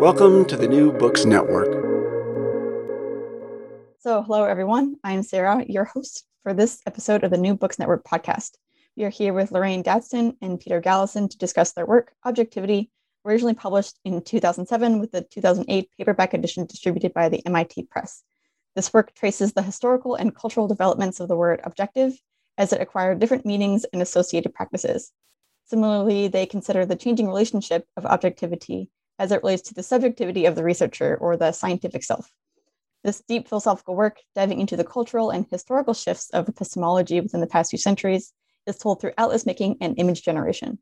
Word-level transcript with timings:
Welcome 0.00 0.46
to 0.46 0.56
the 0.56 0.66
New 0.66 0.92
Books 0.92 1.26
Network. 1.26 1.70
So, 3.98 4.22
hello 4.22 4.44
everyone. 4.44 4.96
I'm 5.04 5.22
Sarah, 5.22 5.62
your 5.68 5.84
host 5.84 6.24
for 6.42 6.54
this 6.54 6.80
episode 6.86 7.22
of 7.22 7.30
the 7.30 7.36
New 7.36 7.54
Books 7.54 7.78
Network 7.78 8.02
podcast. 8.02 8.52
We 8.96 9.04
are 9.04 9.10
here 9.10 9.34
with 9.34 9.52
Lorraine 9.52 9.82
Daston 9.82 10.38
and 10.40 10.58
Peter 10.58 10.80
Galison 10.80 11.28
to 11.28 11.36
discuss 11.36 11.72
their 11.72 11.84
work, 11.84 12.14
Objectivity, 12.24 12.90
originally 13.26 13.52
published 13.52 13.98
in 14.06 14.22
2007 14.22 15.00
with 15.00 15.12
the 15.12 15.20
2008 15.20 15.90
paperback 15.98 16.32
edition 16.32 16.64
distributed 16.64 17.12
by 17.12 17.28
the 17.28 17.44
MIT 17.46 17.82
Press. 17.90 18.22
This 18.74 18.94
work 18.94 19.14
traces 19.14 19.52
the 19.52 19.60
historical 19.60 20.14
and 20.14 20.34
cultural 20.34 20.66
developments 20.66 21.20
of 21.20 21.28
the 21.28 21.36
word 21.36 21.60
objective 21.62 22.14
as 22.56 22.72
it 22.72 22.80
acquired 22.80 23.18
different 23.18 23.44
meanings 23.44 23.84
and 23.92 24.00
associated 24.00 24.54
practices. 24.54 25.12
Similarly, 25.66 26.28
they 26.28 26.46
consider 26.46 26.86
the 26.86 26.96
changing 26.96 27.26
relationship 27.26 27.84
of 27.98 28.06
objectivity 28.06 28.88
as 29.20 29.30
it 29.30 29.42
relates 29.42 29.68
to 29.68 29.74
the 29.74 29.82
subjectivity 29.82 30.46
of 30.46 30.54
the 30.54 30.64
researcher 30.64 31.14
or 31.20 31.36
the 31.36 31.52
scientific 31.52 32.02
self. 32.02 32.32
This 33.04 33.22
deep 33.28 33.48
philosophical 33.48 33.94
work, 33.94 34.18
diving 34.34 34.60
into 34.60 34.76
the 34.76 34.84
cultural 34.84 35.30
and 35.30 35.46
historical 35.50 35.92
shifts 35.92 36.30
of 36.30 36.48
epistemology 36.48 37.20
within 37.20 37.40
the 37.40 37.46
past 37.46 37.70
few 37.70 37.78
centuries, 37.78 38.32
is 38.66 38.78
told 38.78 39.00
through 39.00 39.12
atlas 39.18 39.44
making 39.44 39.76
and 39.82 39.98
image 39.98 40.22
generation. 40.22 40.78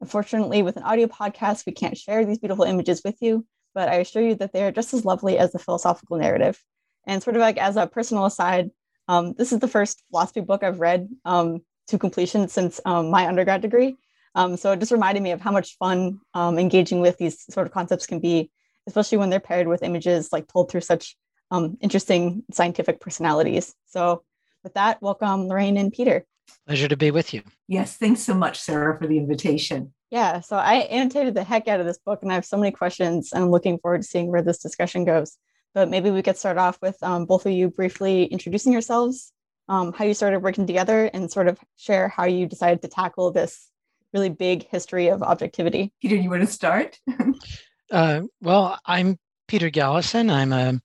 Unfortunately, 0.00 0.62
with 0.62 0.78
an 0.78 0.82
audio 0.84 1.06
podcast, 1.06 1.66
we 1.66 1.72
can't 1.72 1.96
share 1.96 2.24
these 2.24 2.38
beautiful 2.38 2.64
images 2.64 3.02
with 3.04 3.16
you, 3.20 3.46
but 3.74 3.90
I 3.90 3.96
assure 3.96 4.22
you 4.22 4.34
that 4.36 4.54
they 4.54 4.64
are 4.64 4.72
just 4.72 4.94
as 4.94 5.04
lovely 5.04 5.38
as 5.38 5.52
the 5.52 5.58
philosophical 5.58 6.16
narrative. 6.16 6.62
And 7.06 7.22
sort 7.22 7.36
of 7.36 7.40
like 7.40 7.58
as 7.58 7.76
a 7.76 7.86
personal 7.86 8.24
aside, 8.24 8.70
um, 9.06 9.34
this 9.34 9.52
is 9.52 9.60
the 9.60 9.68
first 9.68 10.02
philosophy 10.10 10.40
book 10.40 10.62
I've 10.62 10.80
read 10.80 11.08
um, 11.26 11.60
to 11.88 11.98
completion 11.98 12.48
since 12.48 12.80
um, 12.86 13.10
my 13.10 13.26
undergrad 13.26 13.60
degree. 13.60 13.96
Um, 14.34 14.56
so 14.56 14.72
it 14.72 14.80
just 14.80 14.92
reminded 14.92 15.22
me 15.22 15.32
of 15.32 15.40
how 15.40 15.50
much 15.50 15.76
fun 15.76 16.20
um, 16.34 16.58
engaging 16.58 17.00
with 17.00 17.18
these 17.18 17.44
sort 17.52 17.66
of 17.66 17.72
concepts 17.72 18.06
can 18.06 18.20
be, 18.20 18.50
especially 18.86 19.18
when 19.18 19.30
they're 19.30 19.40
paired 19.40 19.68
with 19.68 19.82
images 19.82 20.32
like 20.32 20.48
told 20.48 20.70
through 20.70 20.80
such 20.80 21.16
um, 21.50 21.76
interesting 21.80 22.42
scientific 22.50 23.00
personalities. 23.00 23.74
So 23.86 24.22
with 24.64 24.74
that, 24.74 25.02
welcome 25.02 25.48
Lorraine 25.48 25.76
and 25.76 25.92
Peter. 25.92 26.24
Pleasure 26.66 26.88
to 26.88 26.96
be 26.96 27.10
with 27.10 27.34
you. 27.34 27.42
Yes, 27.68 27.96
thanks 27.96 28.22
so 28.22 28.34
much, 28.34 28.58
Sarah, 28.58 28.98
for 28.98 29.06
the 29.06 29.18
invitation. 29.18 29.92
Yeah, 30.10 30.40
so 30.40 30.56
I 30.56 30.74
annotated 30.74 31.34
the 31.34 31.44
heck 31.44 31.68
out 31.68 31.80
of 31.80 31.86
this 31.86 31.98
book 31.98 32.22
and 32.22 32.30
I 32.30 32.34
have 32.34 32.44
so 32.44 32.56
many 32.56 32.70
questions 32.70 33.32
and 33.32 33.44
I'm 33.44 33.50
looking 33.50 33.78
forward 33.78 34.02
to 34.02 34.08
seeing 34.08 34.28
where 34.28 34.42
this 34.42 34.58
discussion 34.58 35.04
goes. 35.04 35.36
But 35.74 35.88
maybe 35.88 36.10
we 36.10 36.22
could 36.22 36.36
start 36.36 36.58
off 36.58 36.78
with 36.82 37.02
um, 37.02 37.24
both 37.24 37.46
of 37.46 37.52
you 37.52 37.70
briefly 37.70 38.24
introducing 38.24 38.72
yourselves, 38.72 39.32
um, 39.68 39.92
how 39.92 40.04
you 40.04 40.12
started 40.12 40.40
working 40.40 40.66
together, 40.66 41.10
and 41.14 41.32
sort 41.32 41.48
of 41.48 41.58
share 41.76 42.08
how 42.08 42.24
you 42.24 42.46
decided 42.46 42.82
to 42.82 42.88
tackle 42.88 43.30
this 43.30 43.71
really 44.12 44.28
big 44.28 44.68
history 44.68 45.08
of 45.08 45.22
objectivity. 45.22 45.92
Peter, 46.00 46.16
you 46.16 46.30
want 46.30 46.42
to 46.42 46.46
start? 46.46 46.98
uh, 47.90 48.22
well, 48.40 48.78
I'm 48.84 49.18
Peter 49.48 49.70
Galison. 49.70 50.30
I'm 50.30 50.52
a 50.52 50.80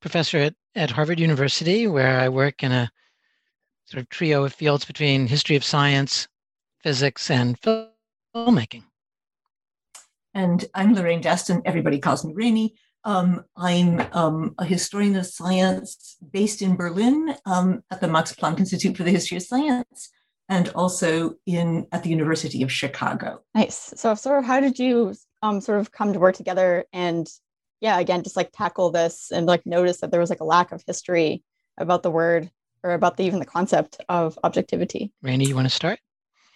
professor 0.00 0.38
at, 0.38 0.54
at 0.74 0.90
Harvard 0.90 1.20
University, 1.20 1.86
where 1.86 2.20
I 2.20 2.28
work 2.28 2.62
in 2.62 2.72
a 2.72 2.90
sort 3.86 4.02
of 4.02 4.08
trio 4.08 4.44
of 4.44 4.54
fields 4.54 4.84
between 4.84 5.26
history 5.26 5.56
of 5.56 5.64
science, 5.64 6.28
physics, 6.80 7.30
and 7.30 7.58
filmmaking. 7.60 8.84
And 10.32 10.64
I'm 10.74 10.94
Lorraine 10.94 11.22
Daston. 11.22 11.62
Everybody 11.64 11.98
calls 11.98 12.24
me 12.24 12.32
Rainy. 12.34 12.74
Um, 13.02 13.44
I'm 13.56 14.06
um, 14.12 14.54
a 14.58 14.64
historian 14.64 15.16
of 15.16 15.26
science 15.26 16.16
based 16.32 16.62
in 16.62 16.76
Berlin 16.76 17.34
um, 17.46 17.82
at 17.90 18.00
the 18.00 18.08
Max 18.08 18.32
Planck 18.34 18.58
Institute 18.58 18.96
for 18.96 19.02
the 19.02 19.10
History 19.10 19.38
of 19.38 19.42
Science 19.42 20.10
and 20.50 20.68
also 20.70 21.36
in 21.46 21.86
at 21.92 22.02
the 22.02 22.10
University 22.10 22.62
of 22.62 22.70
Chicago. 22.70 23.40
Nice. 23.54 23.94
So, 23.96 24.14
sort 24.14 24.40
of, 24.40 24.44
how 24.44 24.60
did 24.60 24.78
you 24.78 25.14
um, 25.40 25.60
sort 25.60 25.80
of 25.80 25.92
come 25.92 26.12
to 26.12 26.18
work 26.18 26.34
together 26.34 26.84
and, 26.92 27.26
yeah, 27.80 27.98
again, 27.98 28.22
just 28.22 28.36
like 28.36 28.50
tackle 28.52 28.90
this 28.90 29.30
and 29.30 29.46
like 29.46 29.64
notice 29.64 30.00
that 30.00 30.10
there 30.10 30.20
was 30.20 30.28
like 30.28 30.40
a 30.40 30.44
lack 30.44 30.72
of 30.72 30.82
history 30.86 31.42
about 31.78 32.02
the 32.02 32.10
word 32.10 32.50
or 32.82 32.92
about 32.92 33.16
the, 33.16 33.24
even 33.24 33.38
the 33.38 33.46
concept 33.46 34.02
of 34.08 34.38
objectivity? 34.44 35.12
Randy, 35.22 35.46
you 35.46 35.54
want 35.54 35.68
to 35.68 35.74
start? 35.74 36.00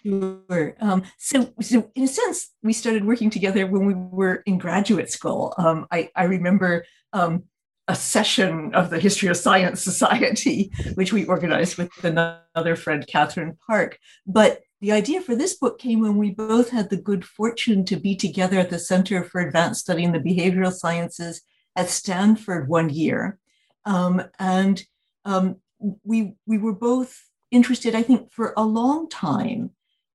Sure. 0.03 0.75
Um, 0.81 1.03
so, 1.17 1.51
so 1.61 1.89
in 1.95 2.03
a 2.03 2.07
sense, 2.07 2.51
we 2.61 2.73
started 2.73 3.05
working 3.05 3.31
together 3.31 3.65
when 3.65 3.85
we 3.85 3.95
were 3.95 4.43
in 4.45 4.59
graduate 4.59 5.09
school. 5.09 5.55
Um, 5.57 5.87
I, 5.89 6.09
I 6.15 6.25
remember 6.25 6.85
um, 7.13 7.45
a 7.87 7.95
session 7.95 8.73
of 8.73 8.89
the 8.89 8.99
History 8.99 9.29
of 9.29 9.37
Science 9.37 9.83
Society, 9.83 10.71
which 10.95 11.13
we 11.13 11.25
organized 11.25 11.77
with 11.77 11.91
another 12.03 12.75
friend, 12.75 13.05
Katharine 13.07 13.57
Park. 13.65 13.99
But 14.25 14.61
the 14.81 14.91
idea 14.91 15.21
for 15.21 15.35
this 15.35 15.55
book 15.55 15.79
came 15.79 16.01
when 16.01 16.17
we 16.17 16.31
both 16.31 16.69
had 16.69 16.89
the 16.89 16.97
good 16.97 17.25
fortune 17.25 17.85
to 17.85 17.95
be 17.95 18.15
together 18.15 18.59
at 18.59 18.69
the 18.69 18.79
Center 18.79 19.23
for 19.23 19.41
Advanced 19.41 19.81
Study 19.81 20.03
in 20.03 20.11
the 20.11 20.19
Behavioral 20.19 20.73
Sciences 20.73 21.41
at 21.75 21.89
Stanford 21.89 22.67
one 22.67 22.89
year. 22.89 23.37
Um, 23.85 24.23
and 24.39 24.83
um, 25.23 25.57
we, 26.03 26.33
we 26.45 26.57
were 26.57 26.73
both 26.73 27.23
interested, 27.51 27.95
I 27.95 28.01
think, 28.01 28.31
for 28.31 28.53
a 28.57 28.63
long 28.63 29.09
time 29.09 29.71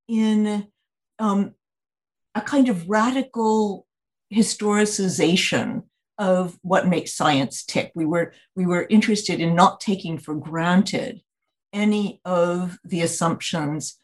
in 0.09 0.67
um, 1.19 1.55
a 2.35 2.41
kind 2.41 2.69
of 2.69 2.89
radical 2.89 3.87
historicization 4.33 5.85
of 6.21 6.59
what 6.61 6.87
makes 6.87 7.15
science 7.15 7.65
tick. 7.65 7.91
We 7.95 8.05
were, 8.05 8.35
we 8.55 8.67
were 8.67 8.87
interested 8.91 9.41
in 9.41 9.55
not 9.55 9.81
taking 9.81 10.19
for 10.19 10.35
granted 10.35 11.23
any 11.73 12.21
of 12.27 12.79
the 12.85 13.01
assumptions 13.01 13.97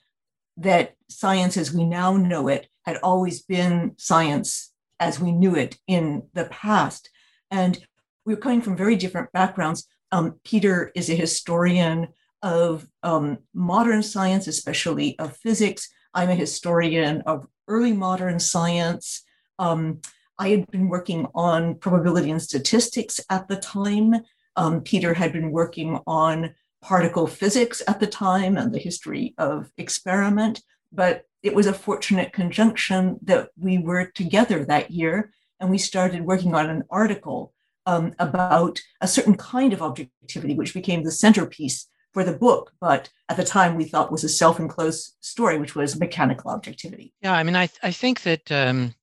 that 0.56 0.94
science 1.10 1.58
as 1.58 1.74
we 1.74 1.84
now 1.84 2.16
know 2.16 2.48
it 2.48 2.68
had 2.86 2.96
always 3.02 3.42
been 3.42 3.92
science 3.98 4.72
as 4.98 5.20
we 5.20 5.30
knew 5.30 5.54
it 5.54 5.76
in 5.86 6.22
the 6.32 6.46
past. 6.46 7.10
And 7.50 7.78
we 8.24 8.34
were 8.34 8.40
coming 8.40 8.62
from 8.62 8.78
very 8.78 8.96
different 8.96 9.30
backgrounds. 9.32 9.86
Um, 10.10 10.40
Peter 10.42 10.92
is 10.94 11.10
a 11.10 11.14
historian 11.14 12.08
of 12.42 12.88
um, 13.02 13.38
modern 13.52 14.02
science, 14.02 14.46
especially 14.46 15.18
of 15.18 15.36
physics. 15.36 15.90
I'm 16.14 16.30
a 16.30 16.34
historian 16.34 17.20
of 17.26 17.46
early 17.68 17.92
modern 17.92 18.40
science. 18.40 19.22
Um, 19.58 20.00
I 20.38 20.48
had 20.50 20.70
been 20.70 20.88
working 20.88 21.26
on 21.34 21.76
probability 21.76 22.30
and 22.30 22.42
statistics 22.42 23.20
at 23.30 23.48
the 23.48 23.56
time. 23.56 24.14
Um, 24.56 24.82
Peter 24.82 25.14
had 25.14 25.32
been 25.32 25.50
working 25.50 25.98
on 26.06 26.54
particle 26.82 27.26
physics 27.26 27.82
at 27.88 28.00
the 28.00 28.06
time 28.06 28.56
and 28.56 28.72
the 28.72 28.78
history 28.78 29.34
of 29.38 29.70
experiment. 29.76 30.62
But 30.92 31.24
it 31.42 31.54
was 31.54 31.66
a 31.66 31.74
fortunate 31.74 32.32
conjunction 32.32 33.18
that 33.22 33.50
we 33.58 33.78
were 33.78 34.06
together 34.06 34.64
that 34.64 34.90
year 34.90 35.32
and 35.60 35.70
we 35.70 35.78
started 35.78 36.22
working 36.22 36.54
on 36.54 36.68
an 36.68 36.84
article 36.90 37.52
um, 37.86 38.14
about 38.18 38.80
a 39.00 39.08
certain 39.08 39.36
kind 39.36 39.72
of 39.72 39.80
objectivity, 39.80 40.54
which 40.54 40.74
became 40.74 41.04
the 41.04 41.10
centerpiece 41.10 41.88
for 42.12 42.24
the 42.24 42.32
book, 42.32 42.72
but 42.80 43.10
at 43.28 43.36
the 43.36 43.44
time 43.44 43.76
we 43.76 43.84
thought 43.84 44.10
was 44.10 44.24
a 44.24 44.28
self-enclosed 44.28 45.14
story, 45.20 45.58
which 45.58 45.76
was 45.76 46.00
mechanical 46.00 46.50
objectivity. 46.50 47.12
Yeah, 47.20 47.34
I 47.34 47.42
mean, 47.42 47.54
I 47.54 47.68
I 47.82 47.92
think 47.92 48.22
that 48.22 48.50
um, 48.50 48.94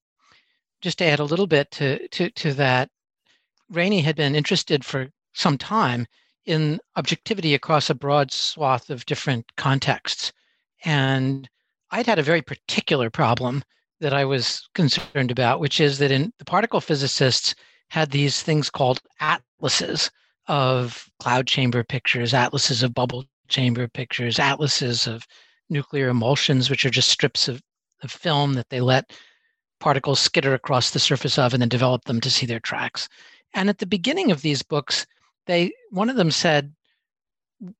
just 0.83 0.97
to 0.97 1.05
add 1.05 1.19
a 1.19 1.23
little 1.23 1.47
bit 1.47 1.71
to 1.71 2.07
to 2.09 2.29
to 2.31 2.53
that, 2.53 2.89
Rainie 3.71 4.03
had 4.03 4.17
been 4.17 4.35
interested 4.35 4.83
for 4.85 5.07
some 5.33 5.57
time 5.57 6.05
in 6.45 6.79
objectivity 6.97 7.55
across 7.55 7.89
a 7.89 7.95
broad 7.95 8.31
swath 8.31 8.89
of 8.89 9.05
different 9.05 9.45
contexts, 9.55 10.33
and 10.83 11.49
I'd 11.89 12.05
had 12.05 12.19
a 12.19 12.23
very 12.23 12.41
particular 12.41 13.09
problem 13.09 13.63
that 14.01 14.13
I 14.13 14.25
was 14.25 14.67
concerned 14.75 15.31
about, 15.31 15.61
which 15.61 15.79
is 15.79 15.99
that 15.99 16.11
in 16.11 16.33
the 16.37 16.45
particle 16.45 16.81
physicists 16.81 17.55
had 17.89 18.11
these 18.11 18.41
things 18.41 18.69
called 18.69 18.99
atlases 19.21 20.11
of 20.47 21.09
cloud 21.19 21.47
chamber 21.47 21.85
pictures, 21.85 22.33
atlases 22.33 22.83
of 22.83 22.93
bubble 22.93 23.23
chamber 23.47 23.87
pictures, 23.87 24.37
atlases 24.37 25.07
of 25.07 25.25
nuclear 25.69 26.09
emulsions, 26.09 26.69
which 26.69 26.85
are 26.85 26.89
just 26.89 27.09
strips 27.09 27.47
of, 27.47 27.61
of 28.01 28.11
film 28.11 28.55
that 28.55 28.67
they 28.69 28.81
let 28.81 29.13
particles 29.83 30.21
skitter 30.21 30.53
across 30.53 30.91
the 30.91 30.99
surface 30.99 31.37
of 31.37 31.53
and 31.53 31.61
then 31.61 31.67
develop 31.67 32.05
them 32.05 32.21
to 32.21 32.29
see 32.29 32.45
their 32.45 32.61
tracks. 32.61 33.09
And 33.53 33.67
at 33.67 33.79
the 33.79 33.85
beginning 33.85 34.31
of 34.31 34.41
these 34.41 34.63
books, 34.63 35.05
they 35.45 35.73
one 35.91 36.09
of 36.09 36.15
them 36.15 36.31
said, 36.31 36.73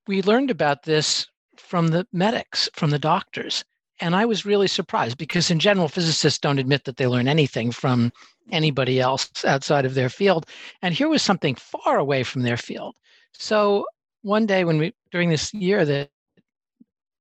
We 0.06 0.22
learned 0.22 0.52
about 0.52 0.84
this 0.84 1.26
from 1.56 1.88
the 1.88 2.06
medics, 2.12 2.70
from 2.74 2.90
the 2.90 3.00
doctors. 3.00 3.64
And 4.02 4.18
I 4.18 4.26
was 4.26 4.46
really 4.46 4.68
surprised 4.68 5.18
because, 5.18 5.50
in 5.50 5.60
general, 5.60 5.88
physicists 5.88 6.40
don't 6.40 6.60
admit 6.60 6.84
that 6.84 6.98
they 6.98 7.08
learn 7.08 7.30
anything 7.30 7.72
from 7.72 8.12
anybody 8.52 9.00
else 9.00 9.30
outside 9.46 9.86
of 9.86 9.94
their 9.94 10.10
field. 10.10 10.46
And 10.82 10.94
here 10.94 11.08
was 11.08 11.22
something 11.22 11.56
far 11.56 11.98
away 11.98 12.24
from 12.24 12.42
their 12.42 12.58
field. 12.58 12.96
So 13.32 13.86
one 14.24 14.46
day, 14.46 14.66
when 14.66 14.78
we 14.78 14.94
during 15.12 15.30
this 15.30 15.54
year 15.54 15.86
that 15.86 16.10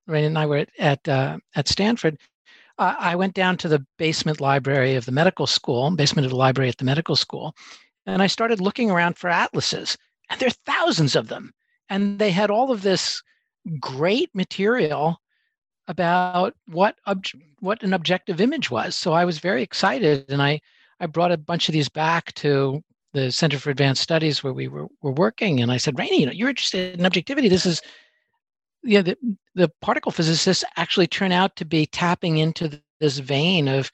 Rain 0.09 0.25
and 0.25 0.37
I 0.37 0.47
were 0.47 0.57
at 0.57 0.71
at, 0.81 1.09
uh, 1.09 1.39
at 1.55 1.69
Stanford, 1.69 2.19
uh, 2.79 2.95
I 2.99 3.17
went 3.17 3.35
down 3.35 3.57
to 3.59 3.69
the 3.69 3.85
basement 3.99 4.41
library 4.41 4.95
of 4.95 5.05
the 5.05 5.13
medical 5.13 5.47
school, 5.47 5.91
basement 5.91 6.25
of 6.25 6.31
the 6.31 6.37
library 6.37 6.69
at 6.69 6.79
the 6.79 6.85
medical 6.85 7.17
school, 7.17 7.55
and 8.07 8.23
I 8.23 8.27
started 8.27 8.61
looking 8.61 8.91
around 8.91 9.17
for 9.17 9.29
atlases. 9.29 9.97
And 10.31 10.41
there 10.41 10.49
are 10.49 10.73
thousands 10.73 11.15
of 11.15 11.29
them, 11.29 11.53
and 11.89 12.19
they 12.19 12.31
had 12.31 12.51
all 12.51 12.71
of 12.71 12.83
this 12.83 13.23
great 13.81 14.31
material 14.35 15.21
about 15.89 16.55
what 16.67 16.97
ob- 17.07 17.25
what 17.61 17.83
an 17.83 17.93
objective 17.93 18.41
image 18.41 18.71
was. 18.71 18.95
So 18.95 19.13
I 19.13 19.25
was 19.25 19.39
very 19.39 19.63
excited, 19.63 20.27
and 20.29 20.43
I 20.43 20.61
I 21.01 21.07
brought 21.07 21.33
a 21.33 21.37
bunch 21.37 21.69
of 21.69 21.73
these 21.73 21.89
back 21.89 22.33
to 22.35 22.83
the 23.13 23.31
Center 23.31 23.59
for 23.59 23.71
Advanced 23.71 24.03
Studies 24.03 24.43
where 24.43 24.55
we 24.55 24.69
were, 24.69 24.87
were 25.03 25.13
working, 25.13 25.61
and 25.61 25.71
I 25.71 25.77
said, 25.77 25.99
Rainie, 25.99 26.21
you 26.21 26.27
know, 26.27 26.33
you're 26.33 26.49
interested 26.49 26.99
in 26.99 27.05
objectivity. 27.05 27.49
This 27.49 27.67
is 27.67 27.83
yeah, 28.83 29.03
the, 29.03 29.17
the 29.55 29.71
particle 29.81 30.13
physicists 30.13 30.65
actually 30.77 31.07
turn 31.07 31.33
out 31.33 31.57
to 31.57 31.65
be 31.65 31.87
tapping 31.87 32.39
into 32.39 32.81
this 33.01 33.19
vein 33.19 33.69
of 33.69 33.91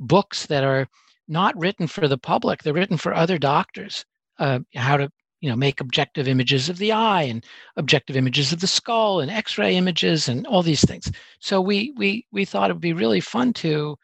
books 0.00 0.46
that 0.46 0.64
are 0.64 0.86
not 1.28 1.56
written 1.58 1.86
for 1.86 2.08
the 2.08 2.18
public; 2.18 2.62
they're 2.62 2.72
written 2.72 2.96
for 2.96 3.14
other 3.14 3.38
doctors. 3.38 4.04
Uh, 4.38 4.60
how 4.74 4.96
to 4.96 5.10
you 5.40 5.50
know 5.50 5.56
make 5.56 5.80
objective 5.80 6.28
images 6.28 6.68
of 6.68 6.78
the 6.78 6.92
eye 6.92 7.22
and 7.22 7.44
objective 7.76 8.16
images 8.16 8.52
of 8.52 8.60
the 8.60 8.66
skull 8.66 9.20
and 9.20 9.30
x-ray 9.30 9.76
images 9.76 10.28
and 10.28 10.46
all 10.46 10.62
these 10.62 10.84
things. 10.84 11.10
So 11.40 11.60
we 11.60 11.92
we 11.96 12.26
we 12.32 12.44
thought 12.44 12.70
it 12.70 12.74
would 12.74 12.80
be 12.80 12.94
really 12.94 13.20
fun 13.20 13.52
to 13.54 13.98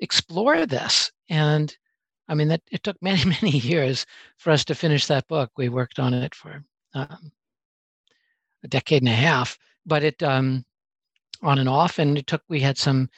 explore 0.00 0.66
this. 0.66 1.10
And 1.28 1.76
i 2.28 2.34
mean 2.34 2.48
that 2.48 2.62
it 2.70 2.82
took 2.82 2.96
many 3.02 3.24
many 3.24 3.58
years 3.58 4.06
for 4.38 4.50
us 4.50 4.64
to 4.66 4.74
finish 4.74 5.06
that 5.06 5.26
book. 5.26 5.50
We 5.56 5.68
worked 5.68 5.98
on 5.98 6.14
it 6.14 6.34
for 6.34 6.64
um, 6.94 7.32
a 8.62 8.68
decade 8.68 9.02
and 9.02 9.08
a 9.08 9.12
half 9.12 9.58
but 9.86 10.02
it 10.02 10.22
um, 10.22 10.64
on 11.42 11.58
and 11.58 11.68
off 11.68 11.98
and 11.98 12.18
it 12.18 12.26
took 12.26 12.42
we 12.48 12.60
had 12.60 12.78
some 12.78 13.08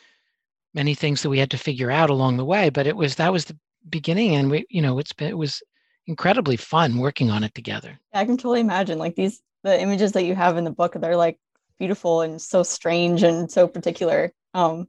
many 0.75 0.95
things 0.95 1.23
that 1.23 1.31
we 1.31 1.39
had 1.39 1.51
to 1.51 1.59
figure 1.59 1.91
out 1.91 2.11
along 2.11 2.37
the 2.37 2.45
way 2.45 2.69
but 2.71 2.87
it 2.87 2.97
was 2.97 3.17
that 3.17 3.33
was 3.33 3.45
the 3.47 3.59
beginning 3.89 4.35
and 4.35 4.51
we 4.51 4.67
you 4.69 4.83
know 4.83 4.99
it's 4.99 5.13
been 5.13 5.29
it 5.29 5.39
was 5.39 5.63
incredibly 6.07 6.57
fun 6.57 6.99
working 6.99 7.31
on 7.31 7.45
it 7.45 7.55
together. 7.55 7.99
I 8.13 8.25
can 8.25 8.37
totally 8.37 8.61
imagine 8.61 8.99
like 8.99 9.17
these 9.17 9.41
the 9.63 9.81
images 9.81 10.13
that 10.13 10.25
you 10.25 10.35
have 10.35 10.57
in 10.57 10.65
the 10.65 10.71
book 10.71 10.95
they're 10.95 11.17
like 11.17 11.39
beautiful 11.79 12.21
and 12.23 12.41
so 12.41 12.63
strange 12.63 13.23
and 13.23 13.51
so 13.51 13.67
particular. 13.67 14.33
Um, 14.55 14.89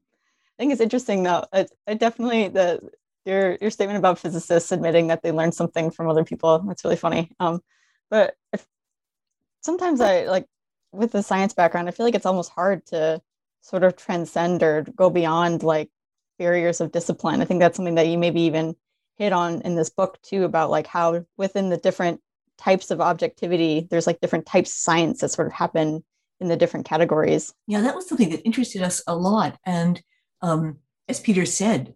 I 0.58 0.62
think 0.62 0.72
it's 0.72 0.82
interesting 0.82 1.24
though. 1.24 1.46
I, 1.52 1.68
it 1.88 2.00
definitely 2.00 2.50
the 2.50 2.90
your 3.26 3.58
your 3.60 3.72
statement 3.72 3.98
about 3.98 4.20
physicists 4.20 4.72
admitting 4.72 5.08
that 5.08 5.22
they 5.22 5.32
learned 5.32 5.54
something 5.54 5.92
from 5.92 6.10
other 6.10 6.24
people. 6.24 6.60
That's 6.60 6.84
really 6.84 6.96
funny. 6.96 7.32
Um, 7.40 7.62
but 8.10 8.36
if, 8.54 8.66
sometimes 9.62 10.00
I 10.02 10.26
like 10.26 10.46
with 10.98 11.12
the 11.12 11.24
science 11.24 11.54
background, 11.54 11.88
I 11.88 11.92
feel 11.92 12.06
like 12.06 12.16
it's 12.16 12.26
almost 12.26 12.52
hard 12.52 12.86
to 12.88 13.22
sort 13.62 13.84
of 13.84 13.96
transcend 13.96 14.64
or 14.64 14.84
go 14.96 15.10
beyond 15.10 15.64
like 15.64 15.90
barriers 16.40 16.82
of 16.82 16.92
discipline. 16.92 17.42
I 17.42 17.46
think 17.46 17.60
that's 17.60 17.78
something 17.78 17.96
that 17.96 18.08
you 18.08 18.18
maybe 18.18 18.42
even 18.42 18.76
hit 19.18 19.34
on 19.34 19.62
in 19.62 19.76
this 19.76 19.90
book 19.90 20.22
too 20.22 20.44
about 20.44 20.70
like 20.70 20.88
how 20.88 21.26
within 21.38 21.70
the 21.70 21.78
different 21.78 22.22
types 22.58 22.92
of 22.92 23.02
objectivity 23.02 23.88
there's 23.90 24.08
like 24.08 24.20
different 24.20 24.46
types 24.46 24.72
of 24.72 24.76
science 24.76 25.22
that 25.22 25.30
sort 25.30 25.48
of 25.48 25.54
happen 25.54 26.04
in 26.40 26.48
the 26.48 26.58
different 26.58 26.86
categories 26.86 27.54
yeah 27.68 27.82
that 27.82 27.96
was 27.96 28.08
something 28.08 28.30
that 28.30 28.44
interested 28.46 28.82
us 28.82 29.02
a 29.08 29.16
lot 29.16 29.58
and 29.66 30.02
um, 30.42 30.78
as 31.08 31.20
peter 31.20 31.46
said 31.46 31.94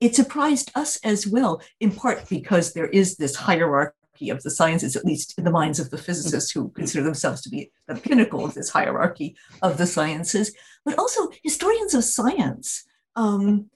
it 0.00 0.14
surprised 0.14 0.70
us 0.74 0.98
as 1.04 1.26
well 1.26 1.62
in 1.80 1.92
part 1.92 2.28
because 2.28 2.72
there 2.72 2.88
is 2.88 3.16
this 3.16 3.36
hierarchy 3.36 3.95
of 4.30 4.42
the 4.42 4.50
sciences 4.50 4.96
at 4.96 5.04
least 5.04 5.34
in 5.38 5.44
the 5.44 5.50
minds 5.50 5.78
of 5.78 5.90
the 5.90 5.98
physicists 5.98 6.50
who 6.50 6.70
consider 6.70 7.04
themselves 7.04 7.40
to 7.42 7.48
be 7.48 7.70
the 7.86 7.94
pinnacle 7.94 8.44
of 8.44 8.54
this 8.54 8.70
hierarchy 8.70 9.36
of 9.62 9.78
the 9.78 9.86
sciences 9.86 10.54
but 10.84 10.98
also 10.98 11.28
historians 11.42 11.94
of 11.94 12.04
science 12.04 12.84
um, 13.16 13.70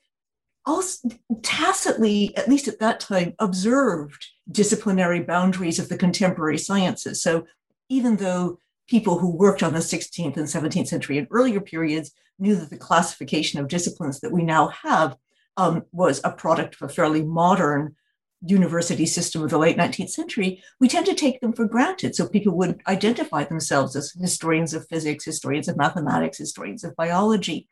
also 0.66 1.08
tacitly, 1.42 2.36
at 2.36 2.48
least 2.48 2.68
at 2.68 2.78
that 2.80 3.00
time, 3.00 3.34
observed 3.38 4.26
disciplinary 4.50 5.20
boundaries 5.20 5.78
of 5.78 5.88
the 5.88 5.96
contemporary 5.96 6.58
sciences. 6.58 7.22
So 7.22 7.46
even 7.88 8.16
though 8.16 8.58
people 8.88 9.18
who 9.18 9.36
worked 9.36 9.62
on 9.62 9.72
the 9.72 9.78
16th 9.80 10.36
and 10.36 10.46
17th 10.46 10.88
century 10.88 11.18
and 11.18 11.28
earlier 11.30 11.60
periods 11.60 12.12
knew 12.38 12.56
that 12.56 12.70
the 12.70 12.76
classification 12.76 13.60
of 13.60 13.68
disciplines 13.68 14.20
that 14.20 14.32
we 14.32 14.42
now 14.42 14.68
have 14.68 15.16
um, 15.56 15.84
was 15.92 16.20
a 16.24 16.30
product 16.30 16.76
of 16.76 16.90
a 16.90 16.92
fairly 16.92 17.22
modern 17.22 17.96
university 18.42 19.06
system 19.06 19.42
of 19.42 19.50
the 19.50 19.58
late 19.58 19.76
19th 19.76 20.10
century, 20.10 20.62
we 20.78 20.88
tend 20.88 21.06
to 21.06 21.14
take 21.14 21.40
them 21.40 21.52
for 21.52 21.66
granted. 21.66 22.14
So 22.14 22.28
people 22.28 22.56
would 22.56 22.80
identify 22.86 23.44
themselves 23.44 23.94
as 23.96 24.12
historians 24.12 24.72
of 24.72 24.86
physics, 24.88 25.24
historians 25.24 25.68
of 25.68 25.76
mathematics, 25.76 26.38
historians 26.38 26.84
of 26.84 26.96
biology. 26.96 27.68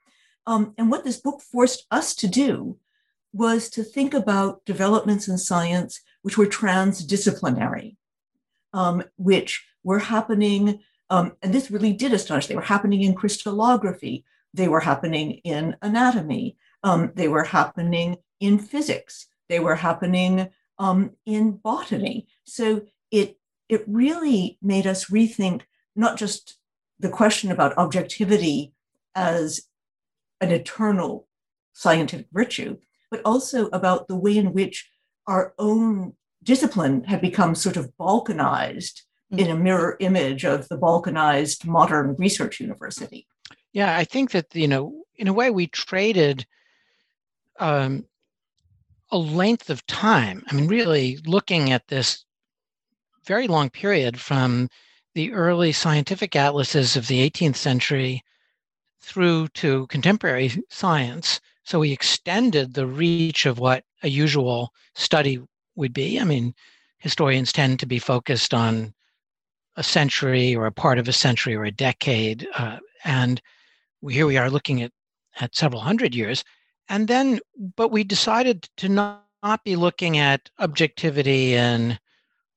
Um, 0.47 0.75
and 0.79 0.91
what 0.91 1.05
this 1.05 1.21
book 1.21 1.41
forced 1.41 1.87
us 1.91 2.15
to 2.17 2.29
do 2.29 2.79
was 3.33 3.69
to 3.71 3.83
think 3.83 4.15
about 4.15 4.65
developments 4.65 5.29
in 5.29 5.39
science 5.39 6.01
which 6.23 6.39
were 6.39 6.47
transdisciplinary, 6.47 7.97
um, 8.73 9.03
which 9.17 9.67
were 9.83 9.99
happening, 9.99 10.81
um, 11.11 11.33
and 11.43 11.55
this 11.55 11.71
really 11.71 11.93
did 11.93 12.13
astonish. 12.13 12.47
They 12.47 12.57
were 12.57 12.63
happening 12.63 13.03
in 13.03 13.15
crystallography, 13.15 14.25
they 14.55 14.69
were 14.69 14.81
happening 14.81 15.33
in 15.45 15.77
anatomy, 15.83 16.57
um, 16.83 17.13
they 17.15 17.29
were 17.29 17.45
happening 17.45 18.17
in 18.41 18.59
physics, 18.59 19.27
they 19.49 19.61
were 19.61 19.77
happening 19.77 20.49
um, 20.79 21.13
in 21.27 21.53
botany. 21.53 22.27
So 22.45 22.83
it 23.11 23.37
it 23.69 23.85
really 23.87 24.59
made 24.63 24.87
us 24.87 25.07
rethink 25.07 25.63
not 25.95 26.17
just 26.17 26.59
the 26.99 27.09
question 27.09 27.51
about 27.51 27.77
objectivity 27.77 28.73
as 29.15 29.69
an 30.41 30.51
eternal 30.51 31.27
scientific 31.73 32.27
virtue, 32.33 32.77
but 33.11 33.21
also 33.25 33.67
about 33.69 34.09
the 34.09 34.17
way 34.17 34.37
in 34.37 34.53
which 34.53 34.91
our 35.27 35.55
own 35.59 36.15
discipline 36.43 37.05
had 37.05 37.21
become 37.21 37.55
sort 37.55 37.77
of 37.77 37.93
balkanized 38.01 39.03
mm-hmm. 39.33 39.39
in 39.39 39.51
a 39.51 39.57
mirror 39.57 39.97
image 40.01 40.45
of 40.45 40.69
the 40.69 40.79
balkanized 40.79 41.67
modern 41.67 42.17
research 42.19 42.61
university. 42.61 43.27
Yeah, 43.73 43.97
I 43.97 44.05
think 44.05 44.31
that, 44.31 44.47
you 44.55 44.69
know, 44.69 45.05
in 45.17 45.29
a 45.29 45.33
way 45.33 45.51
we 45.51 45.67
traded 45.67 46.47
um, 47.61 48.07
a 49.11 49.19
length 49.19 49.71
of 49.71 49.87
time. 49.87 50.45
I 50.49 50.55
mean, 50.55 50.69
really 50.69 51.19
looking 51.27 51.73
at 51.73 51.88
this 51.88 52.25
very 53.25 53.47
long 53.47 53.71
period 53.71 54.21
from 54.21 54.69
the 55.15 55.33
early 55.33 55.73
scientific 55.73 56.37
atlases 56.37 56.97
of 56.97 57.07
the 57.07 57.29
18th 57.29 57.57
century 57.57 58.23
through 59.00 59.49
to 59.49 59.87
contemporary 59.88 60.53
science. 60.69 61.41
So 61.65 61.81
we 61.81 61.93
extended 61.93 62.75
the 62.75 62.87
reach 62.87 63.47
of 63.47 63.59
what 63.59 63.85
a 64.03 64.09
usual 64.09 64.73
study 64.95 65.41
would 65.77 65.93
be. 65.93 66.21
I 66.21 66.25
mean, 66.25 66.55
historians 66.99 67.53
tend 67.53 67.81
to 67.81 67.87
be 67.87 67.99
focused 67.99 68.53
on 68.53 68.95
a 69.77 69.83
century 69.83 70.55
or 70.55 70.67
a 70.67 70.73
part 70.73 70.99
of 70.99 71.09
a 71.09 71.12
century 71.12 71.55
or 71.55 71.65
a 71.65 71.71
decade. 71.71 72.47
Uh, 72.57 72.79
and 73.05 73.41
here 74.09 74.27
we 74.27 74.37
are 74.37 74.50
looking 74.50 74.83
at, 74.83 74.93
at 75.41 75.55
several 75.55 75.81
hundred 75.81 76.15
years. 76.15 76.45
And 76.88 77.09
then, 77.09 77.40
but 77.76 77.90
we 77.90 78.04
decided 78.04 78.68
to 78.78 78.88
not, 78.88 79.25
not 79.42 79.62
be 79.64 79.76
looking 79.76 80.18
at 80.18 80.50
objectivity 80.59 81.54
in 81.54 81.99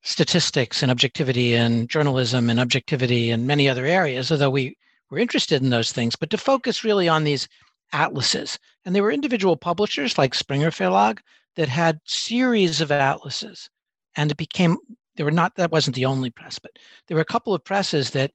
statistics 0.02 0.82
and 0.82 0.92
objectivity 0.92 1.54
and 1.54 1.90
journalism 1.90 2.50
and 2.50 2.60
objectivity 2.60 3.30
and 3.30 3.46
many 3.46 3.70
other 3.70 3.86
areas, 3.86 4.32
although 4.32 4.50
we 4.50 4.76
were 5.12 5.20
interested 5.20 5.62
in 5.62 5.70
those 5.70 5.92
things, 5.92 6.16
but 6.16 6.30
to 6.32 6.38
focus 6.38 6.84
really 6.84 7.08
on 7.08 7.24
these 7.24 7.48
atlases. 7.94 8.58
And 8.86 8.96
there 8.96 9.04
were 9.04 9.12
individual 9.12 9.58
publishers 9.58 10.18
like 10.18 10.34
Springer 10.34 10.72
Verlag 10.72 11.20
that 11.56 11.70
had 11.70 12.00
series 12.06 12.82
of 12.82 12.92
atlases. 12.92 13.70
And 14.16 14.32
it 14.32 14.38
became, 14.38 14.78
there 15.18 15.26
were 15.26 15.32
not, 15.32 15.56
that 15.56 15.72
wasn't 15.72 15.96
the 15.96 16.06
only 16.06 16.30
press, 16.30 16.58
but 16.58 16.72
there 17.08 17.16
were 17.16 17.22
a 17.22 17.26
couple 17.26 17.54
of 17.54 17.64
presses 17.64 18.12
that 18.12 18.32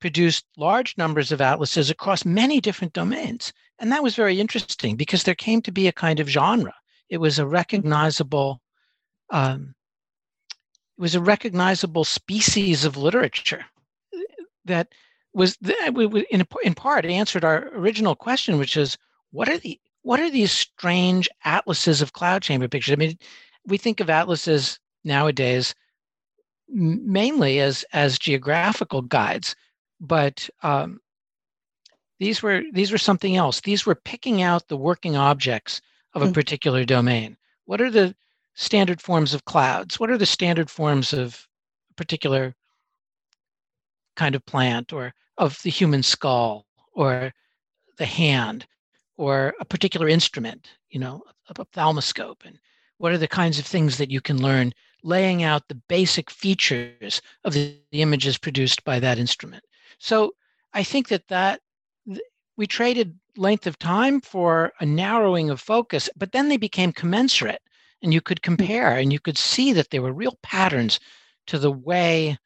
produced 0.00 0.44
large 0.56 0.96
numbers 0.96 1.32
of 1.32 1.40
atlases 1.40 1.90
across 1.90 2.24
many 2.24 2.60
different 2.60 2.92
domains. 2.92 3.52
And 3.78 3.92
that 3.92 4.02
was 4.02 4.16
very 4.16 4.40
interesting 4.40 4.96
because 4.96 5.22
there 5.22 5.34
came 5.34 5.62
to 5.62 5.72
be 5.72 5.86
a 5.86 5.92
kind 5.92 6.20
of 6.20 6.28
genre. 6.28 6.74
It 7.08 7.18
was 7.18 7.38
a 7.38 7.46
recognizable, 7.46 8.60
um, 9.30 9.74
it 10.98 11.00
was 11.00 11.14
a 11.14 11.20
recognizable 11.20 12.04
species 12.04 12.84
of 12.84 12.96
literature 12.96 13.64
that 14.64 14.88
was 15.32 15.56
in, 15.62 16.46
in 16.62 16.74
part 16.74 17.04
answered 17.04 17.44
our 17.44 17.68
original 17.68 18.14
question, 18.14 18.58
which 18.58 18.76
is 18.76 18.96
what 19.30 19.48
are 19.48 19.58
the 19.58 19.80
what 20.02 20.20
are 20.20 20.30
these 20.30 20.52
strange 20.52 21.28
atlases 21.44 22.00
of 22.00 22.12
cloud 22.12 22.42
chamber 22.42 22.68
pictures? 22.68 22.92
I 22.92 22.96
mean, 22.96 23.18
we 23.66 23.76
think 23.76 24.00
of 24.00 24.08
atlases 24.10 24.78
nowadays 25.04 25.74
mainly 26.68 27.60
as 27.60 27.84
as 27.92 28.18
geographical 28.18 29.02
guides, 29.02 29.54
but 30.00 30.48
um, 30.62 31.00
these 32.18 32.42
were 32.42 32.62
these 32.72 32.90
were 32.90 32.98
something 32.98 33.36
else. 33.36 33.60
These 33.60 33.86
were 33.86 33.94
picking 33.94 34.42
out 34.42 34.68
the 34.68 34.76
working 34.76 35.16
objects 35.16 35.80
of 36.14 36.22
a 36.22 36.26
mm. 36.26 36.34
particular 36.34 36.84
domain. 36.84 37.36
What 37.66 37.80
are 37.80 37.90
the 37.90 38.14
standard 38.54 39.00
forms 39.00 39.34
of 39.34 39.44
clouds? 39.44 40.00
What 40.00 40.10
are 40.10 40.18
the 40.18 40.26
standard 40.26 40.70
forms 40.70 41.12
of 41.12 41.46
a 41.90 41.94
particular 41.94 42.54
kind 44.16 44.34
of 44.34 44.44
plant 44.46 44.92
or 44.92 45.14
of 45.36 45.62
the 45.62 45.70
human 45.70 46.02
skull 46.02 46.66
or 46.92 47.32
the 47.98 48.06
hand 48.06 48.66
or 49.16 49.54
a 49.60 49.64
particular 49.64 50.08
instrument, 50.08 50.70
you 50.88 50.98
know, 50.98 51.22
a 51.48 51.54
ophthalmoscope? 51.54 52.44
And 52.44 52.58
what 52.96 53.12
are 53.12 53.18
the 53.18 53.28
kinds 53.28 53.60
of 53.60 53.66
things 53.66 53.96
that 53.98 54.10
you 54.10 54.20
can 54.20 54.42
learn 54.42 54.72
laying 55.04 55.44
out 55.44 55.68
the 55.68 55.80
basic 55.88 56.28
features 56.28 57.22
of 57.44 57.52
the, 57.52 57.76
the 57.92 58.02
images 58.02 58.38
produced 58.38 58.82
by 58.82 58.98
that 58.98 59.18
instrument? 59.18 59.62
So 59.98 60.32
I 60.74 60.82
think 60.82 61.08
that 61.08 61.28
that 61.28 61.60
we 62.58 62.66
traded 62.66 63.16
length 63.36 63.66
of 63.66 63.78
time 63.78 64.20
for 64.20 64.72
a 64.80 64.84
narrowing 64.84 65.48
of 65.48 65.60
focus, 65.60 66.10
but 66.16 66.32
then 66.32 66.48
they 66.48 66.56
became 66.58 66.92
commensurate 66.92 67.62
and 68.02 68.12
you 68.12 68.20
could 68.20 68.42
compare 68.42 68.96
and 68.96 69.12
you 69.12 69.20
could 69.20 69.38
see 69.38 69.72
that 69.72 69.90
there 69.90 70.02
were 70.02 70.12
real 70.12 70.36
patterns 70.42 71.00
to 71.46 71.58
the 71.58 71.70
way 71.70 72.36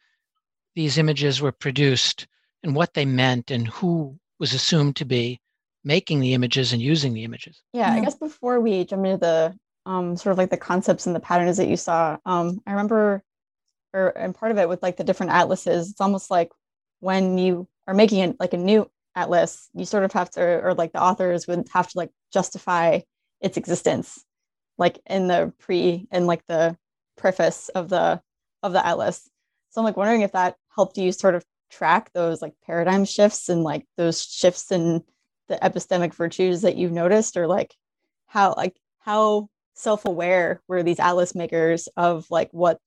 these 0.76 0.98
images 0.98 1.40
were 1.40 1.50
produced 1.50 2.28
and 2.62 2.76
what 2.76 2.94
they 2.94 3.06
meant 3.06 3.50
and 3.50 3.66
who 3.66 4.16
was 4.38 4.52
assumed 4.52 4.96
to 4.96 5.04
be 5.06 5.40
making 5.82 6.20
the 6.20 6.34
images 6.34 6.72
and 6.72 6.82
using 6.82 7.14
the 7.14 7.24
images. 7.24 7.60
Yeah, 7.72 7.90
I 7.90 8.00
guess 8.00 8.14
before 8.14 8.60
we 8.60 8.84
jump 8.84 9.06
into 9.06 9.16
the 9.16 9.58
um, 9.86 10.16
sort 10.16 10.32
of 10.32 10.38
like 10.38 10.50
the 10.50 10.56
concepts 10.56 11.06
and 11.06 11.16
the 11.16 11.20
patterns 11.20 11.56
that 11.56 11.68
you 11.68 11.76
saw, 11.76 12.18
um, 12.24 12.60
I 12.66 12.72
remember, 12.72 13.22
or 13.92 14.10
and 14.16 14.34
part 14.34 14.52
of 14.52 14.58
it 14.58 14.68
with 14.68 14.82
like 14.82 14.96
the 14.96 15.04
different 15.04 15.32
atlases, 15.32 15.90
it's 15.90 16.00
almost 16.00 16.30
like 16.30 16.50
when 17.00 17.38
you 17.38 17.66
are 17.88 17.94
making 17.94 18.20
it 18.20 18.36
like 18.38 18.52
a 18.52 18.58
new 18.58 18.88
atlas, 19.14 19.68
you 19.74 19.84
sort 19.84 20.04
of 20.04 20.12
have 20.12 20.30
to, 20.30 20.40
or 20.40 20.74
like 20.74 20.92
the 20.92 21.02
authors 21.02 21.46
would 21.46 21.66
have 21.72 21.88
to 21.88 21.98
like 21.98 22.10
justify 22.32 23.00
its 23.40 23.56
existence 23.56 24.24
like 24.78 24.98
in 25.06 25.28
the 25.28 25.52
pre 25.58 26.06
and 26.10 26.26
like 26.26 26.44
the 26.46 26.76
preface 27.16 27.68
of 27.70 27.88
the 27.88 28.20
of 28.62 28.72
the 28.72 28.86
atlas 28.86 29.28
so 29.70 29.80
i'm 29.80 29.84
like 29.84 29.96
wondering 29.96 30.22
if 30.22 30.32
that 30.32 30.56
helped 30.74 30.96
you 30.96 31.12
sort 31.12 31.34
of 31.34 31.44
track 31.70 32.10
those 32.12 32.42
like 32.42 32.54
paradigm 32.64 33.04
shifts 33.04 33.48
and 33.48 33.62
like 33.62 33.86
those 33.96 34.22
shifts 34.22 34.70
in 34.72 35.02
the 35.48 35.56
epistemic 35.62 36.14
virtues 36.14 36.62
that 36.62 36.76
you've 36.76 36.92
noticed 36.92 37.36
or 37.36 37.46
like 37.46 37.74
how 38.26 38.54
like 38.56 38.76
how 39.00 39.48
self-aware 39.74 40.60
were 40.68 40.82
these 40.82 41.00
atlas 41.00 41.34
makers 41.34 41.88
of 41.96 42.26
like 42.30 42.48
what 42.52 42.78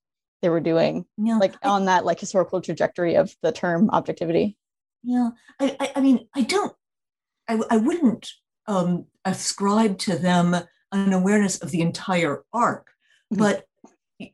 they 0.42 0.48
were 0.48 0.60
doing 0.60 1.04
yeah. 1.16 1.38
like 1.38 1.54
on 1.62 1.86
that 1.86 2.04
like 2.04 2.20
historical 2.20 2.60
trajectory 2.60 3.16
of 3.16 3.34
the 3.42 3.52
term 3.52 3.90
objectivity 3.90 4.56
yeah 5.06 5.30
i 5.60 5.76
i, 5.80 5.92
I 5.96 6.00
mean 6.00 6.28
i 6.34 6.42
don't 6.42 6.74
I, 7.48 7.60
I 7.70 7.76
wouldn't 7.78 8.30
um 8.66 9.06
ascribe 9.24 9.98
to 9.98 10.16
them 10.16 10.56
an 10.92 11.12
awareness 11.12 11.58
of 11.58 11.70
the 11.70 11.80
entire 11.80 12.44
arc. 12.52 12.88
Mm-hmm. 13.32 13.42
But 13.42 13.64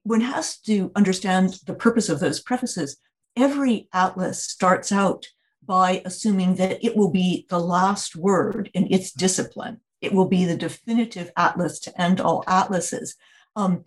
one 0.04 0.20
has 0.20 0.58
to 0.60 0.92
understand 0.94 1.60
the 1.66 1.74
purpose 1.74 2.08
of 2.08 2.20
those 2.20 2.40
prefaces. 2.40 2.96
Every 3.36 3.88
atlas 3.92 4.44
starts 4.44 4.92
out 4.92 5.26
by 5.64 6.02
assuming 6.04 6.56
that 6.56 6.84
it 6.84 6.96
will 6.96 7.10
be 7.10 7.46
the 7.48 7.58
last 7.58 8.16
word 8.16 8.70
in 8.74 8.92
its 8.92 9.12
discipline. 9.12 9.80
It 10.00 10.12
will 10.12 10.28
be 10.28 10.44
the 10.44 10.56
definitive 10.56 11.30
atlas 11.36 11.78
to 11.80 12.00
end 12.00 12.20
all 12.20 12.44
atlases. 12.46 13.14
Um, 13.54 13.84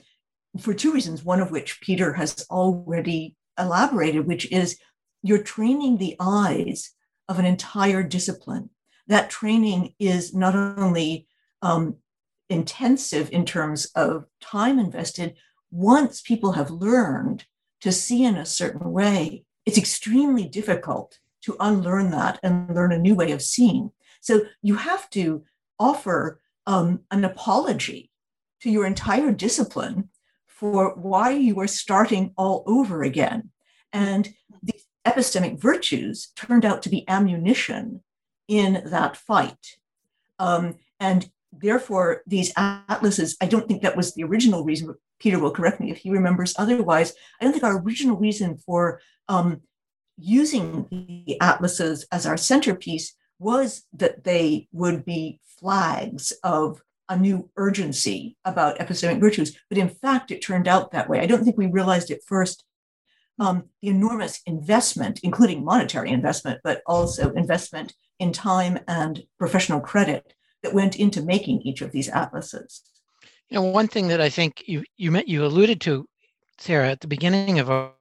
for 0.59 0.73
two 0.73 0.93
reasons, 0.93 1.23
one 1.23 1.41
of 1.41 1.51
which 1.51 1.81
Peter 1.81 2.13
has 2.13 2.45
already 2.49 3.35
elaborated, 3.59 4.25
which 4.25 4.49
is 4.51 4.79
you're 5.25 5.41
training 5.41 5.97
the 5.97 6.15
eyes 6.19 6.91
of 7.27 7.39
an 7.39 7.45
entire 7.45 8.03
discipline. 8.03 8.69
That 9.07 9.31
training 9.31 9.95
is 9.97 10.35
not 10.35 10.55
only 10.55 11.27
um, 11.63 11.97
intensive 12.47 13.31
in 13.31 13.43
terms 13.43 13.87
of 13.95 14.25
time 14.39 14.77
invested, 14.77 15.35
once 15.71 16.21
people 16.21 16.51
have 16.51 16.69
learned 16.69 17.45
to 17.81 17.91
see 17.91 18.23
in 18.23 18.35
a 18.35 18.45
certain 18.45 18.91
way, 18.91 19.45
it's 19.65 19.79
extremely 19.79 20.47
difficult 20.47 21.17
to 21.41 21.57
unlearn 21.59 22.11
that 22.11 22.39
and 22.43 22.75
learn 22.75 22.91
a 22.91 22.99
new 22.99 23.15
way 23.15 23.31
of 23.31 23.41
seeing. 23.41 23.89
So 24.21 24.41
you 24.61 24.75
have 24.75 25.09
to 25.11 25.43
offer 25.79 26.39
um, 26.67 27.01
an 27.09 27.25
apology 27.25 28.11
to 28.61 28.69
your 28.69 28.85
entire 28.85 29.31
discipline 29.31 30.09
for 30.45 30.93
why 30.95 31.31
you 31.31 31.59
are 31.61 31.67
starting 31.67 32.31
all 32.37 32.63
over 32.67 33.01
again. 33.01 33.49
And 33.91 34.33
epistemic 35.05 35.59
virtues 35.59 36.31
turned 36.35 36.65
out 36.65 36.81
to 36.83 36.89
be 36.89 37.07
ammunition 37.07 38.01
in 38.47 38.83
that 38.85 39.17
fight. 39.17 39.77
Um, 40.39 40.75
and 40.99 41.29
therefore, 41.51 42.21
these 42.27 42.51
atlases, 42.57 43.37
I 43.41 43.45
don't 43.45 43.67
think 43.67 43.81
that 43.81 43.97
was 43.97 44.13
the 44.13 44.23
original 44.23 44.63
reason. 44.63 44.93
Peter 45.19 45.39
will 45.39 45.51
correct 45.51 45.79
me 45.79 45.91
if 45.91 45.97
he 45.97 46.09
remembers 46.09 46.53
otherwise. 46.57 47.13
I 47.39 47.45
don't 47.45 47.53
think 47.53 47.63
our 47.63 47.81
original 47.81 48.17
reason 48.17 48.57
for 48.57 48.99
um, 49.29 49.61
using 50.17 50.87
the 50.89 51.39
atlases 51.41 52.05
as 52.11 52.25
our 52.25 52.37
centerpiece 52.37 53.15
was 53.39 53.83
that 53.93 54.23
they 54.23 54.67
would 54.71 55.05
be 55.05 55.39
flags 55.59 56.33
of 56.43 56.81
a 57.07 57.17
new 57.17 57.49
urgency 57.55 58.35
about 58.45 58.79
epistemic 58.79 59.19
virtues. 59.19 59.57
But 59.69 59.77
in 59.77 59.89
fact, 59.89 60.31
it 60.31 60.41
turned 60.41 60.67
out 60.67 60.91
that 60.91 61.09
way. 61.09 61.19
I 61.19 61.27
don't 61.27 61.43
think 61.43 61.57
we 61.57 61.67
realized 61.67 62.11
at 62.11 62.23
first 62.25 62.63
um, 63.39 63.65
the 63.81 63.89
enormous 63.89 64.41
investment, 64.45 65.19
including 65.23 65.63
monetary 65.63 66.09
investment, 66.09 66.61
but 66.63 66.81
also 66.85 67.31
investment 67.31 67.93
in 68.19 68.31
time 68.31 68.79
and 68.87 69.23
professional 69.37 69.79
credit 69.79 70.33
that 70.63 70.73
went 70.73 70.95
into 70.95 71.21
making 71.21 71.61
each 71.61 71.81
of 71.81 71.91
these 71.91 72.09
atlases. 72.09 72.81
You 73.49 73.55
know, 73.55 73.63
one 73.63 73.87
thing 73.87 74.07
that 74.07 74.21
I 74.21 74.29
think 74.29 74.63
you 74.65 74.83
you 74.97 75.11
met, 75.11 75.27
you 75.27 75.45
alluded 75.45 75.81
to, 75.81 76.07
Sarah, 76.57 76.89
at 76.89 77.01
the 77.01 77.07
beginning 77.07 77.59
of 77.59 77.69
our, 77.69 77.93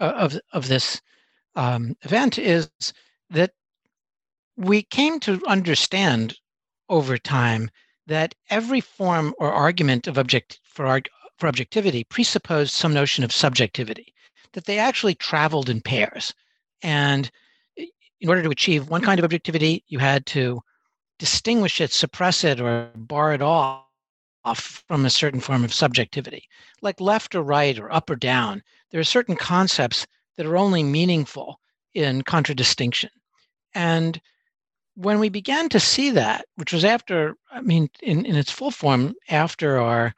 of 0.00 0.38
of 0.52 0.68
this 0.68 1.00
um, 1.54 1.96
event 2.02 2.38
is 2.38 2.68
that 3.30 3.52
we 4.56 4.82
came 4.82 5.20
to 5.20 5.40
understand 5.46 6.36
over 6.88 7.18
time 7.18 7.70
that 8.06 8.34
every 8.50 8.80
form 8.80 9.34
or 9.38 9.52
argument 9.52 10.06
of 10.06 10.18
object 10.18 10.60
for 10.64 11.00
for 11.36 11.48
objectivity 11.48 12.04
presupposed 12.04 12.72
some 12.72 12.94
notion 12.94 13.24
of 13.24 13.32
subjectivity, 13.32 14.13
that 14.54 14.64
they 14.64 14.78
actually 14.78 15.14
traveled 15.14 15.68
in 15.68 15.80
pairs, 15.80 16.34
and 16.82 17.30
in 17.76 18.28
order 18.28 18.42
to 18.42 18.50
achieve 18.50 18.88
one 18.88 19.02
kind 19.02 19.18
of 19.18 19.24
objectivity, 19.24 19.84
you 19.88 19.98
had 19.98 20.24
to 20.26 20.60
distinguish 21.18 21.80
it, 21.80 21.92
suppress 21.92 22.42
it, 22.42 22.60
or 22.60 22.90
bar 22.94 23.34
it 23.34 23.42
off 23.42 23.84
from 24.88 25.04
a 25.04 25.10
certain 25.10 25.40
form 25.40 25.64
of 25.64 25.74
subjectivity. 25.74 26.48
Like 26.80 27.00
left 27.00 27.34
or 27.34 27.42
right 27.42 27.78
or 27.78 27.92
up 27.92 28.08
or 28.10 28.16
down, 28.16 28.62
there 28.90 29.00
are 29.00 29.04
certain 29.04 29.36
concepts 29.36 30.06
that 30.36 30.46
are 30.46 30.56
only 30.56 30.82
meaningful 30.82 31.60
in 31.92 32.22
contradistinction. 32.22 33.10
And 33.74 34.20
when 34.94 35.18
we 35.18 35.28
began 35.28 35.68
to 35.70 35.80
see 35.80 36.10
that, 36.10 36.46
which 36.56 36.72
was 36.72 36.84
after, 36.84 37.36
I 37.50 37.60
mean, 37.60 37.88
in, 38.02 38.24
in 38.24 38.36
its 38.36 38.50
full 38.50 38.70
form, 38.70 39.14
after 39.28 39.78
our 39.80 40.14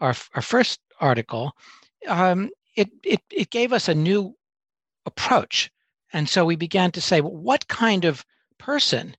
our, 0.00 0.14
our 0.34 0.42
first 0.42 0.78
article, 1.00 1.52
um, 2.06 2.50
it, 2.78 2.90
it 3.04 3.20
it 3.30 3.50
gave 3.50 3.72
us 3.72 3.88
a 3.88 3.94
new 3.94 4.34
approach. 5.06 5.70
And 6.12 6.28
so 6.28 6.44
we 6.44 6.56
began 6.56 6.90
to 6.92 7.00
say, 7.00 7.20
well, 7.20 7.36
what 7.36 7.68
kind 7.68 8.04
of 8.04 8.24
person 8.58 9.16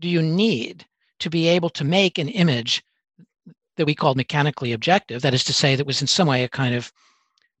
do 0.00 0.08
you 0.08 0.22
need 0.22 0.86
to 1.18 1.30
be 1.30 1.48
able 1.48 1.70
to 1.70 1.84
make 1.84 2.18
an 2.18 2.28
image 2.28 2.84
that 3.76 3.86
we 3.86 3.94
called 3.94 4.16
mechanically 4.16 4.72
objective? 4.72 5.22
That 5.22 5.34
is 5.34 5.44
to 5.44 5.52
say, 5.52 5.76
that 5.76 5.86
was 5.86 6.00
in 6.00 6.06
some 6.06 6.28
way 6.28 6.44
a 6.44 6.48
kind 6.48 6.74
of 6.74 6.92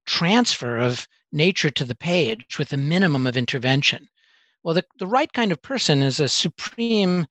transfer 0.06 0.78
of 0.78 1.08
nature 1.32 1.70
to 1.70 1.84
the 1.84 1.96
page 1.96 2.58
with 2.58 2.72
a 2.72 2.76
minimum 2.76 3.26
of 3.26 3.36
intervention. 3.36 4.08
Well, 4.62 4.74
the, 4.74 4.84
the 4.98 5.06
right 5.06 5.32
kind 5.32 5.50
of 5.52 5.60
person 5.60 6.02
is 6.02 6.20
a 6.20 6.28
supreme, 6.28 7.26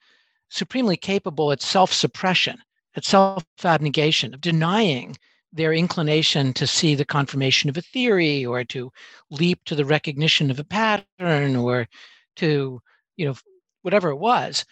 supremely 0.50 0.98
capable 0.98 1.52
at 1.52 1.62
self-suppression, 1.62 2.58
at 2.96 3.06
self-abnegation, 3.06 4.34
of 4.34 4.42
denying 4.42 5.18
their 5.54 5.72
inclination 5.72 6.52
to 6.54 6.66
see 6.66 6.96
the 6.96 7.06
confirmation 7.06 7.70
of 7.70 7.78
a 7.78 7.82
theory 7.82 8.46
or 8.46 8.64
to 8.66 8.92
leap 9.30 9.64
to 9.66 9.76
the 9.76 9.86
recognition 9.86 10.50
of 10.50 10.60
a 10.60 10.64
pattern 10.64 11.56
or 11.56 11.88
to, 12.36 12.82
you 13.16 13.26
know, 13.26 13.36
whatever 13.84 14.10
it 14.10 14.18
was. 14.18 14.66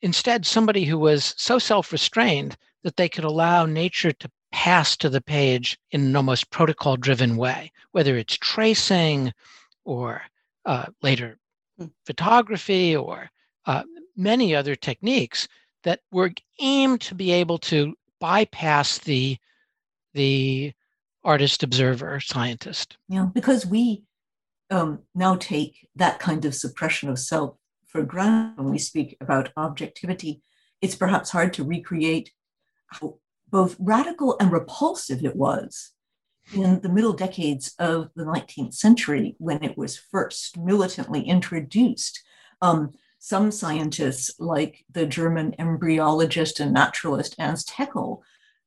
Instead, 0.00 0.46
somebody 0.46 0.84
who 0.84 0.98
was 0.98 1.34
so 1.36 1.58
self-restrained 1.58 2.56
that 2.82 2.96
they 2.96 3.08
could 3.08 3.24
allow 3.24 3.66
nature 3.66 4.12
to 4.12 4.30
pass 4.50 4.96
to 4.96 5.08
the 5.08 5.20
page 5.20 5.78
in 5.90 6.02
an 6.06 6.16
almost 6.16 6.50
protocol 6.50 6.96
driven 6.96 7.36
way, 7.36 7.70
whether 7.92 8.16
it's 8.16 8.36
tracing 8.36 9.32
or 9.84 10.22
uh, 10.64 10.86
later 11.02 11.38
hmm. 11.78 11.86
photography 12.06 12.96
or 12.96 13.30
uh, 13.66 13.82
many 14.16 14.54
other 14.54 14.74
techniques 14.74 15.46
that 15.84 16.00
were 16.10 16.32
aimed 16.60 17.00
to 17.00 17.14
be 17.14 17.32
able 17.32 17.58
to 17.58 17.94
bypass 18.20 18.98
the 18.98 19.36
the 20.14 20.72
artist 21.24 21.62
observer 21.62 22.20
scientist 22.20 22.96
yeah 23.08 23.26
because 23.32 23.64
we 23.66 24.02
um, 24.70 25.00
now 25.14 25.36
take 25.36 25.88
that 25.94 26.18
kind 26.18 26.44
of 26.44 26.54
suppression 26.54 27.08
of 27.08 27.18
self 27.18 27.56
for 27.86 28.02
granted 28.02 28.62
when 28.62 28.72
we 28.72 28.78
speak 28.78 29.16
about 29.20 29.52
objectivity 29.56 30.42
it's 30.80 30.96
perhaps 30.96 31.30
hard 31.30 31.52
to 31.52 31.64
recreate 31.64 32.32
how 32.88 33.18
both 33.50 33.76
radical 33.78 34.36
and 34.40 34.50
repulsive 34.50 35.24
it 35.24 35.36
was 35.36 35.92
in 36.54 36.80
the 36.80 36.88
middle 36.88 37.12
decades 37.12 37.74
of 37.78 38.10
the 38.16 38.24
19th 38.24 38.74
century 38.74 39.36
when 39.38 39.62
it 39.62 39.76
was 39.76 39.96
first 39.96 40.58
militantly 40.58 41.22
introduced. 41.22 42.22
Um, 42.60 42.92
some 43.18 43.52
scientists, 43.52 44.32
like 44.40 44.84
the 44.90 45.06
German 45.06 45.54
embryologist 45.58 46.58
and 46.58 46.72
naturalist 46.72 47.36
Ernst 47.38 47.70
Haeckel, 47.70 48.22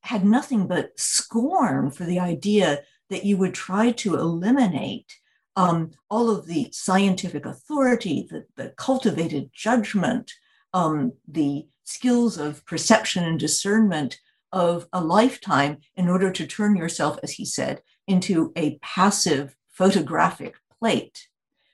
had 0.06 0.24
nothing 0.24 0.68
but 0.68 1.00
scorn 1.00 1.90
for 1.90 2.06
the 2.06 2.20
idea 2.20 2.82
that 3.10 3.26
you 3.26 3.38
would 3.38 3.54
try 3.54 3.92
to 3.92 4.16
eliminate 4.16 5.18
um, 5.56 5.92
all 6.10 6.30
of 6.30 6.46
the 6.46 6.70
scientific 6.72 7.46
authority, 7.46 8.28
the, 8.30 8.46
the 8.56 8.70
cultivated 8.78 9.50
judgment, 9.54 10.32
um, 10.74 11.14
the 11.28 11.66
skills 11.86 12.38
of 12.38 12.66
perception 12.66 13.24
and 13.24 13.40
discernment 13.40 14.20
of 14.52 14.88
a 14.94 15.02
lifetime 15.02 15.78
in 15.96 16.08
order 16.08 16.32
to 16.32 16.46
turn 16.46 16.76
yourself, 16.76 17.18
as 17.24 17.32
he 17.32 17.46
said, 17.46 17.82
into 18.08 18.52
a 18.56 18.78
passive 18.80 19.56
photographic 19.70 20.56
plate. 20.80 21.28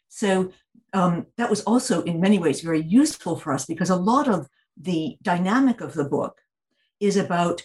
So 0.10 0.52
um, 0.94 1.28
that 1.38 1.50
was 1.50 1.62
also, 1.62 2.02
in 2.04 2.22
many 2.22 2.40
ways, 2.40 2.62
very 2.62 2.82
useful 2.82 3.36
for 3.36 3.54
us 3.54 3.66
because 3.66 3.90
a 3.90 3.96
lot 3.96 4.28
of 4.28 4.48
the 4.78 5.18
dynamic 5.22 5.82
of 5.82 5.94
the 5.94 6.06
book 6.06 6.42
is 7.00 7.18
about 7.18 7.64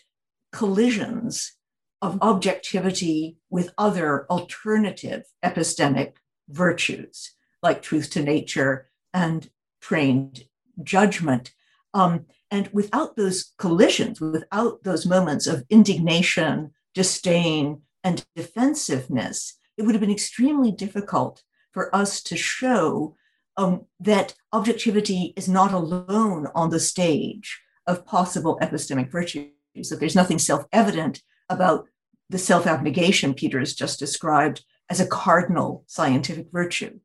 collisions 0.56 1.52
of 2.00 2.18
objectivity 2.22 3.36
with 3.50 3.74
other 3.76 4.26
alternative 4.30 5.22
epistemic 5.44 6.14
virtues 6.48 7.32
like 7.62 7.82
truth 7.82 8.08
to 8.08 8.22
nature 8.22 8.88
and 9.12 9.50
trained 9.82 10.44
judgment. 10.82 11.52
Um, 11.92 12.24
and 12.50 12.70
without 12.72 13.16
those 13.16 13.52
collisions, 13.58 14.18
without 14.18 14.82
those 14.82 15.04
moments 15.04 15.46
of 15.46 15.64
indignation, 15.68 16.70
disdain, 16.94 17.82
and 18.02 18.24
defensiveness, 18.34 19.58
it 19.76 19.82
would 19.82 19.94
have 19.94 20.00
been 20.00 20.10
extremely 20.10 20.72
difficult 20.72 21.42
for 21.72 21.94
us 21.94 22.22
to 22.22 22.36
show 22.36 23.14
um, 23.58 23.84
that 24.00 24.32
objectivity 24.54 25.34
is 25.36 25.50
not 25.50 25.74
alone 25.74 26.48
on 26.54 26.70
the 26.70 26.80
stage 26.80 27.60
of 27.86 28.06
possible 28.06 28.58
epistemic 28.62 29.10
virtues, 29.10 29.50
that 29.84 30.00
there's 30.00 30.16
nothing 30.16 30.38
self 30.38 30.64
evident 30.72 31.22
about 31.48 31.86
the 32.28 32.38
self 32.38 32.66
abnegation 32.66 33.34
Peter 33.34 33.58
has 33.58 33.74
just 33.74 33.98
described 33.98 34.64
as 34.90 35.00
a 35.00 35.06
cardinal 35.06 35.84
scientific 35.86 36.46
virtue. 36.52 36.98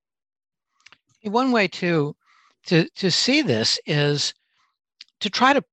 One 1.24 1.52
way 1.52 1.68
to, 1.68 2.16
to, 2.68 2.88
to 2.96 3.12
see 3.12 3.42
this 3.42 3.80
is 3.86 4.34
to 5.20 5.30
try 5.30 5.54
to 5.54 5.64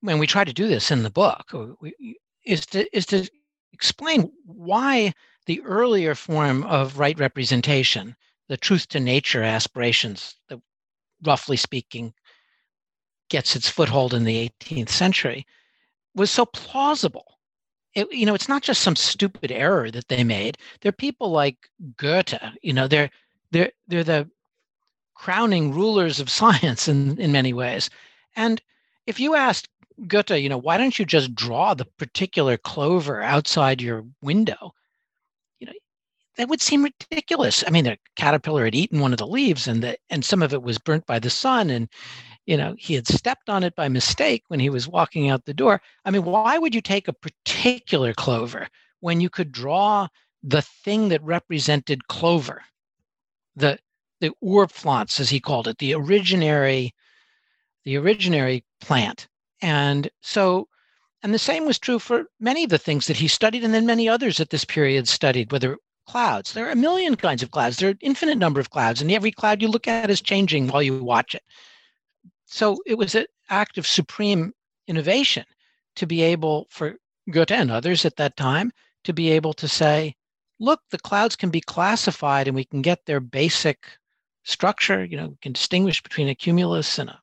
when 0.00 0.18
we 0.18 0.26
try 0.26 0.44
to 0.44 0.52
do 0.52 0.68
this 0.68 0.90
in 0.90 1.02
the 1.02 1.10
book 1.10 1.44
uh, 1.52 1.66
is 2.44 2.66
to 2.66 2.96
is 2.96 3.06
to 3.06 3.28
explain 3.72 4.30
why 4.44 5.12
the 5.46 5.60
earlier 5.62 6.14
form 6.14 6.62
of 6.64 6.98
right 6.98 7.18
representation 7.18 8.14
the 8.48 8.56
truth 8.56 8.88
to 8.88 9.00
nature 9.00 9.42
aspirations 9.42 10.36
that 10.48 10.60
roughly 11.24 11.56
speaking 11.56 12.12
gets 13.28 13.56
its 13.56 13.68
foothold 13.68 14.14
in 14.14 14.24
the 14.24 14.50
18th 14.60 14.88
century 14.88 15.46
was 16.14 16.30
so 16.30 16.46
plausible 16.46 17.38
it, 17.94 18.10
you 18.12 18.26
know 18.26 18.34
it's 18.34 18.48
not 18.48 18.62
just 18.62 18.82
some 18.82 18.96
stupid 18.96 19.50
error 19.50 19.90
that 19.90 20.08
they 20.08 20.24
made 20.24 20.58
they're 20.80 20.92
people 20.92 21.30
like 21.30 21.56
goethe 21.96 22.34
you 22.62 22.72
know 22.72 22.88
they're 22.88 23.10
they're 23.50 23.72
they're 23.86 24.04
the 24.04 24.28
crowning 25.14 25.72
rulers 25.72 26.20
of 26.20 26.30
science 26.40 26.88
in 26.88 27.18
in 27.18 27.32
many 27.32 27.52
ways 27.52 27.90
and 28.36 28.60
if 29.06 29.18
you 29.18 29.34
asked 29.34 29.68
Goethe, 30.06 30.30
you 30.30 30.48
know, 30.48 30.58
why 30.58 30.76
don't 30.76 30.98
you 30.98 31.04
just 31.04 31.34
draw 31.34 31.74
the 31.74 31.84
particular 31.84 32.56
clover 32.56 33.22
outside 33.22 33.82
your 33.82 34.04
window? 34.22 34.74
You 35.58 35.66
know, 35.66 35.72
that 36.36 36.48
would 36.48 36.60
seem 36.60 36.84
ridiculous. 36.84 37.64
I 37.66 37.70
mean, 37.70 37.84
the 37.84 37.98
caterpillar 38.14 38.64
had 38.64 38.74
eaten 38.74 39.00
one 39.00 39.12
of 39.12 39.18
the 39.18 39.26
leaves, 39.26 39.66
and 39.66 39.82
the 39.82 39.98
and 40.10 40.24
some 40.24 40.42
of 40.42 40.52
it 40.52 40.62
was 40.62 40.78
burnt 40.78 41.06
by 41.06 41.18
the 41.18 41.30
sun, 41.30 41.70
and 41.70 41.88
you 42.48 42.56
know, 42.56 42.74
he 42.78 42.94
had 42.94 43.06
stepped 43.06 43.50
on 43.50 43.62
it 43.62 43.76
by 43.76 43.88
mistake 43.88 44.42
when 44.48 44.58
he 44.58 44.70
was 44.70 44.88
walking 44.88 45.28
out 45.28 45.44
the 45.44 45.52
door. 45.52 45.82
I 46.06 46.10
mean, 46.10 46.24
why 46.24 46.56
would 46.56 46.74
you 46.74 46.80
take 46.80 47.06
a 47.06 47.12
particular 47.12 48.14
clover 48.14 48.68
when 49.00 49.20
you 49.20 49.28
could 49.28 49.52
draw 49.52 50.08
the 50.42 50.62
thing 50.62 51.10
that 51.10 51.22
represented 51.22 52.08
clover, 52.08 52.64
the 53.54 53.78
the 54.20 54.32
Urpflanze, 54.42 55.20
as 55.20 55.28
he 55.28 55.40
called 55.40 55.68
it, 55.68 55.76
the 55.76 55.92
originary 55.92 56.92
the 57.84 57.96
originary 57.96 58.64
plant. 58.80 59.28
And 59.60 60.08
so, 60.22 60.68
and 61.22 61.34
the 61.34 61.38
same 61.38 61.66
was 61.66 61.78
true 61.78 61.98
for 61.98 62.24
many 62.40 62.64
of 62.64 62.70
the 62.70 62.78
things 62.78 63.08
that 63.08 63.18
he 63.18 63.28
studied, 63.28 63.62
and 63.62 63.74
then 63.74 63.84
many 63.84 64.08
others 64.08 64.40
at 64.40 64.48
this 64.48 64.64
period 64.64 65.06
studied, 65.06 65.52
whether 65.52 65.76
clouds. 66.06 66.54
There 66.54 66.66
are 66.66 66.72
a 66.72 66.76
million 66.76 67.14
kinds 67.14 67.42
of 67.42 67.50
clouds. 67.50 67.76
There 67.76 67.90
are 67.90 67.92
an 67.92 67.98
infinite 68.00 68.38
number 68.38 68.58
of 68.58 68.70
clouds, 68.70 69.02
and 69.02 69.12
every 69.12 69.32
cloud 69.32 69.60
you 69.60 69.68
look 69.68 69.86
at 69.86 70.08
is 70.08 70.22
changing 70.22 70.68
while 70.68 70.82
you 70.82 71.04
watch 71.04 71.34
it. 71.34 71.42
So 72.50 72.80
it 72.86 72.96
was 72.96 73.14
an 73.14 73.26
act 73.50 73.76
of 73.76 73.86
supreme 73.86 74.54
innovation 74.86 75.44
to 75.96 76.06
be 76.06 76.22
able 76.22 76.66
for 76.70 76.96
Goethe 77.30 77.52
and 77.52 77.70
others 77.70 78.06
at 78.06 78.16
that 78.16 78.38
time 78.38 78.72
to 79.04 79.12
be 79.12 79.30
able 79.30 79.52
to 79.52 79.68
say, 79.68 80.16
look, 80.58 80.80
the 80.90 80.98
clouds 80.98 81.36
can 81.36 81.50
be 81.50 81.60
classified 81.60 82.48
and 82.48 82.54
we 82.54 82.64
can 82.64 82.80
get 82.80 83.04
their 83.04 83.20
basic 83.20 83.98
structure. 84.44 85.04
You 85.04 85.18
know, 85.18 85.28
we 85.28 85.36
can 85.42 85.52
distinguish 85.52 86.02
between 86.02 86.28
a 86.28 86.34
cumulus 86.34 86.98
and 86.98 87.10
a 87.10 87.20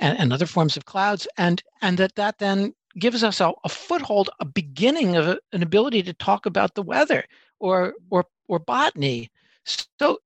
and, 0.00 0.18
and 0.18 0.32
other 0.32 0.44
forms 0.44 0.76
of 0.76 0.84
clouds, 0.84 1.26
and 1.38 1.62
and 1.80 1.96
that 1.98 2.16
that 2.16 2.38
then 2.38 2.74
gives 2.98 3.22
us 3.22 3.40
a, 3.40 3.52
a 3.64 3.68
foothold, 3.68 4.28
a 4.40 4.44
beginning 4.44 5.16
of 5.16 5.28
a, 5.28 5.38
an 5.52 5.62
ability 5.62 6.02
to 6.02 6.12
talk 6.12 6.46
about 6.46 6.74
the 6.74 6.82
weather 6.82 7.24
or 7.60 7.94
or 8.10 8.26
or 8.48 8.58
botany. 8.58 9.30
So 9.64 10.18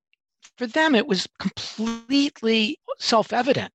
for 0.56 0.66
them, 0.66 0.94
it 0.94 1.06
was 1.06 1.28
completely 1.38 2.78
self-evident 2.98 3.72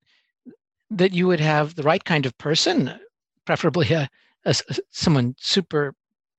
that 0.95 1.13
you 1.13 1.27
would 1.27 1.39
have 1.39 1.75
the 1.75 1.83
right 1.83 2.03
kind 2.03 2.25
of 2.25 2.37
person, 2.37 2.99
preferably 3.45 3.91
a, 3.91 4.09
a 4.45 4.55
someone 4.91 5.35
super 5.39 5.93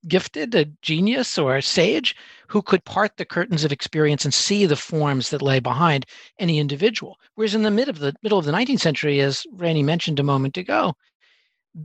gifted, 0.09 0.55
a 0.55 0.65
genius 0.83 1.37
or 1.39 1.57
a 1.57 1.63
sage 1.63 2.17
who 2.49 2.63
could 2.63 2.85
part 2.85 3.17
the 3.17 3.25
curtains 3.25 3.65
of 3.65 3.73
experience 3.73 4.25
and 4.25 4.33
see 4.33 4.67
the 4.67 4.77
forms 4.77 5.31
that 5.31 5.43
lay 5.43 5.59
behind 5.59 6.07
any 6.39 6.59
individual. 6.59 7.19
Whereas 7.35 7.55
in 7.55 7.63
the 7.63 7.71
mid 7.71 7.89
of 7.89 7.99
the 7.99 8.15
middle 8.23 8.39
of 8.39 8.45
the 8.45 8.53
19th 8.53 8.81
century, 8.81 9.21
as 9.21 9.45
Randy 9.53 9.83
mentioned 9.83 10.21
a 10.21 10.25
moment 10.25 10.57
ago, 10.57 10.95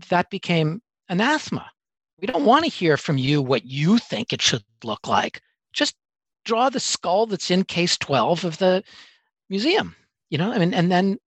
that 0.10 0.30
became 0.30 0.82
anathema. 1.10 1.70
We 2.20 2.28
don't 2.28 2.46
want 2.46 2.64
to 2.66 2.72
hear 2.72 2.98
from 2.98 3.18
you 3.18 3.42
what 3.42 3.66
you 3.66 3.98
think 3.98 4.32
it 4.32 4.42
should 4.42 4.64
look 4.84 5.08
like. 5.08 5.42
Just 5.74 5.96
draw 6.46 6.70
the 6.70 6.80
skull 6.80 7.26
that's 7.26 7.52
in 7.52 7.64
case 7.64 7.98
12 7.98 8.46
of 8.46 8.58
the 8.60 8.84
museum. 9.50 9.96
You 10.30 10.38
know, 10.38 10.52
I 10.52 10.60
mean, 10.60 10.74
and 10.74 10.92
then 10.92 11.18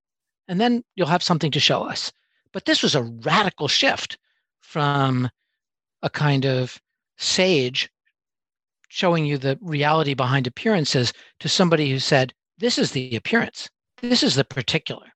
and 0.48 0.61
then 0.61 0.85
you'll 0.94 1.07
have 1.07 1.22
something 1.22 1.50
to 1.50 1.61
show 1.61 1.83
us. 1.83 2.12
But 2.52 2.64
this 2.64 2.83
was 2.83 2.94
a 2.94 3.02
radical 3.02 3.68
shift 3.68 4.18
from 4.61 5.28
a 6.02 6.11
kind 6.11 6.44
of 6.44 6.80
sage 7.16 7.90
showing 8.88 9.24
you 9.24 9.38
the 9.38 9.59
reality 9.61 10.14
behind 10.14 10.46
appearances 10.46 11.12
to 11.40 11.48
somebody 11.48 11.90
who 11.90 11.98
said, 11.98 12.33
This 12.59 12.78
is 12.78 12.92
the 12.92 13.16
appearance, 13.16 13.68
this 14.00 14.22
is 14.22 14.35
the 14.37 14.44
particular. 14.44 15.07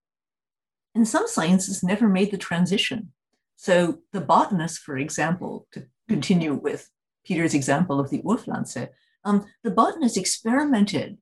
And 0.95 1.07
some 1.07 1.29
sciences 1.29 1.83
never 1.83 2.09
made 2.09 2.31
the 2.31 2.39
transition. 2.39 3.13
So 3.57 3.99
the 4.13 4.21
botanists, 4.21 4.79
for 4.79 4.97
example, 4.97 5.69
to 5.73 5.87
continue 6.09 6.55
with 6.55 6.91
Peter's 7.25 7.55
example 7.55 8.01
of 8.01 8.11
the 8.11 8.23
Urpflanze, 8.23 8.89
um, 9.25 9.47
the 9.63 9.71
botanists 9.71 10.17
experimented 10.17 11.19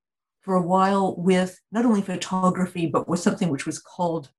for 0.46 0.54
a 0.54 0.62
while 0.62 1.16
with 1.16 1.60
not 1.72 1.84
only 1.84 2.00
photography, 2.00 2.86
but 2.86 3.08
with 3.08 3.18
something 3.18 3.48
which 3.48 3.66
was 3.66 3.80
called 3.80 4.30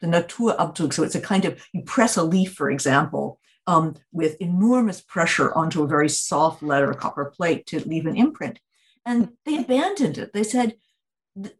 the 0.00 0.08
Naturabdruck. 0.08 0.92
So 0.92 1.04
it's 1.04 1.14
a 1.14 1.20
kind 1.20 1.44
of, 1.44 1.64
you 1.72 1.82
press 1.82 2.16
a 2.16 2.24
leaf, 2.24 2.52
for 2.54 2.68
example, 2.68 3.38
um, 3.68 3.94
with 4.10 4.36
enormous 4.40 5.00
pressure 5.00 5.54
onto 5.54 5.84
a 5.84 5.86
very 5.86 6.08
soft 6.08 6.64
lead 6.64 6.82
or 6.82 6.92
copper 6.94 7.26
plate 7.26 7.64
to 7.66 7.88
leave 7.88 8.06
an 8.06 8.16
imprint. 8.16 8.58
And 9.06 9.34
they 9.44 9.56
abandoned 9.56 10.18
it. 10.18 10.32
They 10.32 10.42
said, 10.42 10.74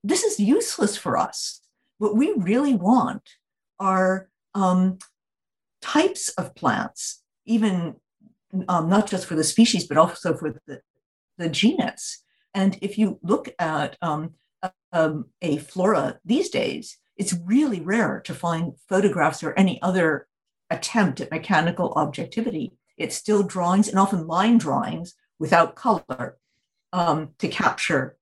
this 0.03 0.25
is 0.25 0.41
useless 0.41 0.97
for 0.97 1.17
us. 1.17 1.61
What 1.99 2.17
we 2.17 2.33
really 2.33 2.75
want 2.75 3.23
are 3.79 4.29
um, 4.53 4.99
types 5.81 6.29
of 6.31 6.57
plants, 6.57 7.23
even 7.47 7.95
um, 8.69 8.88
not 8.88 9.07
just 9.07 9.27
for 9.27 9.37
the 9.37 9.45
species, 9.45 9.87
but 9.87 9.97
also 9.97 10.35
for 10.35 10.61
the, 10.67 10.81
the 11.38 11.49
genus. 11.49 12.25
And 12.55 12.79
if 12.81 12.99
you 12.99 13.19
look 13.23 13.49
at 13.59 13.97
um, 14.03 14.35
um, 14.93 15.27
a 15.41 15.59
flora 15.59 16.19
these 16.25 16.51
days, 16.51 16.99
it's 17.17 17.35
really 17.45 17.81
rare 17.81 18.21
to 18.25 18.35
find 18.35 18.75
photographs 18.88 19.43
or 19.43 19.55
any 19.59 19.81
other 19.83 20.27
attempt 20.71 21.21
at 21.21 21.31
mechanical 21.31 21.93
objectivity. 21.95 22.73
It's 22.97 23.17
still 23.17 23.43
drawings 23.43 23.88
and 23.88 23.99
often 23.99 24.27
line 24.27 24.59
drawings 24.59 25.15
without 25.38 25.77
color 25.77 26.38
um, 26.93 27.31
to 27.38 27.49
capture 27.49 28.17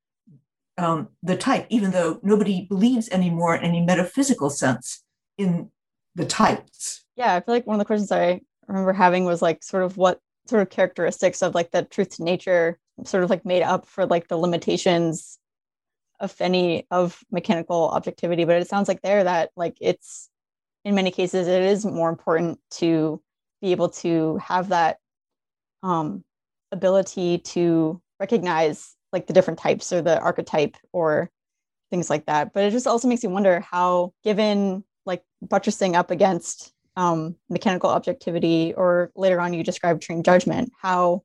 um, 0.79 1.09
the 1.23 1.37
type, 1.37 1.66
even 1.69 1.90
though 1.90 2.21
nobody 2.23 2.66
believes 2.66 3.09
anymore 3.11 3.55
in 3.55 3.64
any 3.64 3.81
metaphysical 3.81 4.51
sense 4.51 5.05
in 5.37 5.71
the 6.14 6.25
types. 6.25 7.05
Yeah, 7.16 7.35
I 7.35 7.40
feel 7.40 7.55
like 7.55 7.66
one 7.66 7.75
of 7.75 7.79
the 7.79 7.85
questions 7.85 8.11
I 8.11 8.40
remember 8.66 8.93
having 8.93 9.25
was 9.25 9.43
like 9.43 9.62
sort 9.62 9.83
of 9.83 9.97
what 9.97 10.21
sort 10.47 10.62
of 10.62 10.71
characteristics 10.71 11.43
of 11.43 11.55
like 11.55 11.71
the 11.71 11.85
truth 11.85 12.16
to 12.16 12.25
nature 12.25 12.79
sort 13.05 13.25
of 13.25 13.31
like 13.31 13.45
made 13.45 13.63
up 13.63 13.87
for 13.87 14.07
like 14.07 14.29
the 14.29 14.37
limitations 14.37 15.39
of 16.21 16.35
any 16.41 16.87
of 16.91 17.23
mechanical 17.31 17.89
objectivity 17.91 18.45
but 18.45 18.57
it 18.57 18.69
sounds 18.69 18.89
like 18.89 19.01
there 19.03 19.25
that 19.25 19.51
like 19.57 19.77
it's 19.81 20.29
in 20.85 20.95
many 20.95 21.11
cases 21.11 21.49
it 21.49 21.63
is 21.63 21.85
more 21.85 22.11
important 22.11 22.59
to 22.71 23.23
be 23.61 23.73
able 23.73 23.89
to 23.89 24.37
have 24.39 24.69
that 24.69 24.99
um, 25.83 26.25
ability 26.73 27.39
to 27.39 28.01
recognize 28.19 28.95
like 29.13 29.27
the 29.27 29.33
different 29.33 29.59
types 29.59 29.93
or 29.93 30.03
the 30.03 30.19
archetype 30.21 30.77
or 30.93 31.31
things 31.91 32.09
like 32.09 32.27
that. 32.27 32.53
But 32.53 32.65
it 32.65 32.71
just 32.71 32.87
also 32.87 33.09
makes 33.09 33.23
you 33.23 33.31
wonder 33.31 33.61
how 33.61 34.13
given 34.23 34.85
like 35.05 35.23
buttressing 35.43 35.97
up 35.97 36.11
against 36.11 36.73
um, 36.97 37.37
mechanical 37.49 37.91
objectivity 37.91 38.75
or 38.77 39.11
later 39.17 39.41
on 39.41 39.55
you 39.55 39.65
described 39.65 40.03
trained 40.03 40.25
judgment 40.25 40.71
how 40.81 41.23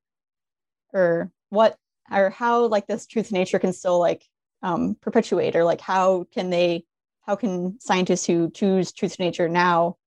or 0.93 1.31
what 1.55 1.77
or 2.11 2.29
how 2.29 2.65
like 2.65 2.87
this 2.87 3.07
truth 3.07 3.29
to 3.29 3.33
nature 3.33 3.59
can 3.59 3.73
still 3.73 3.99
like 3.99 4.23
um, 4.61 4.95
perpetuate 5.01 5.55
or 5.55 5.63
like 5.63 5.81
how 5.81 6.25
can 6.31 6.49
they 6.49 6.85
how 7.21 7.35
can 7.35 7.79
scientists 7.79 8.25
who 8.25 8.51
choose 8.51 8.91
truth 8.91 9.15
to 9.15 9.23
nature 9.23 9.49
now 9.49 9.97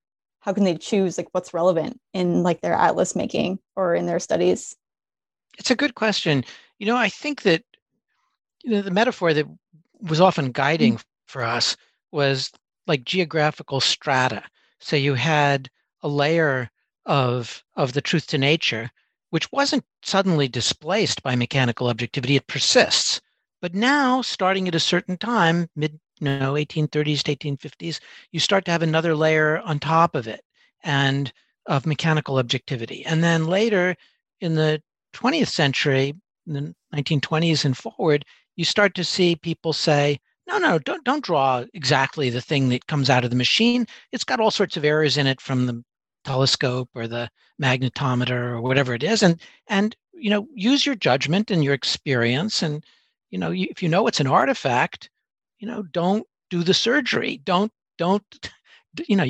how 0.41 0.53
can 0.53 0.65
they 0.65 0.77
choose 0.77 1.19
like 1.19 1.29
what's 1.33 1.53
relevant 1.53 2.01
in 2.15 2.43
like 2.43 2.61
their 2.61 2.75
atlas 2.75 3.17
making 3.17 3.59
or 3.75 3.95
in 3.95 4.07
their 4.07 4.21
studies? 4.21 4.77
It's 5.59 5.71
a 5.71 5.77
good 5.77 5.95
question. 5.95 6.45
You 6.79 6.87
know 6.87 6.97
i 6.97 7.09
think 7.09 7.43
that 7.43 7.65
you 8.63 8.71
know 8.71 8.83
the 8.83 8.91
metaphor 8.91 9.35
that 9.35 9.47
was 10.01 10.21
often 10.21 10.53
guiding 10.53 10.95
mm-hmm. 10.95 11.03
for 11.27 11.43
us 11.43 11.77
was 12.13 12.51
like 12.87 13.05
geographical 13.05 13.81
strata. 13.81 14.43
So 14.81 14.97
you 14.97 15.15
had 15.15 15.69
a 16.03 16.09
layer 16.09 16.71
of 17.07 17.63
of 17.77 17.93
the 17.93 18.01
truth 18.01 18.27
to 18.29 18.39
nature 18.39 18.91
which 19.31 19.51
wasn't 19.53 19.85
suddenly 20.03 20.49
displaced 20.49 21.23
by 21.23 21.37
mechanical 21.37 21.89
objectivity 21.89 22.37
it 22.37 22.47
persists. 22.47 23.21
But 23.61 23.75
now 23.75 24.23
starting 24.23 24.69
at 24.69 24.75
a 24.75 24.81
certain 24.81 25.17
time 25.17 25.69
mid 25.77 25.99
you 26.21 26.25
know 26.25 26.55
1830s 26.55 27.23
to 27.23 27.37
1850s 27.37 28.01
you 28.33 28.41
start 28.41 28.65
to 28.65 28.71
have 28.71 28.83
another 28.83 29.15
layer 29.15 29.59
on 29.59 29.79
top 29.79 30.15
of 30.15 30.27
it 30.27 30.41
and 30.83 31.33
of 31.67 31.87
mechanical 31.87 32.39
objectivity. 32.39 33.05
And 33.05 33.23
then 33.23 33.47
later 33.47 33.97
in 34.41 34.55
the 34.55 34.83
20th 35.15 35.49
century 35.49 36.15
in 36.47 36.53
the 36.53 36.75
1920s 36.95 37.65
and 37.65 37.77
forward 37.77 38.25
you 38.57 38.65
start 38.65 38.95
to 38.95 39.05
see 39.05 39.37
people 39.37 39.73
say 39.73 40.19
no 40.47 40.59
no 40.59 40.79
don't 40.79 41.05
don't 41.05 41.25
draw 41.25 41.65
exactly 41.75 42.31
the 42.31 42.41
thing 42.41 42.71
that 42.71 42.87
comes 42.87 43.11
out 43.11 43.25
of 43.25 43.31
the 43.31 43.37
machine. 43.37 43.87
It's 44.13 44.25
got 44.25 44.41
all 44.41 44.51
sorts 44.51 44.77
of 44.77 44.85
errors 44.85 45.17
in 45.17 45.27
it 45.27 45.41
from 45.41 45.67
the 45.67 45.85
telescope 46.25 46.89
or 46.95 47.07
the 47.07 47.31
magnetometer 47.61 48.31
or 48.53 48.61
whatever 48.61 48.95
it 48.95 49.03
is 49.03 49.23
and 49.23 49.41
and 49.69 49.97
you 50.13 50.31
know 50.31 50.47
use 50.55 50.85
your 50.85 50.95
judgment 50.95 51.51
and 51.51 51.65
your 51.65 51.75
experience 51.75 52.63
and 52.63 52.85
you 53.31 53.39
know 53.39 53.53
if 53.53 53.83
you 53.83 53.89
know 53.89 54.07
it's 54.07 54.21
an 54.21 54.27
artifact 54.27 55.11
you 55.59 55.67
know 55.67 55.83
don't 55.93 56.27
do 56.51 56.63
the 56.63 56.75
surgery. 56.75 57.41
Don't 57.45 57.73
don't 57.97 58.51
you 59.09 59.17
know 59.17 59.27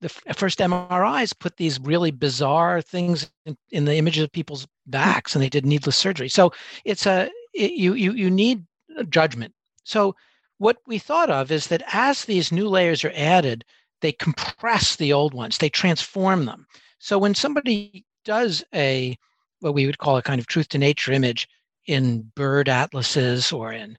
the 0.00 0.08
first 0.08 0.60
mris 0.60 1.36
put 1.38 1.56
these 1.56 1.80
really 1.80 2.12
bizarre 2.12 2.80
things 2.80 3.28
in, 3.46 3.56
in 3.70 3.84
the 3.84 3.96
images 3.96 4.22
of 4.22 4.30
people's 4.30 4.66
backs 4.86 5.34
and 5.34 5.42
they 5.42 5.48
did 5.48 5.66
needless 5.66 5.96
surgery. 5.96 6.28
So 6.28 6.52
it's 6.84 7.06
a 7.06 7.30
it, 7.54 7.72
you 7.72 7.94
you 7.94 8.12
you 8.12 8.30
need 8.30 8.64
uh, 8.96 9.02
judgment. 9.04 9.52
So 9.84 10.14
what 10.58 10.78
we 10.86 10.98
thought 10.98 11.30
of 11.30 11.50
is 11.50 11.68
that 11.68 11.82
as 11.92 12.24
these 12.24 12.52
new 12.52 12.68
layers 12.68 13.04
are 13.04 13.12
added 13.14 13.64
they 14.00 14.12
compress 14.12 14.96
the 14.96 15.12
old 15.12 15.34
ones 15.34 15.58
they 15.58 15.68
transform 15.68 16.44
them. 16.44 16.66
So 16.98 17.18
when 17.18 17.34
somebody 17.34 18.04
does 18.24 18.64
a 18.74 19.16
what 19.60 19.74
we 19.74 19.86
would 19.86 19.98
call 19.98 20.16
a 20.16 20.22
kind 20.22 20.40
of 20.40 20.46
truth 20.46 20.68
to 20.68 20.78
nature 20.78 21.12
image 21.12 21.48
in 21.86 22.30
bird 22.36 22.68
atlases 22.68 23.50
or 23.50 23.72
in 23.72 23.98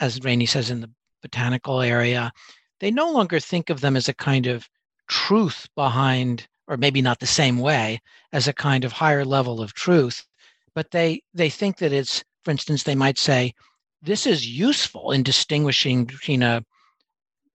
as 0.00 0.20
Rainey 0.22 0.46
says 0.46 0.70
in 0.70 0.80
the 0.80 0.90
botanical 1.22 1.80
area, 1.80 2.32
they 2.80 2.90
no 2.90 3.10
longer 3.10 3.40
think 3.40 3.70
of 3.70 3.80
them 3.80 3.96
as 3.96 4.08
a 4.08 4.14
kind 4.14 4.46
of 4.46 4.68
truth 5.08 5.68
behind, 5.74 6.46
or 6.66 6.76
maybe 6.76 7.02
not 7.02 7.20
the 7.20 7.26
same 7.26 7.58
way, 7.58 8.00
as 8.32 8.48
a 8.48 8.52
kind 8.52 8.84
of 8.84 8.92
higher 8.92 9.24
level 9.24 9.60
of 9.60 9.74
truth, 9.74 10.26
but 10.74 10.90
they 10.90 11.22
they 11.32 11.50
think 11.50 11.78
that 11.78 11.92
it's, 11.92 12.24
for 12.44 12.50
instance, 12.50 12.82
they 12.82 12.94
might 12.94 13.18
say, 13.18 13.54
this 14.02 14.26
is 14.26 14.46
useful 14.46 15.12
in 15.12 15.22
distinguishing 15.22 16.04
between 16.04 16.42
a 16.42 16.64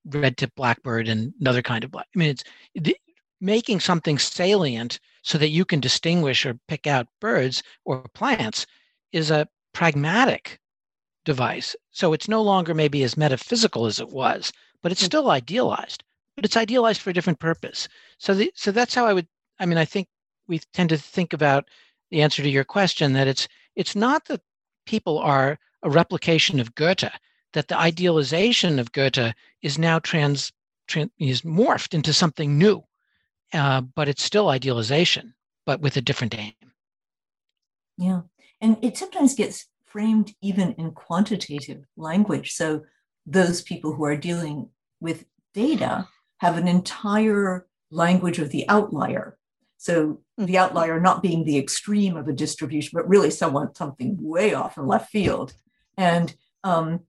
red-tip 0.06 0.52
blackbird 0.56 1.08
and 1.08 1.34
another 1.40 1.62
kind 1.62 1.84
of 1.84 1.92
black. 1.92 2.08
I 2.16 2.20
mean, 2.20 2.30
it's 2.30 2.44
the, 2.76 2.96
making 3.42 3.80
something 3.80 4.18
salient 4.18 5.00
so 5.24 5.38
that 5.38 5.50
you 5.50 5.66
can 5.66 5.80
distinguish 5.80 6.46
or 6.46 6.60
pick 6.68 6.88
out 6.88 7.08
birds 7.22 7.64
or 7.86 8.04
plants 8.14 8.66
is 9.12 9.32
a 9.32 9.48
pragmatic 9.74 10.60
device. 11.26 11.76
So 11.92 12.14
it's 12.14 12.28
no 12.28 12.42
longer 12.42 12.74
maybe 12.74 13.04
as 13.04 13.18
metaphysical 13.18 13.86
as 13.86 14.00
it 14.00 14.10
was, 14.10 14.52
but 14.82 14.92
it's 14.92 15.02
hmm. 15.02 15.06
still 15.06 15.30
idealized. 15.30 16.04
But 16.36 16.46
it's 16.46 16.58
idealized 16.58 17.02
for 17.02 17.10
a 17.10 17.14
different 17.14 17.40
purpose. 17.40 17.88
So 18.18 18.34
the, 18.34 18.52
so 18.56 18.72
that's 18.72 18.96
how 18.96 19.06
I 19.06 19.14
would. 19.14 19.28
I 19.60 19.66
mean, 19.66 19.78
I 19.78 19.86
think 19.86 20.08
we 20.48 20.60
tend 20.74 20.90
to 20.90 20.98
think 20.98 21.34
about 21.34 21.68
the 22.12 22.22
answer 22.22 22.42
to 22.42 22.50
your 22.50 22.64
question 22.64 23.14
that 23.14 23.28
it's 23.28 23.48
it's 23.76 23.96
not 23.96 24.26
that 24.26 24.42
people 24.86 25.20
are 25.20 25.60
a 25.84 25.90
replication 25.90 26.60
of 26.60 26.76
Goethe, 26.76 27.12
that 27.54 27.68
the 27.68 27.78
idealization 27.78 28.80
of 28.80 28.92
Goethe 28.92 29.34
is 29.62 29.78
now 29.78 30.00
trans, 30.00 30.52
trans 30.88 31.12
is 31.20 31.42
morphed 31.42 31.94
into 31.94 32.14
something 32.14 32.58
new, 32.58 32.84
uh, 33.54 33.82
but 33.82 34.08
it's 34.08 34.24
still 34.24 34.50
idealization, 34.50 35.34
but 35.66 35.82
with 35.82 35.98
a 35.98 36.02
different 36.02 36.38
aim. 36.38 36.54
Yeah, 37.98 38.22
and 38.62 38.78
it 38.82 38.98
sometimes 38.98 39.36
gets 39.36 39.68
framed 39.86 40.34
even 40.42 40.74
in 40.74 40.92
quantitative 40.92 41.86
language. 41.98 42.54
So 42.54 42.84
those 43.26 43.62
people 43.62 43.94
who 43.94 44.06
are 44.06 44.16
dealing 44.16 44.70
with 45.00 45.26
data 45.54 46.08
have 46.38 46.58
an 46.58 46.68
entire 46.68 47.68
language 47.92 48.40
of 48.40 48.50
the 48.52 48.68
outlier. 48.70 49.38
So 49.78 50.22
the 50.38 50.44
mm-hmm. 50.44 50.56
outlier 50.56 51.00
not 51.00 51.24
being 51.24 51.44
the 51.44 51.58
extreme 51.58 52.18
of 52.18 52.28
a 52.28 52.34
distribution, 52.34 52.92
but 52.94 53.08
really 53.08 53.32
someone 53.32 53.74
something 53.76 54.18
way 54.22 54.54
off 54.54 54.78
in 54.78 54.86
left 54.88 55.10
field. 55.10 55.54
And 55.98 56.34
um, 56.64 56.88
th- 56.90 57.02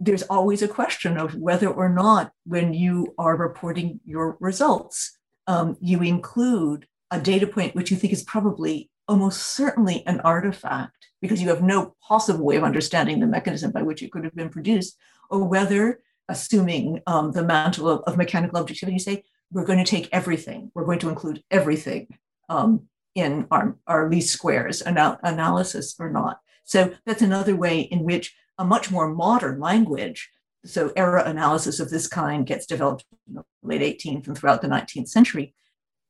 there's 0.00 0.22
always 0.24 0.62
a 0.62 0.68
question 0.68 1.16
of 1.16 1.34
whether 1.34 1.68
or 1.68 1.88
not, 1.88 2.32
when 2.44 2.74
you 2.74 3.14
are 3.18 3.36
reporting 3.36 4.00
your 4.04 4.36
results, 4.40 5.18
um, 5.46 5.76
you 5.80 6.02
include 6.02 6.86
a 7.10 7.20
data 7.20 7.46
point 7.46 7.74
which 7.74 7.90
you 7.90 7.96
think 7.96 8.12
is 8.12 8.22
probably 8.22 8.90
almost 9.08 9.42
certainly 9.42 10.06
an 10.06 10.20
artifact 10.20 11.08
because 11.20 11.42
you 11.42 11.48
have 11.48 11.62
no 11.62 11.96
possible 12.00 12.44
way 12.44 12.56
of 12.56 12.64
understanding 12.64 13.18
the 13.18 13.26
mechanism 13.26 13.72
by 13.72 13.82
which 13.82 14.02
it 14.02 14.12
could 14.12 14.24
have 14.24 14.34
been 14.34 14.48
produced, 14.48 14.96
or 15.28 15.44
whether, 15.44 16.00
assuming 16.28 17.00
um, 17.06 17.32
the 17.32 17.42
mantle 17.42 17.88
of, 17.88 18.02
of, 18.02 18.16
mechanical 18.16 18.58
objectivity, 18.58 18.94
you 18.94 19.00
say, 19.00 19.24
we're 19.52 19.64
going 19.64 19.84
to 19.84 19.90
take 19.90 20.08
everything, 20.12 20.70
we're 20.74 20.84
going 20.84 21.00
to 21.00 21.08
include 21.08 21.42
everything 21.50 22.06
um, 22.48 22.82
in 23.14 23.46
our, 23.50 23.76
our 23.86 24.08
least 24.08 24.32
squares 24.32 24.82
anal- 24.86 25.18
analysis 25.24 25.96
or 25.98 26.10
not. 26.10 26.38
So 26.64 26.92
that's 27.04 27.22
another 27.22 27.56
way 27.56 27.80
in 27.80 28.04
which 28.04 28.34
a 28.60 28.64
much 28.64 28.90
more 28.90 29.08
modern 29.08 29.58
language, 29.58 30.30
so 30.66 30.92
error 30.94 31.16
analysis 31.16 31.80
of 31.80 31.88
this 31.88 32.06
kind 32.06 32.46
gets 32.46 32.66
developed 32.66 33.06
in 33.26 33.34
the 33.34 33.44
late 33.62 33.80
18th 33.80 34.26
and 34.26 34.36
throughout 34.36 34.60
the 34.60 34.68
19th 34.68 35.08
century, 35.08 35.54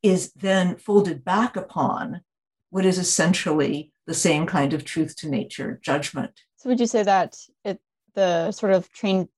is 0.02 0.32
then 0.32 0.74
folded 0.74 1.24
back 1.24 1.54
upon 1.54 2.22
what 2.70 2.84
is 2.84 2.98
essentially 2.98 3.92
the 4.06 4.14
same 4.14 4.46
kind 4.46 4.72
of 4.72 4.84
truth 4.84 5.14
to 5.14 5.28
nature 5.28 5.78
judgment. 5.80 6.32
So 6.56 6.68
would 6.68 6.80
you 6.80 6.86
say 6.86 7.04
that 7.04 7.36
it 7.64 7.78
the 8.14 8.50
sort 8.50 8.72
of 8.72 8.90
trained 8.90 9.28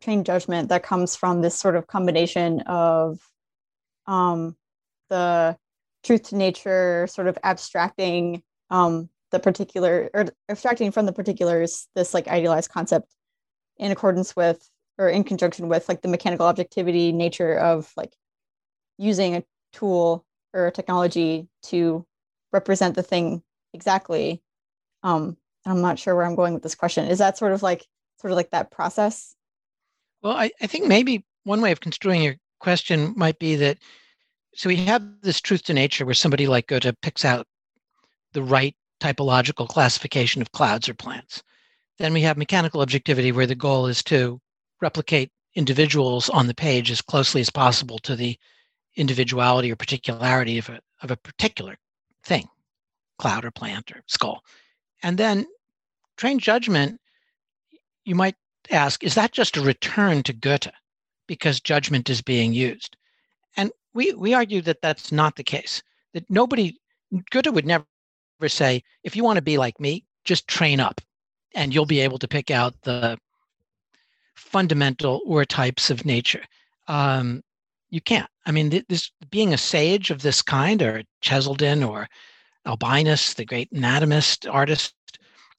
trained 0.00 0.24
judgment 0.24 0.70
that 0.70 0.82
comes 0.82 1.14
from 1.14 1.42
this 1.42 1.54
sort 1.54 1.76
of 1.76 1.86
combination 1.86 2.60
of 2.62 3.20
um, 4.06 4.56
the 5.10 5.56
truth 6.02 6.30
to 6.30 6.36
nature, 6.36 7.06
sort 7.10 7.26
of 7.26 7.36
abstracting 7.44 8.42
um, 8.70 9.10
the 9.34 9.40
particular 9.40 10.08
or 10.14 10.26
abstracting 10.48 10.92
from 10.92 11.06
the 11.06 11.12
particulars, 11.12 11.88
this 11.96 12.14
like 12.14 12.28
idealized 12.28 12.70
concept 12.70 13.12
in 13.76 13.90
accordance 13.90 14.36
with 14.36 14.70
or 14.96 15.08
in 15.08 15.24
conjunction 15.24 15.68
with 15.68 15.88
like 15.88 16.02
the 16.02 16.08
mechanical 16.08 16.46
objectivity 16.46 17.10
nature 17.10 17.58
of 17.58 17.92
like 17.96 18.14
using 18.96 19.34
a 19.34 19.42
tool 19.72 20.24
or 20.52 20.68
a 20.68 20.70
technology 20.70 21.48
to 21.64 22.06
represent 22.52 22.94
the 22.94 23.02
thing 23.02 23.42
exactly. 23.72 24.40
Um, 25.02 25.36
I'm 25.66 25.80
not 25.80 25.98
sure 25.98 26.14
where 26.14 26.24
I'm 26.24 26.36
going 26.36 26.54
with 26.54 26.62
this 26.62 26.76
question. 26.76 27.08
Is 27.08 27.18
that 27.18 27.36
sort 27.36 27.50
of 27.50 27.62
like 27.64 27.84
sort 28.20 28.30
of 28.30 28.36
like 28.36 28.50
that 28.50 28.70
process? 28.70 29.34
Well, 30.22 30.36
I, 30.36 30.52
I 30.62 30.68
think 30.68 30.86
maybe 30.86 31.24
one 31.42 31.60
way 31.60 31.72
of 31.72 31.80
construing 31.80 32.22
your 32.22 32.36
question 32.60 33.14
might 33.16 33.40
be 33.40 33.56
that 33.56 33.78
so 34.54 34.68
we 34.68 34.76
have 34.76 35.02
this 35.22 35.40
truth 35.40 35.64
to 35.64 35.74
nature 35.74 36.04
where 36.04 36.14
somebody 36.14 36.46
like 36.46 36.68
Goethe 36.68 36.94
picks 37.02 37.24
out 37.24 37.48
the 38.32 38.42
right 38.42 38.76
typological 39.00 39.68
classification 39.68 40.42
of 40.42 40.52
clouds 40.52 40.88
or 40.88 40.94
plants. 40.94 41.42
Then 41.98 42.12
we 42.12 42.22
have 42.22 42.36
mechanical 42.36 42.80
objectivity 42.80 43.32
where 43.32 43.46
the 43.46 43.54
goal 43.54 43.86
is 43.86 44.02
to 44.04 44.40
replicate 44.80 45.30
individuals 45.54 46.28
on 46.28 46.46
the 46.46 46.54
page 46.54 46.90
as 46.90 47.00
closely 47.00 47.40
as 47.40 47.50
possible 47.50 47.98
to 48.00 48.16
the 48.16 48.36
individuality 48.96 49.70
or 49.70 49.76
particularity 49.76 50.58
of 50.58 50.68
a, 50.68 50.80
of 51.02 51.10
a 51.10 51.16
particular 51.16 51.76
thing, 52.24 52.48
cloud 53.18 53.44
or 53.44 53.50
plant 53.50 53.90
or 53.92 54.02
skull. 54.06 54.42
And 55.02 55.18
then 55.18 55.46
trained 56.16 56.40
judgment, 56.40 57.00
you 58.04 58.14
might 58.14 58.36
ask, 58.70 59.04
is 59.04 59.14
that 59.14 59.32
just 59.32 59.56
a 59.56 59.62
return 59.62 60.22
to 60.24 60.32
Goethe 60.32 60.72
because 61.26 61.60
judgment 61.60 62.10
is 62.10 62.22
being 62.22 62.52
used? 62.52 62.96
And 63.56 63.70
we, 63.94 64.12
we 64.14 64.34
argue 64.34 64.62
that 64.62 64.82
that's 64.82 65.12
not 65.12 65.36
the 65.36 65.44
case, 65.44 65.82
that 66.12 66.28
nobody, 66.28 66.76
Goethe 67.30 67.52
would 67.52 67.66
never 67.66 67.84
say, 68.48 68.82
if 69.02 69.16
you 69.16 69.24
want 69.24 69.36
to 69.36 69.42
be 69.42 69.58
like 69.58 69.80
me, 69.80 70.04
just 70.24 70.48
train 70.48 70.80
up 70.80 71.00
and 71.54 71.74
you'll 71.74 71.86
be 71.86 72.00
able 72.00 72.18
to 72.18 72.28
pick 72.28 72.50
out 72.50 72.74
the 72.82 73.18
fundamental 74.34 75.20
or 75.26 75.44
types 75.44 75.90
of 75.90 76.04
nature. 76.04 76.42
Um, 76.88 77.42
you 77.90 78.00
can't. 78.00 78.28
I 78.46 78.50
mean, 78.50 78.82
this 78.88 79.10
being 79.30 79.54
a 79.54 79.58
sage 79.58 80.10
of 80.10 80.22
this 80.22 80.42
kind, 80.42 80.82
or 80.82 81.02
Cheselden, 81.22 81.88
or 81.88 82.08
Albinus, 82.66 83.34
the 83.34 83.44
great 83.44 83.70
anatomist 83.72 84.46
artist, 84.46 84.94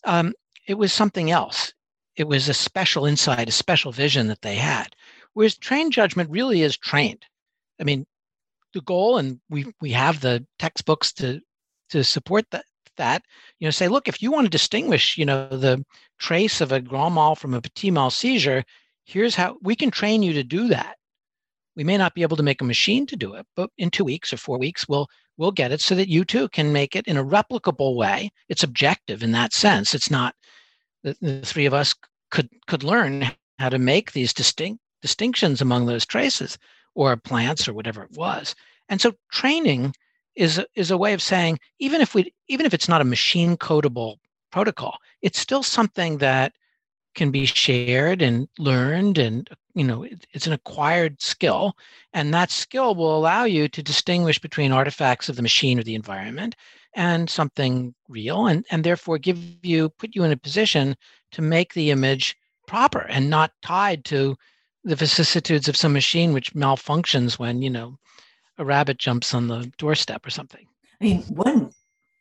um, 0.03 0.33
it 0.67 0.75
was 0.75 0.91
something 0.91 1.31
else. 1.31 1.73
It 2.15 2.27
was 2.27 2.49
a 2.49 2.53
special 2.53 3.05
insight, 3.05 3.49
a 3.49 3.53
special 3.53 3.91
vision 3.91 4.27
that 4.27 4.41
they 4.41 4.55
had. 4.55 4.95
Whereas 5.33 5.57
trained 5.57 5.93
judgment 5.93 6.29
really 6.29 6.61
is 6.61 6.77
trained. 6.77 7.25
I 7.79 7.83
mean, 7.83 8.05
the 8.73 8.81
goal, 8.81 9.17
and 9.17 9.39
we 9.49 9.65
we 9.81 9.91
have 9.91 10.19
the 10.19 10.45
textbooks 10.59 11.11
to 11.13 11.41
to 11.89 12.03
support 12.03 12.45
that. 12.51 12.65
That 12.97 13.23
you 13.59 13.67
know, 13.67 13.71
say, 13.71 13.89
look, 13.89 14.07
if 14.07 14.21
you 14.21 14.31
want 14.31 14.45
to 14.45 14.49
distinguish, 14.49 15.17
you 15.17 15.25
know, 15.25 15.49
the 15.49 15.83
trace 16.17 16.61
of 16.61 16.71
a 16.71 16.79
grand 16.79 17.15
mal 17.15 17.35
from 17.35 17.53
a 17.53 17.59
petit 17.59 17.91
mal 17.91 18.09
seizure, 18.09 18.63
here's 19.03 19.35
how 19.35 19.57
we 19.61 19.75
can 19.75 19.91
train 19.91 20.23
you 20.23 20.31
to 20.31 20.45
do 20.45 20.69
that. 20.69 20.95
We 21.75 21.83
may 21.83 21.97
not 21.97 22.13
be 22.13 22.21
able 22.21 22.37
to 22.37 22.43
make 22.43 22.61
a 22.61 22.65
machine 22.65 23.05
to 23.07 23.17
do 23.17 23.33
it, 23.33 23.45
but 23.53 23.69
in 23.77 23.89
two 23.89 24.05
weeks 24.05 24.31
or 24.31 24.37
four 24.37 24.57
weeks, 24.57 24.87
we'll 24.87 25.09
we'll 25.37 25.51
get 25.51 25.73
it 25.73 25.81
so 25.81 25.93
that 25.95 26.07
you 26.07 26.23
too 26.23 26.47
can 26.49 26.71
make 26.71 26.95
it 26.95 27.05
in 27.05 27.17
a 27.17 27.23
replicable 27.25 27.95
way. 27.95 28.31
It's 28.47 28.63
objective 28.63 29.23
in 29.23 29.33
that 29.33 29.51
sense. 29.51 29.93
It's 29.93 30.09
not 30.09 30.33
the, 31.03 31.17
the 31.19 31.41
three 31.41 31.65
of 31.65 31.73
us 31.73 31.93
could 32.31 32.49
could 32.67 32.83
learn 32.83 33.29
how 33.59 33.69
to 33.69 33.77
make 33.77 34.13
these 34.13 34.33
distinct 34.33 34.81
distinctions 35.01 35.61
among 35.61 35.85
those 35.85 36.05
traces 36.05 36.57
or 36.95 37.17
plants 37.17 37.67
or 37.67 37.73
whatever 37.73 38.03
it 38.03 38.11
was. 38.11 38.55
And 38.87 39.01
so 39.01 39.13
training 39.31 39.93
is 40.35 40.61
is 40.75 40.91
a 40.91 40.97
way 40.97 41.13
of 41.13 41.21
saying 41.21 41.59
even 41.79 42.01
if 42.01 42.13
we 42.13 42.33
even 42.47 42.65
if 42.65 42.73
it's 42.73 42.89
not 42.89 43.01
a 43.01 43.05
machine 43.05 43.57
codable 43.57 44.17
protocol, 44.51 44.97
it's 45.21 45.39
still 45.39 45.63
something 45.63 46.17
that 46.19 46.53
can 47.15 47.31
be 47.31 47.45
shared 47.45 48.21
and 48.21 48.47
learned 48.59 49.17
and 49.17 49.49
you 49.73 49.83
know 49.83 50.03
it, 50.03 50.27
it's 50.31 50.47
an 50.47 50.53
acquired 50.53 51.21
skill. 51.21 51.75
And 52.13 52.33
that 52.33 52.51
skill 52.51 52.95
will 52.95 53.17
allow 53.17 53.45
you 53.45 53.67
to 53.69 53.83
distinguish 53.83 54.39
between 54.39 54.71
artifacts 54.71 55.29
of 55.29 55.35
the 55.35 55.41
machine 55.41 55.79
or 55.79 55.83
the 55.83 55.95
environment 55.95 56.55
and 56.95 57.29
something 57.29 57.93
real 58.07 58.47
and 58.47 58.65
and 58.71 58.83
therefore 58.83 59.17
give 59.17 59.39
you 59.63 59.89
put 59.89 60.15
you 60.15 60.23
in 60.23 60.31
a 60.31 60.37
position 60.37 60.95
to 61.31 61.41
make 61.41 61.73
the 61.73 61.91
image 61.91 62.35
proper 62.67 63.01
and 63.09 63.29
not 63.29 63.51
tied 63.61 64.05
to 64.05 64.35
the 64.83 64.95
vicissitudes 64.95 65.67
of 65.67 65.77
some 65.77 65.93
machine 65.93 66.33
which 66.33 66.53
malfunctions 66.53 67.37
when 67.37 67.61
you 67.61 67.69
know 67.69 67.97
a 68.57 68.65
rabbit 68.65 68.97
jumps 68.97 69.33
on 69.33 69.47
the 69.47 69.71
doorstep 69.77 70.25
or 70.25 70.29
something 70.29 70.67
i 71.01 71.03
mean 71.03 71.21
one 71.23 71.71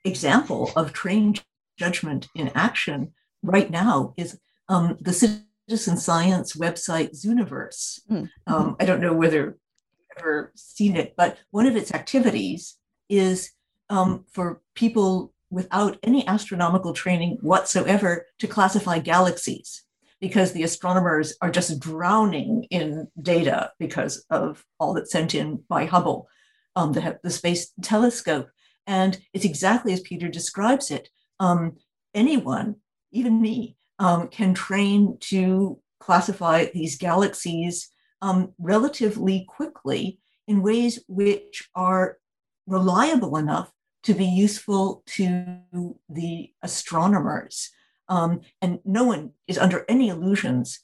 example 0.04 0.70
of 0.76 0.92
trained 0.92 1.42
judgment 1.78 2.28
in 2.34 2.50
action 2.54 3.12
right 3.42 3.70
now 3.70 4.14
is 4.16 4.38
um, 4.68 4.96
the 5.00 5.12
citizen 5.12 5.96
science 5.96 6.54
website 6.54 7.12
Zooniverse. 7.14 8.00
Mm-hmm. 8.10 8.52
Um, 8.52 8.76
I 8.80 8.84
don't 8.84 9.00
know 9.00 9.12
whether 9.12 9.58
you've 9.98 10.18
ever 10.18 10.52
seen 10.54 10.96
it, 10.96 11.14
but 11.16 11.38
one 11.50 11.66
of 11.66 11.76
its 11.76 11.92
activities 11.92 12.76
is 13.08 13.50
um, 13.90 14.24
for 14.30 14.60
people 14.74 15.32
without 15.50 15.98
any 16.02 16.26
astronomical 16.26 16.92
training 16.92 17.38
whatsoever 17.40 18.26
to 18.38 18.46
classify 18.46 18.98
galaxies 18.98 19.83
because 20.24 20.52
the 20.52 20.62
astronomers 20.62 21.34
are 21.42 21.50
just 21.50 21.78
drowning 21.78 22.64
in 22.70 23.06
data 23.20 23.70
because 23.78 24.24
of 24.30 24.64
all 24.80 24.94
that's 24.94 25.12
sent 25.12 25.34
in 25.34 25.62
by 25.68 25.84
Hubble, 25.84 26.28
um, 26.76 26.92
the, 26.92 27.18
the 27.22 27.28
space 27.28 27.74
telescope. 27.82 28.48
And 28.86 29.18
it's 29.34 29.44
exactly 29.44 29.92
as 29.92 30.00
Peter 30.00 30.28
describes 30.28 30.90
it. 30.90 31.10
Um, 31.40 31.76
anyone, 32.14 32.76
even 33.12 33.42
me, 33.42 33.76
um, 33.98 34.28
can 34.28 34.54
train 34.54 35.18
to 35.28 35.78
classify 36.00 36.68
these 36.72 36.96
galaxies 36.96 37.90
um, 38.22 38.54
relatively 38.58 39.44
quickly 39.46 40.20
in 40.48 40.62
ways 40.62 41.04
which 41.06 41.68
are 41.74 42.16
reliable 42.66 43.36
enough 43.36 43.70
to 44.04 44.14
be 44.14 44.24
useful 44.24 45.02
to 45.04 45.60
the 46.08 46.50
astronomers. 46.62 47.70
Um, 48.08 48.40
and 48.60 48.80
no 48.84 49.04
one 49.04 49.32
is 49.46 49.58
under 49.58 49.84
any 49.88 50.08
illusions 50.08 50.80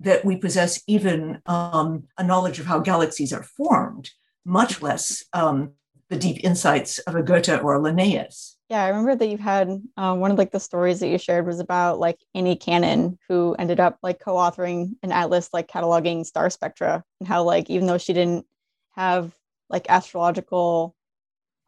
that 0.00 0.24
we 0.24 0.36
possess 0.36 0.82
even 0.86 1.40
um, 1.46 2.04
a 2.18 2.24
knowledge 2.24 2.58
of 2.58 2.66
how 2.66 2.80
galaxies 2.80 3.32
are 3.32 3.42
formed, 3.42 4.10
much 4.44 4.82
less 4.82 5.24
um, 5.32 5.72
the 6.08 6.16
deep 6.16 6.42
insights 6.44 6.98
of 7.00 7.14
a 7.14 7.22
Goethe 7.22 7.62
or 7.62 7.74
a 7.74 7.80
Linnaeus. 7.80 8.56
Yeah, 8.68 8.84
I 8.84 8.88
remember 8.88 9.14
that 9.16 9.28
you 9.28 9.38
had 9.38 9.68
um, 9.96 10.20
one 10.20 10.30
of 10.30 10.38
like 10.38 10.50
the 10.50 10.60
stories 10.60 11.00
that 11.00 11.08
you 11.08 11.18
shared 11.18 11.46
was 11.46 11.60
about 11.60 11.98
like 11.98 12.18
Annie 12.34 12.56
Cannon, 12.56 13.18
who 13.28 13.54
ended 13.58 13.78
up 13.78 13.98
like 14.02 14.20
co-authoring 14.20 14.96
an 15.02 15.12
atlas 15.12 15.50
like 15.52 15.68
cataloging 15.68 16.24
star 16.24 16.50
spectra, 16.50 17.04
and 17.20 17.28
how 17.28 17.44
like 17.44 17.70
even 17.70 17.86
though 17.86 17.98
she 17.98 18.12
didn't 18.12 18.46
have 18.92 19.32
like 19.68 19.86
astrological 19.88 20.94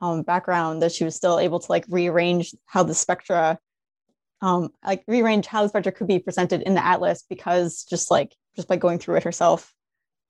um, 0.01 0.23
background, 0.23 0.83
that 0.83 0.93
she 0.93 1.05
was 1.05 1.15
still 1.15 1.39
able 1.39 1.61
to 1.61 1.71
like 1.71 1.85
rearrange 1.89 2.55
how 2.67 2.83
the 2.83 2.95
spectra, 2.95 3.59
um, 4.43 4.71
like 4.85 5.03
rearrange 5.07 5.47
how 5.47 5.63
the 5.63 5.69
spectra 5.69 5.93
could 5.93 6.07
be 6.07 6.19
presented 6.19 6.63
in 6.63 6.75
the 6.75 6.85
atlas 6.85 7.25
because 7.29 7.85
just 7.85 8.11
like 8.11 8.35
just 8.55 8.69
by 8.69 8.77
going 8.77 8.99
through 8.99 9.17
it 9.17 9.23
herself. 9.23 9.73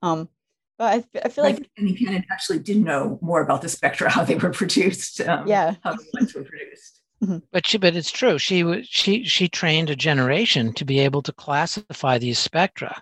Um, 0.01 0.29
but 0.77 1.05
I, 1.15 1.19
I 1.25 1.29
feel 1.29 1.43
like 1.43 1.69
Annie 1.77 1.95
Cannon 1.95 2.23
actually 2.31 2.59
did 2.59 2.77
know 2.77 3.17
more 3.21 3.41
about 3.41 3.63
the 3.63 3.69
spectra, 3.69 4.09
how 4.09 4.23
they 4.23 4.35
were 4.35 4.51
produced, 4.51 5.21
um, 5.21 5.47
yeah, 5.47 5.75
how 5.83 5.93
the 5.93 6.05
lines 6.13 6.35
were 6.35 6.43
produced. 6.43 7.01
Mm-hmm. 7.23 7.37
But 7.51 7.65
she, 7.65 7.79
but 7.79 7.95
it's 7.95 8.11
true. 8.11 8.37
She 8.37 8.63
was 8.63 8.87
she 8.87 9.23
she 9.23 9.47
trained 9.47 9.89
a 9.89 9.95
generation 9.95 10.71
to 10.73 10.85
be 10.85 10.99
able 10.99 11.23
to 11.23 11.33
classify 11.33 12.19
these 12.19 12.37
spectra, 12.37 13.01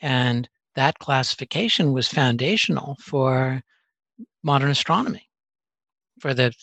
and 0.00 0.48
that 0.76 1.00
classification 1.00 1.92
was 1.92 2.06
foundational 2.06 2.96
for 3.00 3.60
modern 4.44 4.70
astronomy, 4.70 5.28
for 6.20 6.32
the 6.32 6.54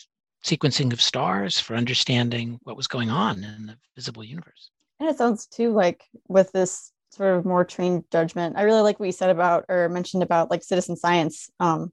sequencing 0.43 0.91
of 0.93 1.01
stars, 1.01 1.59
for 1.59 1.75
understanding 1.75 2.59
what 2.63 2.77
was 2.77 2.87
going 2.87 3.09
on 3.09 3.43
in 3.43 3.67
the 3.67 3.77
visible 3.95 4.23
universe. 4.23 4.69
And 4.99 5.09
it 5.09 5.17
sounds 5.17 5.47
too 5.47 5.71
like 5.71 6.03
with 6.27 6.51
this 6.51 6.91
sort 7.11 7.37
of 7.37 7.45
more 7.45 7.63
trained 7.63 8.03
judgment. 8.11 8.57
I 8.57 8.63
really 8.63 8.81
like 8.81 8.99
what 8.99 9.05
you 9.05 9.11
said 9.11 9.29
about 9.29 9.65
or 9.69 9.89
mentioned 9.89 10.23
about 10.23 10.49
like 10.49 10.63
citizen 10.63 10.95
science. 10.95 11.49
Um, 11.59 11.91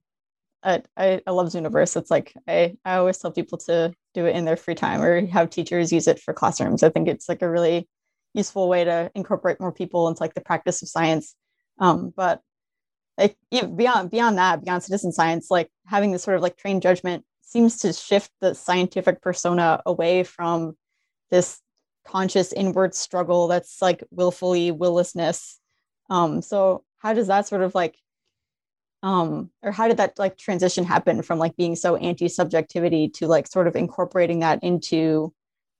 I, 0.62 0.82
I, 0.96 1.20
I 1.26 1.30
love 1.30 1.48
Zooniverse. 1.48 1.96
It's 1.96 2.10
like 2.10 2.34
I, 2.48 2.76
I 2.84 2.96
always 2.96 3.18
tell 3.18 3.30
people 3.30 3.58
to 3.58 3.94
do 4.14 4.26
it 4.26 4.36
in 4.36 4.44
their 4.44 4.56
free 4.56 4.74
time 4.74 5.00
or 5.02 5.26
have 5.26 5.50
teachers 5.50 5.92
use 5.92 6.06
it 6.06 6.20
for 6.20 6.34
classrooms. 6.34 6.82
I 6.82 6.90
think 6.90 7.08
it's 7.08 7.28
like 7.28 7.42
a 7.42 7.50
really 7.50 7.88
useful 8.34 8.68
way 8.68 8.84
to 8.84 9.10
incorporate 9.14 9.60
more 9.60 9.72
people 9.72 10.08
into 10.08 10.22
like 10.22 10.34
the 10.34 10.40
practice 10.40 10.82
of 10.82 10.88
science. 10.88 11.34
Um, 11.78 12.12
but 12.14 12.40
like 13.18 13.36
beyond 13.50 14.10
beyond 14.10 14.38
that, 14.38 14.64
beyond 14.64 14.82
citizen 14.82 15.12
science, 15.12 15.50
like 15.50 15.70
having 15.86 16.12
this 16.12 16.22
sort 16.22 16.36
of 16.36 16.42
like 16.42 16.56
trained 16.56 16.82
judgment 16.82 17.24
seems 17.50 17.78
to 17.78 17.92
shift 17.92 18.30
the 18.40 18.54
scientific 18.54 19.20
persona 19.20 19.82
away 19.84 20.22
from 20.22 20.76
this 21.30 21.60
conscious 22.06 22.52
inward 22.52 22.94
struggle 22.94 23.48
that's 23.48 23.82
like 23.82 24.04
willfully 24.10 24.70
willlessness. 24.70 25.56
Um, 26.08 26.42
so 26.42 26.84
how 26.98 27.12
does 27.12 27.26
that 27.26 27.48
sort 27.48 27.62
of 27.62 27.74
like 27.74 27.96
um 29.02 29.50
or 29.62 29.72
how 29.72 29.88
did 29.88 29.96
that 29.96 30.18
like 30.18 30.36
transition 30.36 30.84
happen 30.84 31.22
from 31.22 31.38
like 31.38 31.56
being 31.56 31.74
so 31.74 31.96
anti-subjectivity 31.96 33.08
to 33.08 33.26
like 33.26 33.46
sort 33.46 33.66
of 33.66 33.74
incorporating 33.74 34.40
that 34.40 34.62
into 34.62 35.32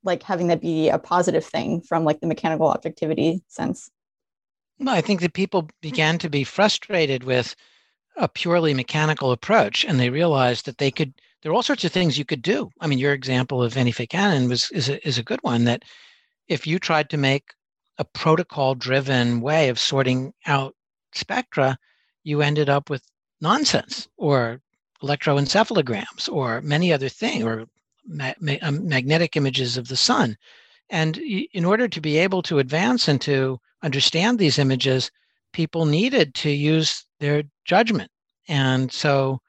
like 0.03 0.23
having 0.23 0.47
that 0.47 0.63
be 0.63 0.89
a 0.89 0.99
positive 0.99 1.45
thing 1.45 1.83
from 1.83 2.05
like 2.05 2.21
the 2.21 2.27
mechanical 2.27 2.69
objectivity 2.69 3.43
sense 3.47 3.91
well 4.79 4.95
i 4.95 5.03
think 5.03 5.21
that 5.21 5.35
people 5.35 5.69
began 5.83 6.17
to 6.17 6.31
be 6.31 6.45
frustrated 6.45 7.23
with 7.23 7.55
a 8.17 8.27
purely 8.27 8.73
mechanical 8.73 9.33
approach 9.33 9.85
and 9.85 10.01
they 10.01 10.09
realized 10.09 10.65
that 10.65 10.79
they 10.79 10.91
could 10.91 11.13
there 11.43 11.53
are 11.53 11.55
all 11.55 11.63
sorts 11.63 11.85
of 11.85 11.93
things 11.93 12.19
you 12.19 12.25
could 12.25 12.43
do 12.43 12.71
i 12.81 12.87
mean 12.87 12.99
your 12.99 13.13
example 13.13 13.63
of 13.63 13.77
Annie 13.77 13.93
fake 13.93 14.15
was 14.15 14.71
is 14.73 14.89
a, 14.89 15.07
is 15.07 15.19
a 15.19 15.23
good 15.23 15.41
one 15.43 15.65
that 15.65 15.83
if 16.49 16.67
you 16.67 16.79
tried 16.79 17.11
to 17.11 17.17
make 17.17 17.55
a 17.99 18.05
protocol 18.05 18.75
driven 18.75 19.41
way 19.41 19.69
of 19.69 19.79
sorting 19.79 20.33
out 20.47 20.75
spectra 21.13 21.79
you 22.25 22.43
ended 22.43 22.69
up 22.69 22.91
with 22.91 23.03
nonsense 23.41 24.09
or 24.17 24.61
electroencephalograms 25.03 26.31
or 26.31 26.61
many 26.61 26.93
other 26.93 27.09
things 27.09 27.45
or 27.45 27.67
ma- 28.07 28.35
ma- 28.41 28.57
um, 28.63 28.87
magnetic 28.87 29.37
images 29.37 29.77
of 29.77 29.89
the 29.89 29.97
sun. 29.97 30.37
And 30.91 31.17
in 31.19 31.65
order 31.65 31.89
to 31.89 32.01
be 32.01 32.19
able 32.19 32.43
to 32.43 32.59
advance 32.59 33.09
and 33.09 33.21
to 33.23 33.59
understand 33.83 34.39
these 34.39 34.59
images, 34.59 35.11
people 35.53 35.87
needed 35.87 36.35
to 36.37 36.51
use 36.51 37.05
their 37.21 37.45
judgment. 37.65 38.11
And 38.49 38.93
so 38.93 39.41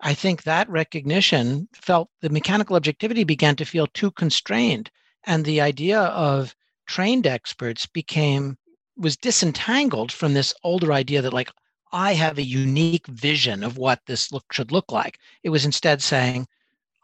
I 0.00 0.14
think 0.14 0.42
that 0.42 0.68
recognition 0.68 1.68
felt 1.72 2.10
the 2.20 2.30
mechanical 2.30 2.76
objectivity 2.76 3.24
began 3.24 3.56
to 3.56 3.64
feel 3.64 3.86
too 3.86 4.10
constrained. 4.10 4.90
And 5.24 5.44
the 5.44 5.60
idea 5.60 6.00
of 6.00 6.54
trained 6.86 7.26
experts 7.26 7.86
became 7.86 8.58
was 8.96 9.16
disentangled 9.16 10.12
from 10.12 10.34
this 10.34 10.54
older 10.62 10.92
idea 10.92 11.20
that 11.22 11.32
like 11.32 11.50
I 11.92 12.14
have 12.14 12.38
a 12.38 12.42
unique 12.42 13.06
vision 13.06 13.62
of 13.62 13.78
what 13.78 14.00
this 14.06 14.32
look 14.32 14.52
should 14.52 14.72
look 14.72 14.90
like. 14.90 15.18
It 15.42 15.50
was 15.50 15.64
instead 15.64 16.02
saying, 16.02 16.48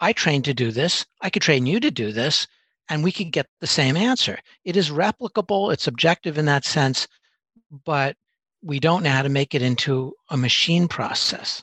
I 0.00 0.12
trained 0.12 0.44
to 0.46 0.54
do 0.54 0.72
this. 0.72 1.06
I 1.20 1.30
could 1.30 1.42
train 1.42 1.66
you 1.66 1.78
to 1.80 1.90
do 1.90 2.10
this, 2.10 2.46
and 2.88 3.04
we 3.04 3.12
could 3.12 3.30
get 3.30 3.46
the 3.60 3.66
same 3.66 3.96
answer. 3.96 4.38
It 4.64 4.76
is 4.76 4.90
replicable. 4.90 5.72
It's 5.72 5.86
objective 5.86 6.38
in 6.38 6.46
that 6.46 6.64
sense, 6.64 7.06
but 7.84 8.16
we 8.62 8.80
don't 8.80 9.04
know 9.04 9.10
how 9.10 9.22
to 9.22 9.28
make 9.28 9.54
it 9.54 9.62
into 9.62 10.14
a 10.28 10.36
machine 10.36 10.88
process. 10.88 11.62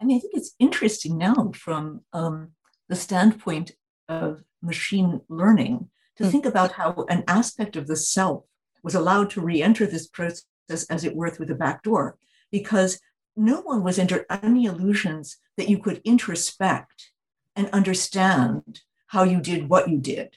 I 0.00 0.04
mean, 0.04 0.16
I 0.16 0.20
think 0.20 0.34
it's 0.34 0.54
interesting 0.58 1.18
now 1.18 1.52
from 1.54 2.02
um, 2.12 2.52
the 2.88 2.96
standpoint 2.96 3.72
of 4.08 4.42
machine 4.62 5.20
learning 5.28 5.90
to 6.16 6.24
mm. 6.24 6.30
think 6.30 6.46
about 6.46 6.72
how 6.72 7.04
an 7.08 7.24
aspect 7.28 7.76
of 7.76 7.86
the 7.86 7.96
self 7.96 8.44
was 8.82 8.94
allowed 8.94 9.30
to 9.30 9.40
re-enter 9.40 9.86
this 9.86 10.06
process, 10.06 10.44
as 10.88 11.04
it 11.04 11.14
were, 11.14 11.30
through 11.30 11.46
the 11.46 11.54
back 11.54 11.82
door, 11.82 12.16
because 12.50 13.00
no 13.36 13.60
one 13.60 13.82
was 13.82 13.98
under 13.98 14.26
any 14.30 14.64
illusions 14.64 15.36
that 15.56 15.68
you 15.68 15.78
could 15.78 16.00
introspect 16.04 17.10
and 17.54 17.68
understand 17.70 18.80
how 19.08 19.22
you 19.22 19.40
did 19.40 19.68
what 19.68 19.88
you 19.88 19.98
did. 19.98 20.36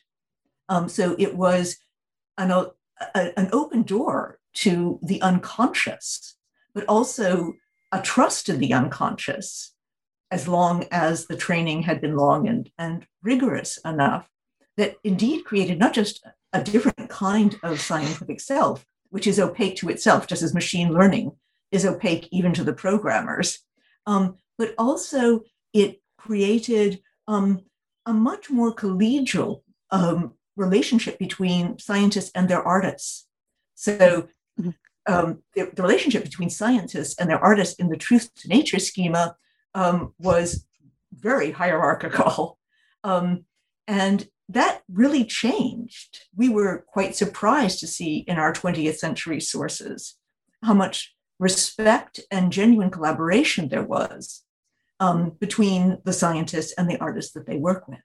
Um, 0.68 0.90
so 0.90 1.16
it 1.18 1.36
was 1.36 1.78
an, 2.38 2.52
a, 2.52 2.72
an 3.40 3.50
open 3.54 3.84
door 3.84 4.40
to 4.54 5.00
the 5.02 5.22
unconscious, 5.22 6.36
but 6.74 6.86
also 6.86 7.54
a 7.94 8.02
trust 8.02 8.50
in 8.50 8.58
the 8.58 8.74
unconscious, 8.74 9.76
as 10.32 10.48
long 10.48 10.86
as 10.92 11.28
the 11.28 11.38
training 11.38 11.84
had 11.84 12.02
been 12.02 12.18
long 12.18 12.48
and, 12.48 12.72
and 12.80 13.06
rigorous 13.22 13.78
enough 13.86 14.28
that 14.78 14.96
indeed 15.04 15.46
created 15.46 15.78
not 15.78 15.94
just 15.94 16.26
a 16.54 16.64
different 16.64 17.08
kind 17.08 17.56
of 17.62 17.80
scientific 17.80 18.42
self, 18.42 18.84
which 19.12 19.28
is 19.28 19.40
opaque 19.40 19.76
to 19.76 19.90
itself, 19.90 20.26
just 20.26 20.42
as 20.42 20.56
machine 20.56 20.92
learning 20.92 21.32
is 21.72 21.86
opaque 21.86 22.28
even 22.32 22.52
to 22.52 22.64
the 22.64 22.74
programmers. 22.74 23.60
Um, 24.08 24.38
but 24.58 24.74
also, 24.80 25.42
it 25.72 26.02
created 26.18 27.00
um, 27.28 27.62
a 28.08 28.14
much 28.14 28.50
more 28.50 28.74
collegial 28.74 29.62
um, 29.92 30.34
relationship 30.56 31.20
between 31.20 31.78
scientists 31.78 32.32
and 32.34 32.50
their 32.50 32.64
artists. 32.64 33.28
So. 33.76 34.28
Um, 35.06 35.44
the, 35.54 35.70
the, 35.74 35.82
relationship 35.82 36.24
between 36.24 36.50
scientists 36.50 37.16
and 37.20 37.30
their 37.30 37.44
artists 37.44 37.76
in 37.76 37.90
the 37.90 37.98
truth 37.98 38.34
to 38.36 38.48
nature 38.48 38.80
schema 38.80 39.36
um, 39.76 40.14
was 40.20 40.66
very 41.14 41.52
hierarchical. 41.52 42.58
Um, 43.06 43.44
and 43.86 44.30
that 44.48 44.82
really 44.90 45.26
changed. 45.26 46.20
We 46.34 46.48
were 46.48 46.86
quite 46.88 47.18
surprised 47.18 47.82
to 47.82 47.88
see 47.88 48.20
in 48.20 48.38
our 48.38 48.54
20th 48.54 48.96
century 48.96 49.42
sources 49.42 50.16
how 50.64 50.74
much 50.74 51.14
respect 51.38 52.22
and 52.32 52.50
genuine 52.50 52.90
collaboration 52.90 53.68
there 53.68 53.84
was 53.84 54.44
um, 55.02 55.32
between 55.40 55.98
the 56.06 56.14
scientists 56.14 56.72
and 56.78 56.90
the 56.90 56.98
artists 57.00 57.34
that 57.34 57.46
they 57.46 57.58
work 57.58 57.88
with. 57.90 58.00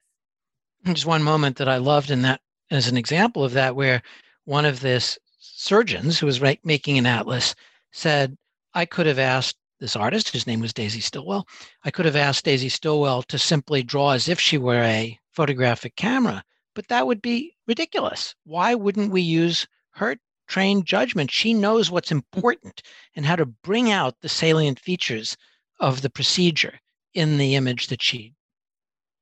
There's 0.83 1.07
one 1.07 1.23
moment 1.23 1.57
that 1.59 1.69
I 1.69 1.77
loved 1.77 2.11
in 2.11 2.23
that 2.23 2.41
as 2.71 2.89
an 2.89 2.97
example 2.97 3.45
of 3.45 3.53
that, 3.53 3.77
where 3.77 4.03
one 4.45 4.65
of 4.65 4.81
this 4.81 5.19
surgeons 5.55 6.19
who 6.19 6.27
was 6.27 6.41
making 6.65 6.99
an 6.99 7.07
atlas 7.07 7.55
said, 7.93 8.37
I 8.75 8.85
could 8.85 9.07
have 9.07 9.19
asked 9.19 9.57
this 9.81 9.97
artist, 9.97 10.31
whose 10.31 10.47
name 10.47 10.61
was 10.61 10.73
Daisy 10.73 11.01
Stilwell, 11.01 11.47
I 11.85 11.91
could 11.91 12.05
have 12.05 12.17
asked 12.17 12.45
Daisy 12.45 12.69
Stilwell 12.69 13.23
to 13.25 13.39
simply 13.39 13.83
draw 13.83 14.11
as 14.11 14.29
if 14.29 14.41
she 14.41 14.59
were 14.59 14.83
a 14.83 15.19
photographic 15.31 15.95
camera, 15.97 16.45
but 16.75 16.89
that 16.89 17.07
would 17.07 17.23
be 17.23 17.55
ridiculous. 17.67 18.35
Why 18.45 18.75
wouldn't 18.75 19.13
we 19.13 19.23
use 19.23 19.67
her 19.93 20.17
trained 20.49 20.87
judgment? 20.87 21.31
She 21.31 21.55
knows 21.55 21.91
what's 21.91 22.11
important 22.11 22.83
and 23.15 23.25
how 23.25 23.37
to 23.37 23.47
bring 23.47 23.91
out 23.91 24.21
the 24.21 24.29
salient 24.29 24.81
features 24.81 25.37
of 25.79 26.03
the 26.03 26.11
procedure 26.11 26.81
in 27.15 27.39
the 27.39 27.55
image 27.55 27.87
that 27.87 28.03
she 28.03 28.35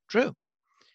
drew. 0.09 0.35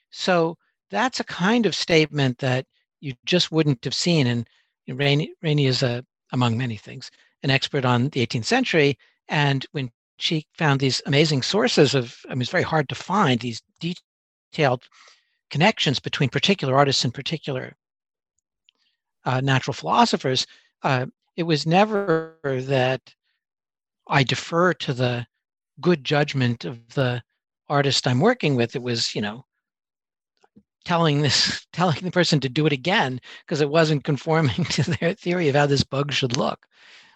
So 0.10 0.58
that's 0.90 1.20
a 1.20 1.26
kind 1.26 1.66
of 1.66 1.76
statement 1.76 2.40
that 2.40 2.66
you 3.00 3.14
just 3.26 3.52
wouldn't 3.52 3.84
have 3.84 3.94
seen. 3.94 4.28
And 4.28 4.48
Rainie, 4.90 5.32
Rainie 5.44 5.68
is 5.68 5.84
a, 5.84 6.04
among 6.32 6.58
many 6.58 6.78
things, 6.78 7.12
an 7.44 7.50
expert 7.50 7.86
on 7.86 8.10
the 8.10 8.26
18th 8.26 8.46
century. 8.46 8.98
And 9.28 9.66
when 9.72 9.92
she 10.18 10.46
found 10.58 10.80
these 10.80 11.02
amazing 11.06 11.42
sources 11.42 11.96
of, 11.96 12.18
I 12.30 12.34
mean, 12.34 12.42
it's 12.42 12.52
very 12.52 12.64
hard 12.64 12.90
to 12.90 12.96
find 12.96 13.40
these 13.40 13.62
detailed 13.80 14.84
connections 15.50 16.00
between 16.00 16.30
particular 16.30 16.78
artists 16.78 17.04
and 17.04 17.14
particular 17.14 17.76
uh, 19.26 19.42
natural 19.42 19.74
philosophers, 19.74 20.48
uh, 20.84 21.06
it 21.36 21.44
was 21.44 21.66
never 21.66 22.38
that 22.44 23.02
I 24.08 24.24
defer 24.24 24.74
to 24.74 24.94
the 24.94 25.26
good 25.80 26.04
judgment 26.04 26.66
of 26.66 26.80
the 26.94 27.24
artist 27.70 28.08
I'm 28.08 28.20
working 28.20 28.56
with. 28.56 28.76
It 28.76 28.82
was, 28.82 29.16
you 29.16 29.22
know, 29.22 29.46
telling 30.86 31.22
this 31.22 31.66
telling 31.74 32.00
the 32.02 32.12
person 32.12 32.40
to 32.42 32.50
do 32.50 32.66
it 32.66 32.74
again 32.74 33.20
because 33.46 33.62
it 33.62 33.70
wasn't 33.70 34.04
conforming 34.04 34.66
to 34.70 34.84
their 34.84 35.14
theory 35.14 35.50
of 35.50 35.56
how 35.56 35.66
this 35.66 35.84
bug 35.84 36.12
should 36.12 36.38
look. 36.38 36.66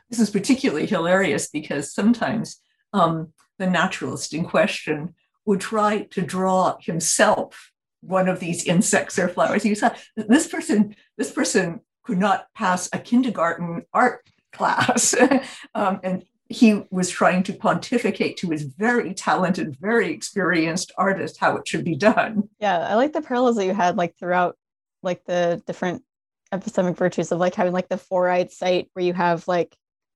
This 0.10 0.20
is 0.20 0.30
particularly 0.30 0.86
hilarious 0.86 1.50
because 1.50 1.94
sometimes 1.94 2.62
um, 2.94 3.34
the 3.58 3.68
naturalist 3.68 4.34
in 4.34 4.46
question 4.46 5.16
would 5.46 5.60
try 5.60 6.04
to 6.12 6.22
draw 6.22 6.78
himself 6.80 7.72
one 8.02 8.28
of 8.28 8.40
these 8.40 8.66
insects 8.66 9.18
or 9.18 9.28
flowers. 9.28 9.66
You 9.66 9.76
saw 9.76 9.94
this 10.16 10.48
person, 10.48 10.96
this 11.18 11.32
person 11.32 11.82
could 12.04 12.18
not 12.20 12.48
pass 12.54 12.88
a 12.94 13.00
kindergarten 13.00 13.84
art 13.94 14.28
class. 14.54 15.16
um, 15.76 16.00
and 16.04 16.24
he 16.48 16.84
was 16.92 17.10
trying 17.10 17.44
to 17.44 17.54
pontificate 17.54 18.38
to 18.38 18.52
his 18.52 18.64
very 18.64 19.14
talented, 19.14 19.78
very 19.80 20.12
experienced 20.12 20.92
artist 20.98 21.38
how 21.38 21.58
it 21.58 21.68
should 21.68 21.84
be 21.84 21.96
done. 21.96 22.50
Yeah, 22.60 22.78
I 22.78 22.96
like 22.96 23.14
the 23.14 23.22
parallels 23.22 23.56
that 23.56 23.66
you 23.66 23.74
had 23.74 23.98
like 23.98 24.16
throughout 24.18 24.58
like 25.02 25.26
the 25.26 25.62
different 25.66 26.04
epistemic 26.54 26.98
virtues 26.98 27.32
of 27.32 27.40
like 27.40 27.56
having 27.56 27.74
like 27.74 27.90
the 27.90 27.98
four-eyed 27.98 28.52
sight 28.52 28.90
where 28.94 29.06
you 29.06 29.14
have 29.14 29.48
like 29.48 29.76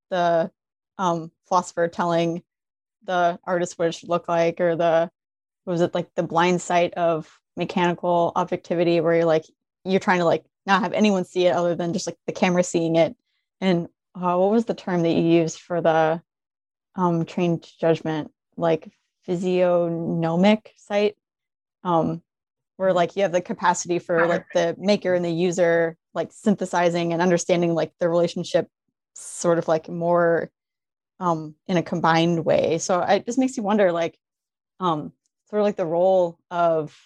the 0.10 0.52
um 0.98 1.32
philosopher 1.48 1.88
telling 1.88 2.44
the 3.04 3.40
artist 3.44 3.80
what 3.80 3.88
it 3.88 3.94
should 3.94 4.10
look 4.10 4.28
like 4.28 4.62
or 4.62 4.76
the 4.76 5.10
was 5.66 5.82
it 5.82 5.94
like 5.94 6.14
the 6.16 6.24
blind 6.24 6.62
sight 6.62 6.94
of 6.94 7.40
mechanical 7.58 8.32
objectivity 8.36 9.02
where 9.02 9.16
you're 9.16 9.26
like 9.26 9.46
you're 9.86 10.00
trying 10.00 10.20
to 10.20 10.26
like 10.26 10.44
not 10.66 10.82
have 10.82 10.94
anyone 10.94 11.26
see 11.26 11.48
it 11.48 11.56
other 11.56 11.76
than 11.76 11.94
just 11.94 12.08
like 12.08 12.18
the 12.26 12.34
camera 12.34 12.64
seeing 12.64 12.96
it. 12.96 13.16
And 13.62 13.88
uh, 14.16 14.36
what 14.36 14.52
was 14.52 14.66
the 14.66 14.74
term 14.74 15.04
that 15.04 15.12
you 15.12 15.24
used 15.24 15.60
for 15.60 15.82
the 15.82 16.22
um, 16.96 17.26
trained 17.26 17.68
judgment? 17.80 18.32
Like 18.58 18.92
physiognomic 19.24 20.74
sight, 20.76 21.16
um, 21.84 22.22
where 22.78 22.94
like 22.94 23.16
you 23.16 23.24
have 23.24 23.32
the 23.32 23.42
capacity 23.42 24.00
for 24.00 24.26
like 24.26 24.46
the 24.54 24.76
maker 24.78 25.14
and 25.14 25.24
the 25.24 25.32
user 25.32 25.98
like 26.14 26.32
synthesizing 26.32 27.14
and 27.14 27.22
understanding 27.22 27.74
like 27.74 27.92
the 28.00 28.10
relationship 28.10 28.68
sort 29.14 29.58
of 29.58 29.68
like 29.68 29.88
more 29.88 30.50
um, 31.20 31.56
in 31.68 31.78
a 31.78 31.84
combined 31.84 32.46
way. 32.46 32.78
So 32.78 33.02
it 33.02 33.26
just 33.26 33.38
makes 33.38 33.58
you 33.58 33.64
wonder 33.64 33.92
like 33.92 34.18
um, 34.80 35.14
sort 35.50 35.62
of 35.62 35.66
like 35.66 35.76
the 35.76 35.86
role 35.86 36.40
of 36.50 36.98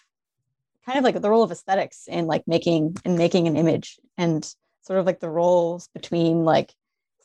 kind 0.85 0.97
of 0.97 1.03
like 1.03 1.19
the 1.21 1.29
role 1.29 1.43
of 1.43 1.51
aesthetics 1.51 2.07
in 2.07 2.27
like 2.27 2.43
making 2.47 2.95
and 3.05 3.17
making 3.17 3.47
an 3.47 3.57
image 3.57 3.99
and 4.17 4.47
sort 4.81 4.99
of 4.99 5.05
like 5.05 5.19
the 5.19 5.29
roles 5.29 5.87
between 5.93 6.43
like 6.43 6.73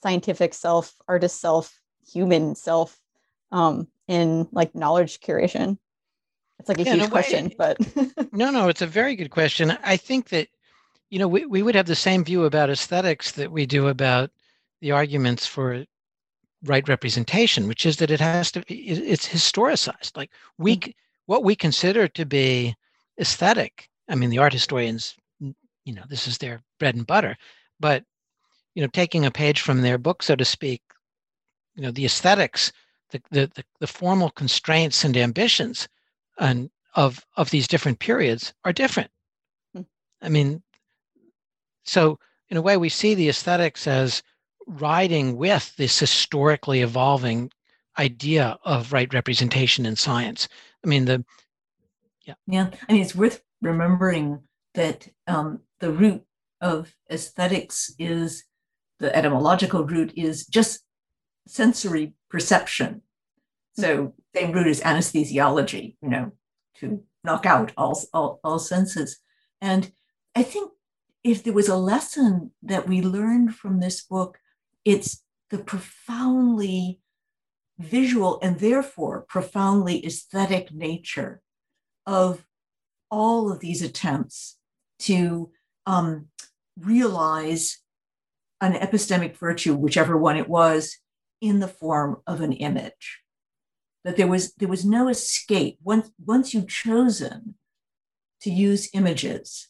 scientific 0.02 0.54
self 0.54 0.94
artist 1.08 1.40
self 1.40 1.80
human 2.10 2.54
self 2.54 3.00
um 3.52 3.86
in 4.06 4.48
like 4.52 4.74
knowledge 4.74 5.20
curation 5.20 5.78
it's 6.58 6.68
like 6.68 6.78
a 6.78 6.84
yeah, 6.84 6.94
huge 6.94 7.04
no, 7.04 7.08
question 7.08 7.52
but 7.58 7.78
no 8.32 8.50
no 8.50 8.68
it's 8.68 8.82
a 8.82 8.86
very 8.86 9.14
good 9.16 9.30
question 9.30 9.76
i 9.84 9.96
think 9.96 10.28
that 10.28 10.48
you 11.10 11.18
know 11.18 11.28
we, 11.28 11.44
we 11.46 11.62
would 11.62 11.74
have 11.74 11.86
the 11.86 11.94
same 11.94 12.24
view 12.24 12.44
about 12.44 12.70
aesthetics 12.70 13.32
that 13.32 13.52
we 13.52 13.66
do 13.66 13.88
about 13.88 14.30
the 14.80 14.90
arguments 14.90 15.46
for 15.46 15.84
right 16.64 16.88
representation 16.88 17.68
which 17.68 17.86
is 17.86 17.98
that 17.98 18.10
it 18.10 18.20
has 18.20 18.50
to 18.50 18.60
be 18.62 18.74
it's 18.88 19.28
historicized 19.28 20.16
like 20.16 20.30
we 20.58 20.76
mm-hmm. 20.76 20.90
what 21.26 21.44
we 21.44 21.54
consider 21.54 22.08
to 22.08 22.24
be 22.24 22.74
aesthetic. 23.18 23.88
I 24.08 24.14
mean, 24.14 24.30
the 24.30 24.38
art 24.38 24.52
historians, 24.52 25.14
you 25.40 25.94
know, 25.94 26.04
this 26.08 26.26
is 26.26 26.38
their 26.38 26.62
bread 26.78 26.94
and 26.94 27.06
butter. 27.06 27.36
But, 27.80 28.04
you 28.78 28.82
know, 28.82 28.88
taking 28.92 29.26
a 29.26 29.30
page 29.32 29.60
from 29.60 29.82
their 29.82 29.98
book, 29.98 30.22
so 30.22 30.36
to 30.36 30.44
speak, 30.44 30.80
you 31.74 31.82
know, 31.82 31.90
the 31.90 32.04
aesthetics, 32.04 32.70
the 33.10 33.20
the 33.32 33.50
the, 33.56 33.64
the 33.80 33.88
formal 33.88 34.30
constraints 34.30 35.02
and 35.02 35.16
ambitions 35.16 35.88
and 36.38 36.70
of 36.94 37.26
of 37.36 37.50
these 37.50 37.66
different 37.66 37.98
periods 37.98 38.54
are 38.64 38.72
different. 38.72 39.10
Hmm. 39.74 39.82
I 40.22 40.28
mean, 40.28 40.62
so 41.86 42.20
in 42.50 42.56
a 42.56 42.62
way, 42.62 42.76
we 42.76 42.88
see 42.88 43.16
the 43.16 43.28
aesthetics 43.28 43.88
as 43.88 44.22
riding 44.68 45.36
with 45.36 45.74
this 45.74 45.98
historically 45.98 46.82
evolving 46.82 47.50
idea 47.98 48.60
of 48.62 48.92
right 48.92 49.12
representation 49.12 49.86
in 49.86 49.96
science. 49.96 50.46
I 50.84 50.86
mean, 50.86 51.04
the 51.06 51.24
yeah. 52.24 52.34
Yeah. 52.46 52.70
I 52.88 52.92
mean, 52.92 53.02
it's 53.02 53.16
worth 53.16 53.42
remembering 53.60 54.44
that 54.74 55.08
um, 55.26 55.62
the 55.80 55.90
root 55.90 56.22
of 56.60 56.94
aesthetics 57.10 57.92
is 57.98 58.44
the 58.98 59.14
etymological 59.14 59.84
root 59.84 60.12
is 60.16 60.46
just 60.46 60.80
sensory 61.46 62.14
perception. 62.30 63.02
So 63.78 64.14
same 64.34 64.52
root 64.52 64.66
as 64.66 64.80
anesthesiology, 64.80 65.96
you 66.02 66.08
know, 66.08 66.32
to 66.76 67.02
knock 67.24 67.46
out 67.46 67.72
all, 67.76 68.00
all, 68.12 68.40
all 68.42 68.58
senses. 68.58 69.18
And 69.60 69.92
I 70.34 70.42
think 70.42 70.72
if 71.24 71.42
there 71.42 71.52
was 71.52 71.68
a 71.68 71.76
lesson 71.76 72.52
that 72.62 72.88
we 72.88 73.02
learned 73.02 73.54
from 73.54 73.80
this 73.80 74.02
book, 74.02 74.38
it's 74.84 75.22
the 75.50 75.58
profoundly 75.58 77.00
visual 77.78 78.38
and 78.42 78.58
therefore 78.58 79.24
profoundly 79.28 80.04
aesthetic 80.04 80.72
nature 80.72 81.40
of 82.06 82.44
all 83.10 83.52
of 83.52 83.60
these 83.60 83.82
attempts 83.82 84.56
to 84.98 85.50
um, 85.86 86.26
realize 86.78 87.78
an 88.60 88.74
epistemic 88.74 89.36
virtue, 89.36 89.74
whichever 89.74 90.16
one 90.16 90.36
it 90.36 90.48
was, 90.48 90.98
in 91.40 91.60
the 91.60 91.68
form 91.68 92.18
of 92.26 92.40
an 92.40 92.52
image. 92.52 93.20
That 94.04 94.16
there 94.16 94.26
was 94.26 94.54
there 94.54 94.68
was 94.68 94.84
no 94.84 95.08
escape 95.08 95.78
once 95.82 96.10
once 96.24 96.54
you'd 96.54 96.68
chosen 96.68 97.54
to 98.42 98.50
use 98.50 98.88
images, 98.94 99.68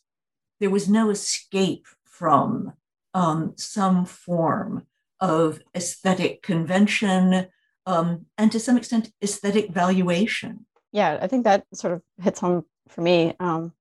there 0.61 0.71
was 0.71 0.89
no 0.89 1.11
escape 1.11 1.87
from 2.05 2.75
um, 3.15 3.55
some 3.57 4.05
form 4.05 4.87
of 5.21 5.61
aesthetic 5.75 6.43
convention 6.43 7.47
um, 7.87 8.27
and 8.37 8.53
to 8.53 8.61
some 8.61 8.77
extent 8.77 9.11
aesthetic 9.23 9.73
valuation 9.73 10.67
yeah, 10.93 11.19
I 11.21 11.27
think 11.27 11.45
that 11.45 11.67
sort 11.75 11.95
of 11.95 12.03
hits 12.23 12.41
home 12.41 12.65
for 12.89 13.01
me. 13.01 13.35
Um, 13.41 13.73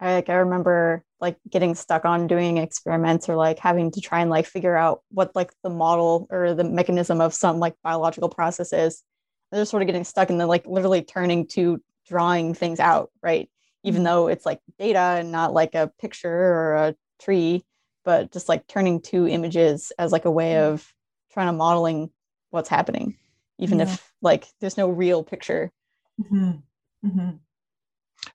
I 0.00 0.14
like 0.14 0.28
I 0.28 0.34
remember 0.34 1.02
like 1.20 1.36
getting 1.50 1.74
stuck 1.74 2.04
on 2.04 2.26
doing 2.26 2.58
experiments 2.58 3.28
or 3.28 3.36
like 3.36 3.58
having 3.58 3.90
to 3.92 4.00
try 4.00 4.20
and 4.20 4.30
like 4.30 4.46
figure 4.46 4.76
out 4.76 5.02
what 5.10 5.34
like 5.34 5.52
the 5.62 5.70
model 5.70 6.28
or 6.30 6.54
the 6.54 6.64
mechanism 6.64 7.20
of 7.20 7.34
some 7.34 7.58
like 7.58 7.74
biological 7.82 8.28
process 8.28 8.72
is. 8.72 9.02
And 9.50 9.60
just 9.60 9.70
sort 9.70 9.82
of 9.82 9.86
getting 9.86 10.04
stuck 10.04 10.30
and 10.30 10.38
then 10.38 10.46
like 10.46 10.66
literally 10.66 11.02
turning 11.02 11.46
to 11.48 11.82
drawing 12.06 12.54
things 12.54 12.80
out, 12.80 13.10
right? 13.22 13.50
Even 13.82 14.02
mm-hmm. 14.02 14.04
though 14.04 14.28
it's 14.28 14.44
like 14.44 14.60
data 14.78 15.16
and 15.18 15.32
not 15.32 15.54
like 15.54 15.74
a 15.74 15.90
picture 15.98 16.30
or 16.30 16.74
a 16.74 16.94
tree, 17.18 17.64
but 18.04 18.30
just 18.30 18.48
like 18.48 18.66
turning 18.66 19.00
to 19.02 19.26
images 19.26 19.90
as 19.98 20.12
like 20.12 20.26
a 20.26 20.30
way 20.30 20.52
mm-hmm. 20.52 20.74
of 20.74 20.94
trying 21.32 21.48
to 21.48 21.52
modeling 21.52 22.10
what's 22.50 22.68
happening, 22.68 23.16
even 23.58 23.78
yeah. 23.78 23.84
if 23.84 24.12
like 24.20 24.46
there's 24.60 24.76
no 24.76 24.88
real 24.88 25.24
picture 25.24 25.72
Mm-hmm. 26.20 26.50
Mm-hmm. 27.08 27.30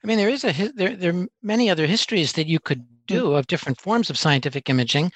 I 0.04 0.08
mean, 0.08 0.18
there 0.18 0.30
is 0.30 0.44
a 0.44 0.52
there 0.76 0.96
there 0.96 1.16
are 1.16 1.28
many 1.42 1.70
other 1.70 1.88
histories 1.88 2.34
that 2.34 2.48
you 2.48 2.60
could 2.60 2.82
mm. 2.82 2.88
do 3.08 3.34
of 3.34 3.48
different 3.48 3.80
forms 3.80 4.10
of 4.10 4.18
scientific 4.18 4.70
imaging. 4.70 5.12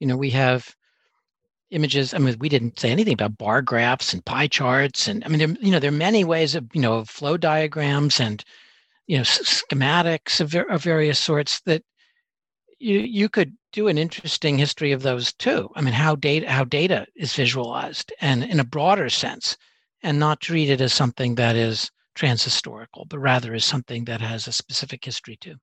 You 0.00 0.06
know, 0.06 0.16
we 0.16 0.30
have 0.30 0.74
images. 1.70 2.14
I 2.14 2.18
mean, 2.18 2.36
we 2.38 2.48
didn't 2.48 2.78
say 2.78 2.90
anything 2.90 3.14
about 3.14 3.38
bar 3.38 3.62
graphs 3.62 4.12
and 4.12 4.24
pie 4.24 4.48
charts, 4.48 5.08
and 5.08 5.24
I 5.24 5.28
mean, 5.28 5.38
there 5.38 5.56
you 5.60 5.70
know 5.70 5.78
there 5.78 5.90
are 5.90 6.04
many 6.08 6.24
ways 6.24 6.54
of 6.54 6.66
you 6.72 6.80
know 6.80 7.04
flow 7.04 7.36
diagrams 7.36 8.20
and 8.20 8.44
you 9.06 9.16
know 9.16 9.24
schematics 9.24 10.40
of, 10.40 10.54
of 10.54 10.82
various 10.82 11.18
sorts 11.18 11.60
that 11.62 11.82
you 12.78 13.00
you 13.00 13.28
could 13.28 13.56
do 13.72 13.88
an 13.88 13.98
interesting 13.98 14.58
history 14.58 14.92
of 14.92 15.02
those 15.02 15.32
too. 15.34 15.70
I 15.76 15.82
mean, 15.82 15.94
how 15.94 16.16
data 16.16 16.50
how 16.50 16.64
data 16.64 17.06
is 17.16 17.34
visualized 17.34 18.12
and 18.20 18.44
in 18.44 18.60
a 18.60 18.64
broader 18.64 19.10
sense, 19.10 19.56
and 20.02 20.18
not 20.18 20.40
treated 20.40 20.80
as 20.80 20.92
something 20.92 21.34
that 21.34 21.56
is 21.56 21.90
transhistorical, 22.16 23.08
but 23.08 23.18
rather 23.18 23.54
as 23.54 23.64
something 23.64 24.04
that 24.06 24.20
has 24.20 24.46
a 24.46 24.52
specific 24.52 25.04
history 25.04 25.36
too. 25.40 25.54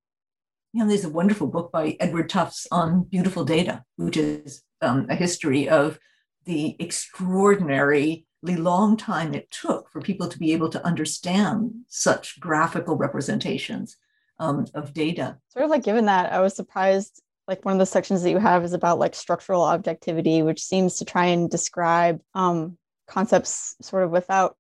You 0.72 0.82
know, 0.82 0.88
there's 0.88 1.06
a 1.06 1.10
wonderful 1.10 1.48
book 1.48 1.72
by 1.72 1.98
Edward 2.00 2.30
Tufte 2.30 2.68
on 2.72 3.04
beautiful 3.04 3.46
data, 3.46 3.84
which 3.98 4.18
is 4.18 4.64
um, 4.82 5.08
a 5.10 5.16
history 5.16 5.70
of 5.70 6.00
the 6.46 6.76
extraordinarily 6.80 8.26
long 8.44 8.98
time 8.98 9.34
it 9.34 9.50
took 9.52 9.90
for 9.90 10.02
people 10.02 10.28
to 10.28 10.38
be 10.38 10.52
able 10.52 10.70
to 10.70 10.86
understand 10.86 11.72
such 11.88 12.40
graphical 12.40 12.96
representations 12.96 13.98
um, 14.40 14.66
of 14.74 14.94
data. 14.94 15.38
Sort 15.50 15.66
of 15.66 15.72
like 15.72 15.84
given 15.84 16.06
that, 16.06 16.34
I 16.34 16.42
was 16.42 16.56
surprised. 16.56 17.22
Like 17.46 17.66
one 17.66 17.74
of 17.74 17.80
the 17.80 17.86
sections 17.86 18.24
that 18.24 18.30
you 18.30 18.38
have 18.38 18.64
is 18.64 18.72
about 18.72 19.00
like 19.00 19.16
structural 19.16 19.64
objectivity, 19.64 20.42
which 20.42 20.64
seems 20.64 20.98
to 20.98 21.06
try 21.06 21.26
and 21.26 21.50
describe 21.50 22.22
um, 22.34 22.78
concepts 23.08 23.76
sort 23.82 24.04
of 24.04 24.12
without 24.12 24.56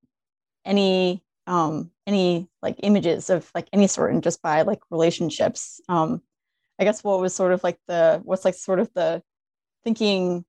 any 0.66 1.24
um, 1.48 1.92
any 2.08 2.48
like 2.62 2.78
images 2.84 3.30
of 3.30 3.50
like 3.54 3.68
any 3.74 3.88
sort 3.88 4.14
and 4.14 4.24
just 4.24 4.42
by 4.42 4.62
like 4.62 4.80
relationships. 4.90 5.82
Um, 5.90 6.22
I 6.80 6.84
guess 6.84 7.04
what 7.04 7.20
was 7.20 7.36
sort 7.36 7.54
of 7.54 7.64
like 7.64 7.80
the 7.88 8.22
what's 8.24 8.46
like 8.46 8.56
sort 8.56 8.80
of 8.80 8.90
the 8.94 9.22
thinking 9.84 10.46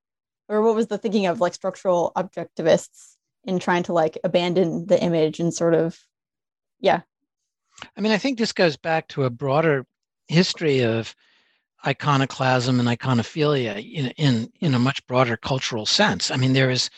or 0.47 0.61
what 0.61 0.75
was 0.75 0.87
the 0.87 0.97
thinking 0.97 1.25
of 1.25 1.41
like 1.41 1.53
structural 1.53 2.11
objectivists 2.15 3.15
in 3.43 3.59
trying 3.59 3.83
to 3.83 3.93
like 3.93 4.17
abandon 4.23 4.85
the 4.87 5.01
image 5.01 5.39
and 5.39 5.53
sort 5.53 5.73
of 5.73 5.99
yeah. 6.79 7.01
I 7.97 8.01
mean, 8.01 8.11
I 8.11 8.17
think 8.17 8.37
this 8.37 8.53
goes 8.53 8.77
back 8.77 9.07
to 9.09 9.23
a 9.23 9.29
broader 9.29 9.85
history 10.27 10.81
of 10.81 11.15
iconoclasm 11.85 12.79
and 12.79 12.89
iconophilia 12.89 13.77
in 13.77 14.07
in 14.17 14.51
in 14.61 14.73
a 14.73 14.79
much 14.79 15.05
broader 15.07 15.37
cultural 15.37 15.85
sense. 15.85 16.31
I 16.31 16.37
mean, 16.37 16.53
there 16.53 16.71
is 16.71 16.89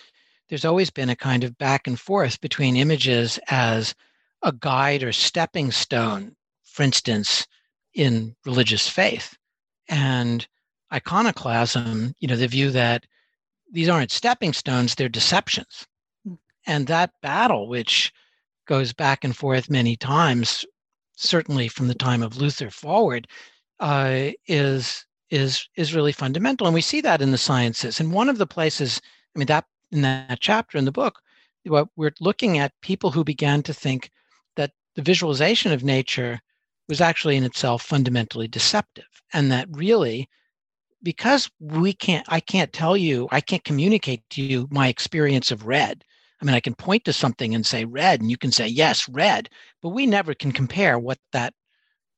there's 0.50 0.66
always 0.66 0.90
been 0.90 1.10
a 1.10 1.16
kind 1.16 1.44
of 1.44 1.58
back 1.58 1.88
and 1.88 2.00
forth 2.00 2.40
between 2.42 2.78
images 2.78 3.40
as 3.50 3.94
a 4.44 4.52
guide 4.52 5.04
or 5.04 5.12
stepping 5.12 5.72
stone, 5.72 6.36
for 6.64 6.84
instance, 6.84 7.48
in 7.94 8.36
religious 8.46 8.88
faith, 8.88 9.36
and 9.90 10.48
iconoclasm, 10.94 12.14
you 12.20 12.28
know, 12.28 12.36
the 12.36 12.48
view 12.48 12.70
that 12.72 13.06
these 13.72 13.90
aren't 13.90 14.12
stepping 14.12 14.54
stones, 14.54 14.96
they're 14.96 15.10
deceptions. 15.10 15.86
Hmm. 16.26 16.36
And 16.66 16.88
that 16.88 17.12
battle, 17.22 17.68
which 17.68 18.14
goes 18.68 18.94
back 18.94 19.24
and 19.24 19.36
forth 19.36 19.70
many 19.70 19.96
times, 19.96 20.66
certainly 21.16 21.68
from 21.68 21.88
the 21.88 21.96
time 21.96 22.24
of 22.24 22.38
Luther 22.38 22.70
forward, 22.70 23.28
uh, 23.80 24.30
is 24.48 25.06
is 25.30 25.68
is 25.76 25.94
really 25.94 26.14
fundamental. 26.14 26.68
And 26.68 26.74
we 26.74 26.82
see 26.82 27.02
that 27.02 27.22
in 27.22 27.32
the 27.32 27.38
sciences. 27.38 28.00
And 28.00 28.14
one 28.14 28.30
of 28.30 28.38
the 28.38 28.48
places, 28.48 29.02
I 29.36 29.40
mean, 29.40 29.48
that 29.48 29.66
in 29.92 30.02
that 30.02 30.40
chapter 30.40 30.78
in 30.78 30.86
the 30.86 30.92
book, 30.92 31.20
what 31.66 31.90
we're 31.96 32.14
looking 32.20 32.58
at 32.58 32.74
people 32.82 33.12
who 33.12 33.24
began 33.24 33.62
to 33.64 33.74
think 33.74 34.12
that 34.56 34.72
the 34.96 35.02
visualization 35.02 35.72
of 35.72 35.84
nature 35.84 36.40
was 36.88 37.02
actually 37.02 37.36
in 37.36 37.44
itself 37.44 37.82
fundamentally 37.82 38.48
deceptive. 38.48 39.06
And 39.34 39.52
that 39.52 39.68
really, 39.72 40.30
because 41.04 41.50
we 41.60 41.94
can't, 41.94 42.26
I 42.30 42.40
can't 42.40 42.72
tell 42.72 42.96
you, 42.96 43.28
I 43.32 43.42
can't 43.42 43.64
communicate 43.64 44.24
to 44.32 44.42
you 44.42 44.68
my 44.72 44.88
experience 44.88 45.52
of 45.52 45.68
red. 45.68 46.04
I 46.42 46.46
mean, 46.46 46.56
I 46.56 46.60
can 46.60 46.76
point 46.76 47.04
to 47.06 47.14
something 47.14 47.56
and 47.56 47.66
say 47.66 47.84
red, 47.86 48.22
and 48.22 48.30
you 48.30 48.38
can 48.38 48.52
say, 48.52 48.68
yes, 48.68 49.10
red, 49.10 49.50
but 49.82 49.90
we 49.90 50.06
never 50.06 50.34
can 50.34 50.52
compare 50.52 51.00
what 51.00 51.18
that, 51.34 51.54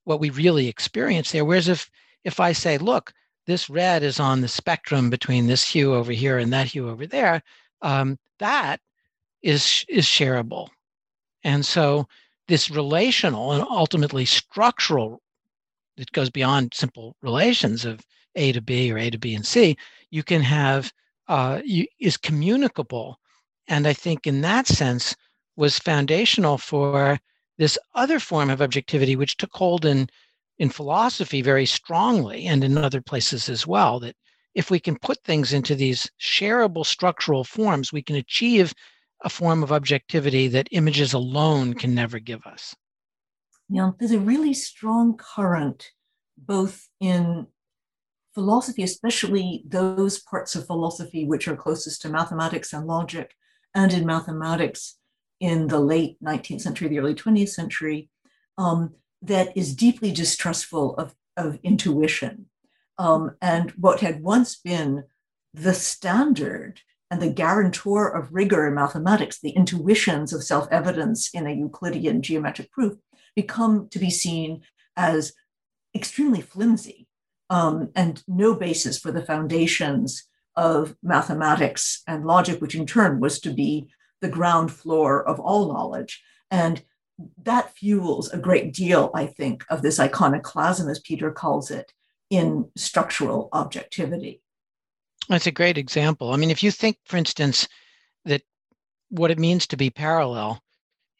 what 0.04 0.20
we 0.20 0.30
really 0.30 0.68
experience 0.68 1.32
there. 1.32 1.46
Whereas 1.46 1.70
if, 1.70 1.90
if 2.24 2.40
I 2.40 2.52
say, 2.52 2.78
look, 2.78 3.14
this 3.50 3.70
red 3.70 4.04
is 4.04 4.20
on 4.20 4.42
the 4.42 4.48
spectrum 4.48 5.10
between 5.10 5.48
this 5.48 5.68
hue 5.68 5.96
over 5.96 6.12
here 6.12 6.38
and 6.38 6.54
that 6.54 6.68
hue 6.68 6.88
over 6.88 7.08
there, 7.08 7.42
um, 7.82 8.18
that 8.38 8.80
is 9.42 9.84
is 9.90 10.06
shareable. 10.06 10.70
And 11.44 11.66
so 11.66 12.08
this 12.48 12.70
relational 12.70 13.52
and 13.54 13.64
ultimately 13.64 14.26
structural, 14.26 15.22
it 15.98 16.12
goes 16.12 16.30
beyond 16.30 16.74
simple 16.74 17.16
relations 17.22 17.86
of 17.86 18.06
A 18.36 18.52
to 18.52 18.62
B 18.62 18.92
or 18.92 18.98
A 18.98 19.10
to 19.10 19.18
B 19.18 19.34
and 19.34 19.46
C, 19.46 19.78
you 20.12 20.24
can 20.24 20.42
have 20.42 20.92
uh, 21.28 21.62
you, 21.64 21.86
is 22.00 22.18
communicable. 22.18 23.20
And 23.68 23.88
I 23.88 23.94
think 23.94 24.28
in 24.28 24.42
that 24.42 24.68
sense 24.68 25.16
was 25.56 25.80
foundational 25.80 26.58
for 26.58 27.20
this 27.58 27.78
other 27.94 28.20
form 28.20 28.50
of 28.50 28.62
objectivity, 28.62 29.16
which 29.16 29.38
took 29.38 29.54
hold 29.54 29.86
in, 29.86 30.10
in 30.60 30.70
philosophy 30.70 31.42
very 31.42 31.66
strongly 31.66 32.46
and 32.46 32.64
in 32.64 32.78
other 32.78 33.02
places 33.02 33.50
as 33.50 33.66
well, 33.66 34.00
that 34.02 34.16
if 34.54 34.70
we 34.70 34.80
can 34.80 34.98
put 35.00 35.24
things 35.24 35.54
into 35.54 35.74
these 35.74 36.10
shareable 36.20 36.86
structural 36.86 37.44
forms, 37.44 37.94
we 37.94 38.02
can 38.02 38.18
achieve 38.18 38.74
a 39.24 39.30
form 39.30 39.64
of 39.64 39.72
objectivity 39.72 40.48
that 40.50 40.68
images 40.72 41.14
alone 41.14 41.74
can 41.74 41.96
never 41.96 42.20
give 42.20 42.46
us. 42.46 42.76
Yeah, 43.70 43.92
there's 44.00 44.12
a 44.12 44.20
really 44.20 44.54
strong 44.54 45.16
current 45.18 45.92
both 46.38 46.88
in 47.00 47.48
philosophy, 48.34 48.84
especially 48.84 49.64
those 49.68 50.20
parts 50.20 50.56
of 50.56 50.66
philosophy 50.66 51.26
which 51.26 51.48
are 51.48 51.56
closest 51.56 52.02
to 52.02 52.10
mathematics 52.10 52.74
and 52.74 52.88
logic, 52.88 53.34
and 53.76 53.94
in 53.94 54.06
mathematics 54.06 54.96
in 55.40 55.68
the 55.68 55.80
late 55.80 56.18
19th 56.24 56.62
century, 56.62 56.88
the 56.88 57.00
early 57.00 57.14
20th 57.14 57.50
century, 57.50 58.10
um, 58.58 58.94
that 59.22 59.56
is 59.56 59.76
deeply 59.76 60.12
distrustful 60.12 60.96
of, 60.96 61.16
of 61.36 61.60
intuition. 61.64 62.46
Um, 62.98 63.36
and 63.42 63.72
what 63.72 64.02
had 64.02 64.24
once 64.24 64.56
been 64.56 65.04
the 65.54 65.74
standard 65.74 66.82
and 67.12 67.22
the 67.22 67.30
guarantor 67.30 68.08
of 68.08 68.34
rigor 68.34 68.68
in 68.68 68.76
mathematics, 68.76 69.40
the 69.40 69.52
intuitions 69.52 70.32
of 70.32 70.44
self 70.44 70.68
evidence 70.72 71.30
in 71.34 71.48
a 71.48 71.54
Euclidean 71.54 72.22
geometric 72.22 72.72
proof, 72.72 72.98
become 73.36 73.88
to 73.90 74.00
be 74.00 74.10
seen 74.10 74.62
as 74.96 75.34
extremely 75.96 76.42
flimsy 76.42 77.08
um, 77.50 77.90
and 77.96 78.24
no 78.28 78.54
basis 78.54 79.00
for 79.00 79.12
the 79.12 79.26
foundations 79.26 80.26
of 80.56 80.96
mathematics 81.02 82.04
and 82.08 82.26
logic, 82.26 82.62
which 82.62 82.76
in 82.76 82.86
turn 82.86 83.20
was 83.20 83.40
to 83.40 83.52
be 83.52 83.90
the 84.22 84.30
ground 84.30 84.72
floor 84.72 85.26
of 85.26 85.40
all 85.40 85.72
knowledge. 85.72 86.22
And 86.52 86.84
that 87.44 87.76
fuels 87.76 88.30
a 88.32 88.38
great 88.38 88.74
deal, 88.74 89.12
I 89.14 89.26
think, 89.26 89.66
of 89.70 89.82
this 89.82 90.00
iconoclasm, 90.00 90.90
as 90.90 91.00
Peter 91.00 91.32
calls 91.32 91.72
it, 91.72 91.94
in 92.30 92.70
structural 92.76 93.50
objectivity. 93.54 94.42
That's 95.28 95.48
a 95.48 95.52
great 95.52 95.78
example. 95.78 96.34
I 96.34 96.38
mean, 96.38 96.52
if 96.52 96.64
you 96.64 96.72
think, 96.72 96.98
for 97.06 97.18
instance, 97.18 97.68
that 98.26 98.42
what 99.10 99.32
it 99.32 99.40
means 99.40 99.68
to 99.68 99.78
be 99.78 99.90
parallel 99.90 100.62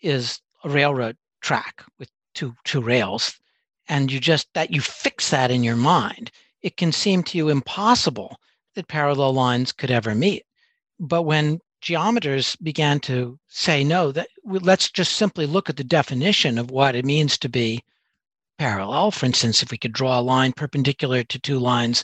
is 0.02 0.40
a 0.64 0.70
railroad 0.70 1.18
track 1.42 1.84
with 1.98 2.10
two 2.34 2.56
two 2.64 2.82
rails, 2.82 3.40
and 3.88 4.12
you 4.12 4.20
just 4.20 4.48
that 4.54 4.72
you 4.72 4.82
fix 4.82 5.30
that 5.32 5.52
in 5.52 5.64
your 5.64 5.76
mind, 5.76 6.32
it 6.62 6.78
can 6.78 6.92
seem 6.92 7.24
to 7.24 7.38
you 7.38 7.50
impossible 7.50 8.38
that 8.76 8.88
parallel 8.88 9.34
lines 9.34 9.72
could 9.72 9.92
ever 9.92 10.16
meet. 10.16 10.44
But 11.00 11.24
when 11.24 11.60
geometers 11.82 12.56
began 12.58 13.00
to 13.02 13.40
say 13.48 13.84
no, 13.84 14.12
that 14.12 14.30
let's 14.44 14.90
just 14.92 15.14
simply 15.14 15.46
look 15.46 15.70
at 15.70 15.78
the 15.78 15.84
definition 15.84 16.58
of 16.58 16.72
what 16.72 16.96
it 16.96 17.06
means 17.06 17.38
to 17.38 17.50
be 17.50 17.84
parallel. 18.58 19.12
For 19.12 19.26
instance, 19.26 19.64
if 19.64 19.72
we 19.72 19.78
could 19.78 19.94
draw 19.94 20.20
a 20.20 20.22
line 20.22 20.54
perpendicular 20.54 21.24
to 21.24 21.40
two 21.40 21.60
lines, 21.60 22.04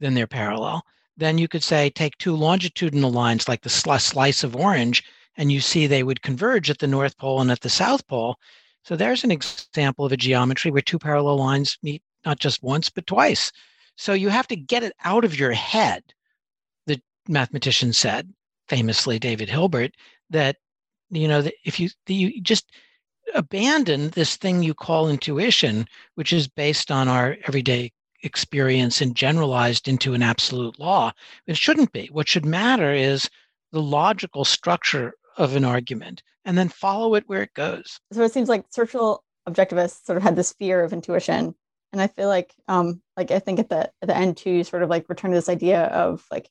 then 0.00 0.14
they're 0.14 0.26
parallel 0.26 0.84
then 1.16 1.38
you 1.38 1.48
could 1.48 1.62
say 1.62 1.90
take 1.90 2.18
two 2.18 2.34
longitudinal 2.34 3.10
lines 3.10 3.48
like 3.48 3.62
the 3.62 3.68
slice 3.68 4.42
of 4.42 4.56
orange, 4.56 5.04
and 5.36 5.52
you 5.52 5.60
see 5.60 5.86
they 5.86 6.02
would 6.02 6.22
converge 6.22 6.70
at 6.70 6.78
the 6.78 6.86
North 6.86 7.16
Pole 7.18 7.40
and 7.40 7.50
at 7.50 7.60
the 7.60 7.70
South 7.70 8.06
Pole. 8.06 8.36
So 8.84 8.96
there's 8.96 9.24
an 9.24 9.30
example 9.30 10.04
of 10.04 10.12
a 10.12 10.16
geometry 10.16 10.70
where 10.70 10.82
two 10.82 10.98
parallel 10.98 11.36
lines 11.36 11.78
meet 11.82 12.02
not 12.24 12.38
just 12.38 12.62
once, 12.62 12.88
but 12.88 13.06
twice. 13.06 13.52
So 13.96 14.12
you 14.12 14.28
have 14.28 14.48
to 14.48 14.56
get 14.56 14.82
it 14.82 14.94
out 15.04 15.24
of 15.24 15.38
your 15.38 15.52
head. 15.52 16.02
The 16.86 17.00
mathematician 17.28 17.92
said, 17.92 18.32
famously, 18.68 19.18
David 19.18 19.48
Hilbert, 19.48 19.92
that 20.30 20.56
you 21.10 21.28
know 21.28 21.42
that 21.42 21.54
if 21.64 21.78
you 21.78 21.90
you 22.06 22.40
just 22.40 22.70
abandon 23.34 24.10
this 24.10 24.36
thing 24.36 24.62
you 24.62 24.74
call 24.74 25.08
intuition, 25.08 25.86
which 26.14 26.32
is 26.32 26.48
based 26.48 26.90
on 26.90 27.08
our 27.08 27.36
everyday 27.46 27.92
experience 28.24 29.00
and 29.00 29.14
generalized 29.14 29.86
into 29.86 30.14
an 30.14 30.22
absolute 30.22 30.78
law. 30.78 31.12
It 31.46 31.56
shouldn't 31.56 31.92
be. 31.92 32.08
What 32.10 32.28
should 32.28 32.46
matter 32.46 32.92
is 32.92 33.28
the 33.72 33.82
logical 33.82 34.44
structure 34.44 35.14
of 35.36 35.56
an 35.56 35.64
argument 35.64 36.22
and 36.44 36.56
then 36.56 36.68
follow 36.68 37.14
it 37.14 37.24
where 37.26 37.42
it 37.42 37.54
goes. 37.54 38.00
So 38.12 38.22
it 38.22 38.32
seems 38.32 38.48
like 38.48 38.64
social 38.70 39.24
objectivists 39.48 40.04
sort 40.04 40.16
of 40.16 40.22
had 40.22 40.36
this 40.36 40.54
fear 40.54 40.82
of 40.82 40.92
intuition. 40.92 41.54
And 41.92 42.00
I 42.00 42.06
feel 42.06 42.28
like 42.28 42.54
um 42.66 43.02
like 43.16 43.30
I 43.30 43.38
think 43.38 43.58
at 43.58 43.68
the 43.68 43.90
at 44.02 44.08
the 44.08 44.16
end 44.16 44.36
too, 44.36 44.64
sort 44.64 44.82
of 44.82 44.90
like 44.90 45.08
return 45.08 45.30
to 45.30 45.36
this 45.36 45.48
idea 45.48 45.84
of 45.84 46.24
like 46.30 46.48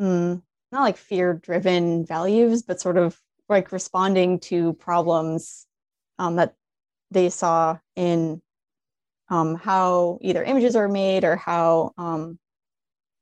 mm, 0.00 0.42
not 0.76 0.82
like 0.82 0.98
fear 0.98 1.32
driven 1.32 2.04
values, 2.04 2.62
but 2.62 2.80
sort 2.80 2.98
of 2.98 3.18
like 3.48 3.72
responding 3.72 4.38
to 4.38 4.74
problems 4.74 5.66
um, 6.18 6.36
that 6.36 6.54
they 7.10 7.30
saw 7.30 7.78
in 7.96 8.42
um, 9.30 9.54
how 9.54 10.18
either 10.20 10.44
images 10.44 10.76
are 10.76 10.88
made 10.88 11.24
or 11.24 11.34
how 11.36 11.92
um, 11.96 12.38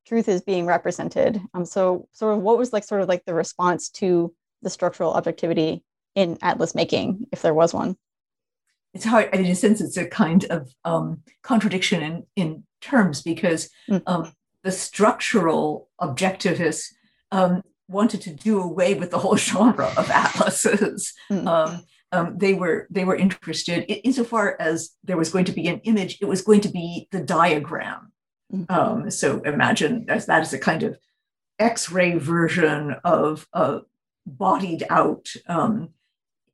truth 0.07 0.28
is 0.28 0.42
being 0.42 0.66
represented. 0.66 1.40
Um, 1.55 1.64
so, 1.64 2.09
sort 2.12 2.36
of, 2.36 2.42
what 2.42 2.59
was 2.59 2.72
like, 2.72 2.82
sort 2.82 3.00
of 3.00 3.09
like 3.09 3.24
the 3.24 3.34
response 3.34 3.88
to 3.90 4.34
the 4.62 4.70
structural 4.70 5.12
objectivity 5.12 5.84
in 6.16 6.38
atlas 6.42 6.74
making, 6.74 7.26
if 7.30 7.40
there 7.40 7.55
was 7.55 7.72
one? 7.72 7.96
It's 8.94 9.05
hard, 9.05 9.32
in 9.32 9.46
a 9.46 9.55
sense, 9.55 9.80
it's 9.80 9.96
a 9.96 10.07
kind 10.07 10.44
of 10.50 10.74
um, 10.84 11.22
contradiction 11.42 12.02
in, 12.02 12.26
in 12.36 12.64
terms 12.80 13.22
because 13.22 13.70
mm. 13.88 14.32
the 14.62 14.72
structural 14.72 15.88
objectivists 16.00 16.92
um, 17.35 17.62
wanted 17.89 18.20
to 18.22 18.30
do 18.30 18.61
away 18.61 18.95
with 18.95 19.11
the 19.11 19.18
whole 19.18 19.37
genre 19.51 19.93
of 19.97 20.11
atlases. 20.11 21.12
Mm 21.30 21.82
um, 22.14 22.39
they 22.39 22.55
were 22.55 22.87
they 22.91 23.05
were 23.05 23.16
interested 23.16 23.85
insofar 24.07 24.57
as 24.61 24.91
there 25.03 25.16
was 25.16 25.30
going 25.30 25.45
to 25.45 25.53
be 25.53 25.66
an 25.68 25.80
image 25.80 26.18
it 26.20 26.26
was 26.26 26.43
going 26.43 26.61
to 26.61 26.68
be 26.68 27.09
the 27.11 27.20
diagram 27.20 28.12
mm-hmm. 28.53 28.72
um, 28.72 29.11
so 29.11 29.41
imagine 29.41 30.07
as 30.09 30.26
that 30.26 30.43
is 30.43 30.53
a 30.53 30.59
kind 30.59 30.82
of 30.82 30.97
x-ray 31.59 32.16
version 32.16 32.95
of 33.05 33.47
a 33.53 33.80
bodied 34.26 34.85
out 34.91 35.28
um, 35.49 35.91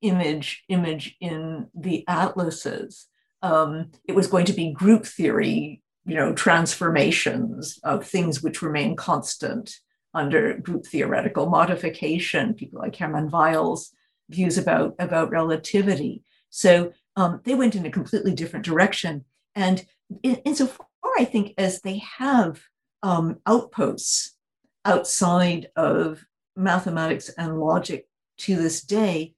image 0.00 0.64
image 0.68 1.16
in 1.20 1.68
the 1.74 2.04
atlases 2.08 3.06
um, 3.42 3.90
it 4.04 4.14
was 4.14 4.26
going 4.26 4.46
to 4.46 4.52
be 4.52 4.72
group 4.72 5.04
theory 5.04 5.82
you 6.06 6.14
know 6.14 6.32
transformations 6.32 7.78
of 7.84 8.06
things 8.06 8.42
which 8.42 8.62
remain 8.62 8.96
constant 8.96 9.80
under 10.12 10.58
group 10.58 10.84
theoretical 10.86 11.48
modification 11.48 12.54
people 12.54 12.80
like 12.80 12.96
hermann 12.96 13.30
Weyl's 13.30 13.92
views 14.28 14.58
about, 14.58 14.94
about 14.98 15.30
relativity. 15.30 16.22
So 16.50 16.92
um, 17.16 17.40
they 17.44 17.54
went 17.54 17.74
in 17.74 17.86
a 17.86 17.90
completely 17.90 18.34
different 18.34 18.64
direction. 18.64 19.24
And 19.54 19.84
in, 20.22 20.36
insofar, 20.36 20.86
I 21.18 21.24
think, 21.24 21.54
as 21.58 21.80
they 21.80 22.02
have 22.18 22.60
um, 23.02 23.38
outposts 23.46 24.36
outside 24.84 25.68
of 25.76 26.24
mathematics 26.56 27.28
and 27.30 27.60
logic 27.60 28.08
to 28.38 28.56
this 28.56 28.82
day, 28.82 29.34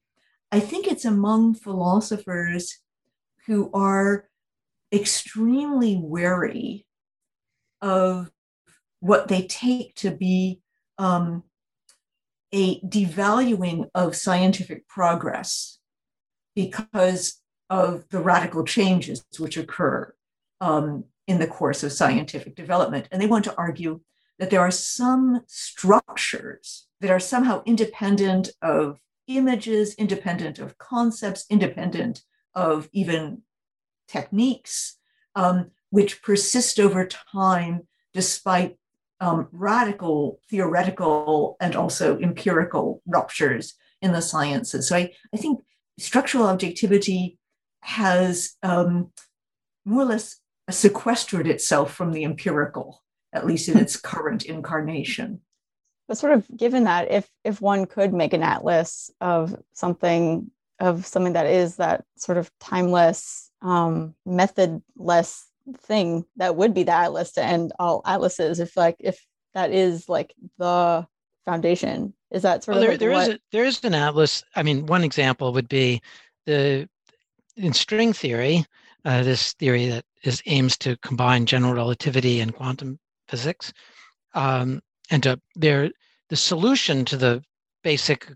I 0.51 0.59
think 0.59 0.87
it's 0.87 1.05
among 1.05 1.55
philosophers 1.55 2.79
who 3.47 3.71
are 3.73 4.29
extremely 4.91 5.99
wary 5.99 6.85
of 7.81 8.31
what 8.99 9.27
they 9.27 9.41
take 9.47 9.95
to 9.95 10.11
be 10.11 10.61
um, 10.97 11.43
a 12.51 12.79
devaluing 12.81 13.89
of 13.95 14.15
scientific 14.15 14.87
progress 14.87 15.79
because 16.55 17.41
of 17.69 18.07
the 18.09 18.19
radical 18.19 18.63
changes 18.63 19.25
which 19.39 19.57
occur 19.57 20.13
um, 20.61 21.05
in 21.27 21.39
the 21.39 21.47
course 21.47 21.83
of 21.83 21.91
scientific 21.91 22.55
development. 22.55 23.07
And 23.11 23.21
they 23.21 23.27
want 23.27 23.45
to 23.45 23.55
argue 23.57 24.01
that 24.39 24.49
there 24.49 24.59
are 24.59 24.71
some 24.71 25.41
structures 25.47 26.87
that 27.01 27.09
are 27.09 27.19
somehow 27.19 27.63
independent 27.65 28.49
of 28.61 28.99
images, 29.27 29.95
independent 29.95 30.59
of 30.59 30.77
concepts, 30.77 31.45
independent 31.49 32.21
of 32.53 32.89
even 32.91 33.41
techniques 34.07 34.97
um, 35.35 35.71
which 35.89 36.21
persist 36.21 36.79
over 36.79 37.05
time 37.05 37.87
despite 38.13 38.77
um, 39.19 39.47
radical 39.51 40.39
theoretical 40.49 41.55
and 41.59 41.75
also 41.75 42.17
empirical 42.19 43.01
ruptures 43.05 43.75
in 44.01 44.11
the 44.11 44.21
sciences. 44.21 44.89
So 44.89 44.97
I, 44.97 45.11
I 45.33 45.37
think 45.37 45.61
structural 45.97 46.47
objectivity 46.47 47.37
has 47.81 48.55
um, 48.63 49.11
more 49.85 50.03
or 50.03 50.05
less 50.05 50.39
sequestered 50.69 51.47
itself 51.47 51.93
from 51.93 52.11
the 52.11 52.23
empirical, 52.23 53.03
at 53.31 53.45
least 53.45 53.69
in 53.69 53.77
its 53.77 53.95
current 53.99 54.43
incarnation. 54.43 55.41
But 56.07 56.17
sort 56.17 56.33
of 56.33 56.45
given 56.55 56.83
that, 56.83 57.09
if 57.11 57.29
if 57.45 57.61
one 57.61 57.85
could 57.85 58.13
make 58.13 58.33
an 58.33 58.43
atlas 58.43 59.09
of 59.21 59.55
something 59.73 60.51
of 60.79 61.05
something 61.05 61.33
that 61.33 61.45
is 61.45 61.77
that 61.77 62.03
sort 62.17 62.37
of 62.37 62.51
timeless, 62.59 63.51
um, 63.61 64.15
methodless 64.25 65.45
thing, 65.79 66.25
that 66.37 66.55
would 66.55 66.73
be 66.73 66.83
the 66.83 66.91
atlas 66.91 67.33
to 67.33 67.43
end 67.43 67.71
all 67.79 68.01
atlases. 68.05 68.59
If 68.59 68.75
like 68.75 68.97
if 68.99 69.25
that 69.53 69.71
is 69.71 70.09
like 70.09 70.33
the 70.57 71.07
foundation, 71.45 72.13
is 72.31 72.41
that 72.41 72.63
sort 72.63 72.75
well, 72.75 72.83
of 72.83 72.83
there, 72.83 72.91
like 72.91 72.99
there 72.99 73.11
what... 73.11 73.27
is 73.29 73.35
a, 73.35 73.39
there 73.51 73.65
is 73.65 73.83
an 73.83 73.93
atlas. 73.93 74.43
I 74.55 74.63
mean, 74.63 74.85
one 74.85 75.03
example 75.03 75.53
would 75.53 75.69
be 75.69 76.01
the 76.45 76.87
in 77.55 77.73
string 77.73 78.13
theory, 78.13 78.65
uh, 79.05 79.23
this 79.23 79.53
theory 79.53 79.87
that 79.87 80.05
is 80.23 80.41
aims 80.45 80.77
to 80.77 80.97
combine 80.97 81.45
general 81.45 81.73
relativity 81.73 82.39
and 82.39 82.55
quantum 82.55 82.99
physics. 83.27 83.73
Um, 84.33 84.81
and 85.11 85.21
to 85.23 85.39
their 85.55 85.91
the 86.29 86.35
solution 86.35 87.05
to 87.05 87.17
the 87.17 87.43
basic 87.83 88.31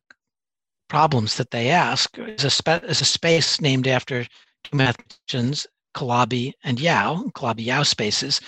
problems 0.88 1.38
that 1.38 1.52
they 1.52 1.70
ask 1.70 2.18
is 2.18 2.44
a, 2.44 2.50
spe- 2.50 2.84
is 2.84 3.02
a 3.02 3.06
space 3.06 3.60
named 3.60 3.88
after 3.88 4.24
two 4.64 4.78
mathematicians, 4.78 5.68
Calabi 5.98 6.54
and 6.64 6.80
Yao, 6.80 7.24
Calabi-Yau 7.34 7.82
spaces. 7.82 8.40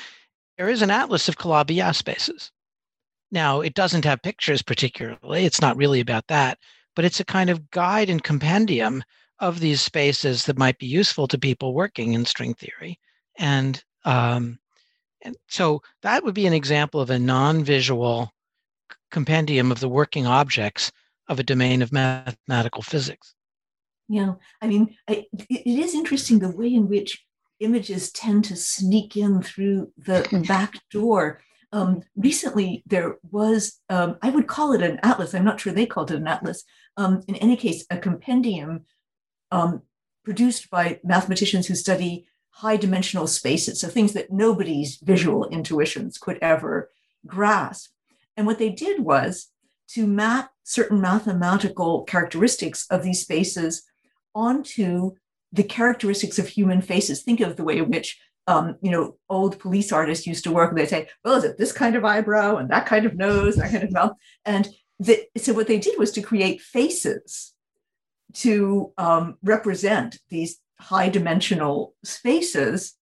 There 0.57 0.69
is 0.69 0.83
an 0.83 0.91
atlas 0.91 1.27
of 1.27 1.37
Calabi-Yau 1.37 1.93
spaces. 1.93 2.51
Now, 3.31 3.61
it 3.61 3.73
doesn't 3.73 4.05
have 4.05 4.21
pictures 4.21 4.61
particularly. 4.61 5.45
It's 5.45 5.61
not 5.61 5.75
really 5.75 5.99
about 5.99 6.27
that, 6.27 6.59
but 6.95 7.05
it's 7.05 7.19
a 7.19 7.25
kind 7.25 7.49
of 7.49 7.71
guide 7.71 8.09
and 8.09 8.23
compendium 8.23 9.03
of 9.39 9.59
these 9.59 9.81
spaces 9.81 10.45
that 10.45 10.59
might 10.59 10.77
be 10.77 10.85
useful 10.85 11.27
to 11.27 11.39
people 11.39 11.73
working 11.73 12.13
in 12.13 12.23
string 12.25 12.53
theory. 12.53 12.99
And, 13.39 13.83
um, 14.05 14.59
and 15.23 15.35
so 15.47 15.81
that 16.03 16.23
would 16.23 16.35
be 16.35 16.45
an 16.45 16.53
example 16.53 17.01
of 17.01 17.09
a 17.09 17.17
non-visual 17.17 18.31
compendium 19.09 19.71
of 19.71 19.79
the 19.79 19.89
working 19.89 20.27
objects 20.27 20.91
of 21.27 21.39
a 21.39 21.43
domain 21.43 21.81
of 21.81 21.91
mathematical 21.91 22.83
physics. 22.83 23.33
Yeah, 24.07 24.33
I 24.61 24.67
mean, 24.67 24.95
I, 25.07 25.25
it 25.31 25.65
is 25.65 25.93
interesting 25.93 26.39
the 26.39 26.49
way 26.49 26.73
in 26.73 26.89
which 26.89 27.23
images 27.59 28.11
tend 28.11 28.45
to 28.45 28.55
sneak 28.55 29.17
in 29.17 29.41
through 29.41 29.91
the 29.97 30.27
hmm. 30.29 30.41
back 30.43 30.75
door. 30.91 31.41
Um, 31.71 32.01
recently, 32.15 32.83
there 32.87 33.17
was, 33.31 33.79
um, 33.89 34.17
I 34.21 34.29
would 34.29 34.47
call 34.47 34.73
it 34.73 34.81
an 34.81 34.99
atlas. 35.03 35.33
I'm 35.33 35.45
not 35.45 35.59
sure 35.59 35.71
they 35.71 35.85
called 35.85 36.11
it 36.11 36.17
an 36.17 36.27
atlas. 36.27 36.63
Um, 36.97 37.21
in 37.27 37.35
any 37.35 37.55
case, 37.55 37.85
a 37.89 37.97
compendium 37.97 38.85
um, 39.51 39.83
produced 40.23 40.69
by 40.69 40.99
mathematicians 41.03 41.67
who 41.67 41.75
study 41.75 42.25
high 42.49 42.75
dimensional 42.75 43.27
spaces, 43.27 43.79
so 43.79 43.87
things 43.87 44.13
that 44.13 44.31
nobody's 44.31 44.97
visual 44.97 45.47
intuitions 45.47 46.17
could 46.17 46.37
ever 46.41 46.89
grasp. 47.25 47.91
And 48.35 48.45
what 48.45 48.59
they 48.59 48.69
did 48.69 49.01
was 49.01 49.47
to 49.89 50.05
map 50.05 50.51
certain 50.63 50.99
mathematical 51.01 52.03
characteristics 52.03 52.85
of 52.89 53.03
these 53.03 53.21
spaces 53.21 53.83
onto 54.35 55.15
the 55.51 55.63
characteristics 55.63 56.39
of 56.39 56.47
human 56.47 56.81
faces. 56.81 57.23
Think 57.23 57.39
of 57.39 57.55
the 57.55 57.63
way 57.63 57.77
in 57.77 57.89
which 57.89 58.19
um, 58.47 58.77
you 58.81 58.91
know 58.91 59.17
old 59.29 59.59
police 59.59 59.91
artists 59.91 60.27
used 60.27 60.43
to 60.45 60.51
work. 60.51 60.75
They 60.75 60.85
say, 60.85 61.07
"Well, 61.23 61.35
is 61.35 61.43
it 61.43 61.57
this 61.57 61.71
kind 61.71 61.95
of 61.95 62.05
eyebrow 62.05 62.57
and 62.57 62.69
that 62.69 62.85
kind 62.85 63.05
of 63.05 63.15
nose, 63.15 63.55
that 63.55 63.71
kind 63.71 63.83
of 63.83 63.91
mouth?" 63.91 64.13
And 64.45 64.67
the, 64.99 65.25
so 65.37 65.53
what 65.53 65.67
they 65.67 65.79
did 65.79 65.97
was 65.97 66.11
to 66.13 66.21
create 66.21 66.61
faces 66.61 67.53
to 68.33 68.93
um, 68.97 69.37
represent 69.43 70.19
these 70.29 70.59
high 70.79 71.09
dimensional 71.09 71.95
spaces, 72.03 72.95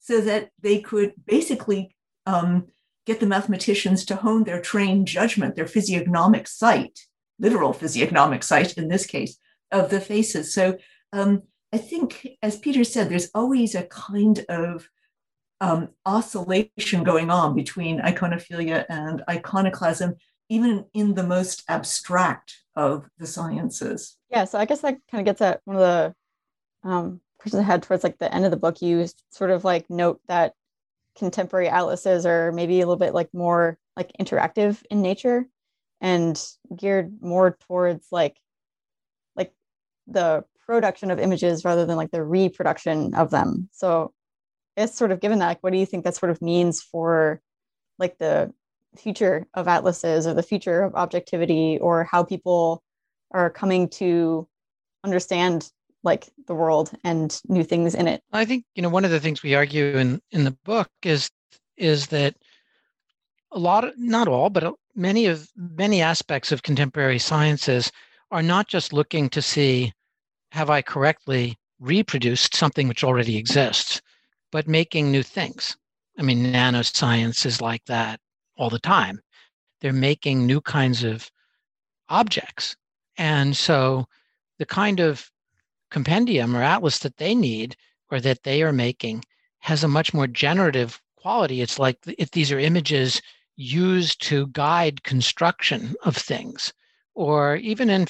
so 0.00 0.20
that 0.20 0.50
they 0.60 0.80
could 0.80 1.12
basically 1.26 1.94
um, 2.26 2.66
get 3.06 3.20
the 3.20 3.26
mathematicians 3.26 4.04
to 4.06 4.16
hone 4.16 4.44
their 4.44 4.60
trained 4.60 5.06
judgment, 5.06 5.54
their 5.54 5.66
physiognomic 5.66 6.46
sight, 6.46 7.00
literal 7.38 7.72
physiognomic 7.72 8.42
sight 8.42 8.74
in 8.74 8.88
this 8.88 9.06
case, 9.06 9.36
of 9.70 9.90
the 9.90 10.00
faces. 10.00 10.54
So 10.54 10.78
um, 11.12 11.42
I 11.74 11.78
think, 11.78 12.28
as 12.40 12.56
Peter 12.56 12.84
said, 12.84 13.08
there's 13.08 13.30
always 13.34 13.74
a 13.74 13.82
kind 13.82 14.44
of 14.48 14.88
um, 15.60 15.88
oscillation 16.06 17.02
going 17.02 17.32
on 17.32 17.56
between 17.56 17.98
iconophilia 17.98 18.86
and 18.88 19.24
iconoclasm, 19.28 20.14
even 20.48 20.84
in 20.94 21.14
the 21.14 21.24
most 21.24 21.64
abstract 21.68 22.62
of 22.76 23.10
the 23.18 23.26
sciences. 23.26 24.16
Yeah, 24.30 24.44
so 24.44 24.56
I 24.56 24.66
guess 24.66 24.82
that 24.82 24.98
kind 25.10 25.20
of 25.20 25.24
gets 25.24 25.40
at 25.40 25.62
one 25.64 25.74
of 25.74 25.82
the 25.82 26.88
um, 26.88 27.20
questions 27.40 27.60
I 27.60 27.66
had 27.66 27.82
towards 27.82 28.04
like 28.04 28.20
the 28.20 28.32
end 28.32 28.44
of 28.44 28.52
the 28.52 28.56
book. 28.56 28.80
You 28.80 29.08
sort 29.30 29.50
of 29.50 29.64
like 29.64 29.90
note 29.90 30.20
that 30.28 30.54
contemporary 31.18 31.68
atlases 31.68 32.24
are 32.24 32.52
maybe 32.52 32.76
a 32.76 32.86
little 32.86 32.94
bit 32.94 33.14
like 33.14 33.34
more 33.34 33.78
like 33.96 34.12
interactive 34.20 34.80
in 34.92 35.02
nature 35.02 35.44
and 36.00 36.40
geared 36.76 37.20
more 37.20 37.58
towards 37.66 38.06
like 38.12 38.36
like 39.34 39.52
the 40.06 40.44
production 40.66 41.10
of 41.10 41.18
images 41.18 41.64
rather 41.64 41.86
than 41.86 41.96
like 41.96 42.10
the 42.10 42.22
reproduction 42.22 43.14
of 43.14 43.30
them 43.30 43.68
so 43.72 44.12
it's 44.76 44.96
sort 44.96 45.12
of 45.12 45.20
given 45.20 45.38
that 45.38 45.58
what 45.60 45.72
do 45.72 45.78
you 45.78 45.86
think 45.86 46.04
that 46.04 46.16
sort 46.16 46.30
of 46.30 46.42
means 46.42 46.82
for 46.82 47.40
like 47.98 48.18
the 48.18 48.52
future 48.96 49.46
of 49.54 49.68
atlases 49.68 50.26
or 50.26 50.34
the 50.34 50.42
future 50.42 50.82
of 50.82 50.94
objectivity 50.94 51.78
or 51.80 52.04
how 52.04 52.22
people 52.22 52.82
are 53.32 53.50
coming 53.50 53.88
to 53.88 54.48
understand 55.02 55.70
like 56.02 56.28
the 56.46 56.54
world 56.54 56.92
and 57.02 57.40
new 57.48 57.64
things 57.64 57.94
in 57.94 58.06
it. 58.06 58.22
I 58.32 58.44
think 58.44 58.64
you 58.74 58.82
know 58.82 58.88
one 58.88 59.04
of 59.04 59.10
the 59.10 59.20
things 59.20 59.42
we 59.42 59.54
argue 59.54 59.96
in 59.96 60.20
in 60.30 60.44
the 60.44 60.56
book 60.64 60.88
is 61.02 61.30
is 61.76 62.08
that 62.08 62.36
a 63.52 63.58
lot 63.58 63.84
of 63.84 63.98
not 63.98 64.28
all 64.28 64.50
but 64.50 64.74
many 64.94 65.26
of 65.26 65.48
many 65.56 66.02
aspects 66.02 66.52
of 66.52 66.62
contemporary 66.62 67.18
sciences 67.18 67.90
are 68.30 68.42
not 68.42 68.68
just 68.68 68.92
looking 68.92 69.28
to 69.30 69.42
see 69.42 69.92
have 70.54 70.70
I 70.70 70.82
correctly 70.82 71.58
reproduced 71.80 72.54
something 72.54 72.86
which 72.86 73.02
already 73.02 73.36
exists, 73.36 74.00
but 74.52 74.68
making 74.68 75.10
new 75.10 75.24
things. 75.24 75.76
I 76.16 76.22
mean, 76.22 76.44
nanoscience 76.44 77.44
is 77.44 77.60
like 77.60 77.84
that 77.86 78.20
all 78.56 78.70
the 78.70 78.78
time. 78.78 79.20
They're 79.80 79.92
making 79.92 80.46
new 80.46 80.60
kinds 80.60 81.02
of 81.02 81.28
objects. 82.08 82.76
And 83.18 83.56
so 83.56 84.06
the 84.58 84.64
kind 84.64 85.00
of 85.00 85.28
compendium 85.90 86.56
or 86.56 86.62
atlas 86.62 87.00
that 87.00 87.16
they 87.16 87.34
need 87.34 87.74
or 88.12 88.20
that 88.20 88.44
they 88.44 88.62
are 88.62 88.72
making 88.72 89.24
has 89.58 89.82
a 89.82 89.88
much 89.88 90.14
more 90.14 90.28
generative 90.28 91.02
quality. 91.16 91.62
It's 91.62 91.80
like 91.80 91.98
if 92.16 92.30
these 92.30 92.52
are 92.52 92.60
images 92.60 93.20
used 93.56 94.22
to 94.28 94.46
guide 94.52 95.02
construction 95.02 95.96
of 96.04 96.16
things, 96.16 96.72
or 97.16 97.56
even 97.56 97.90
in 97.90 98.06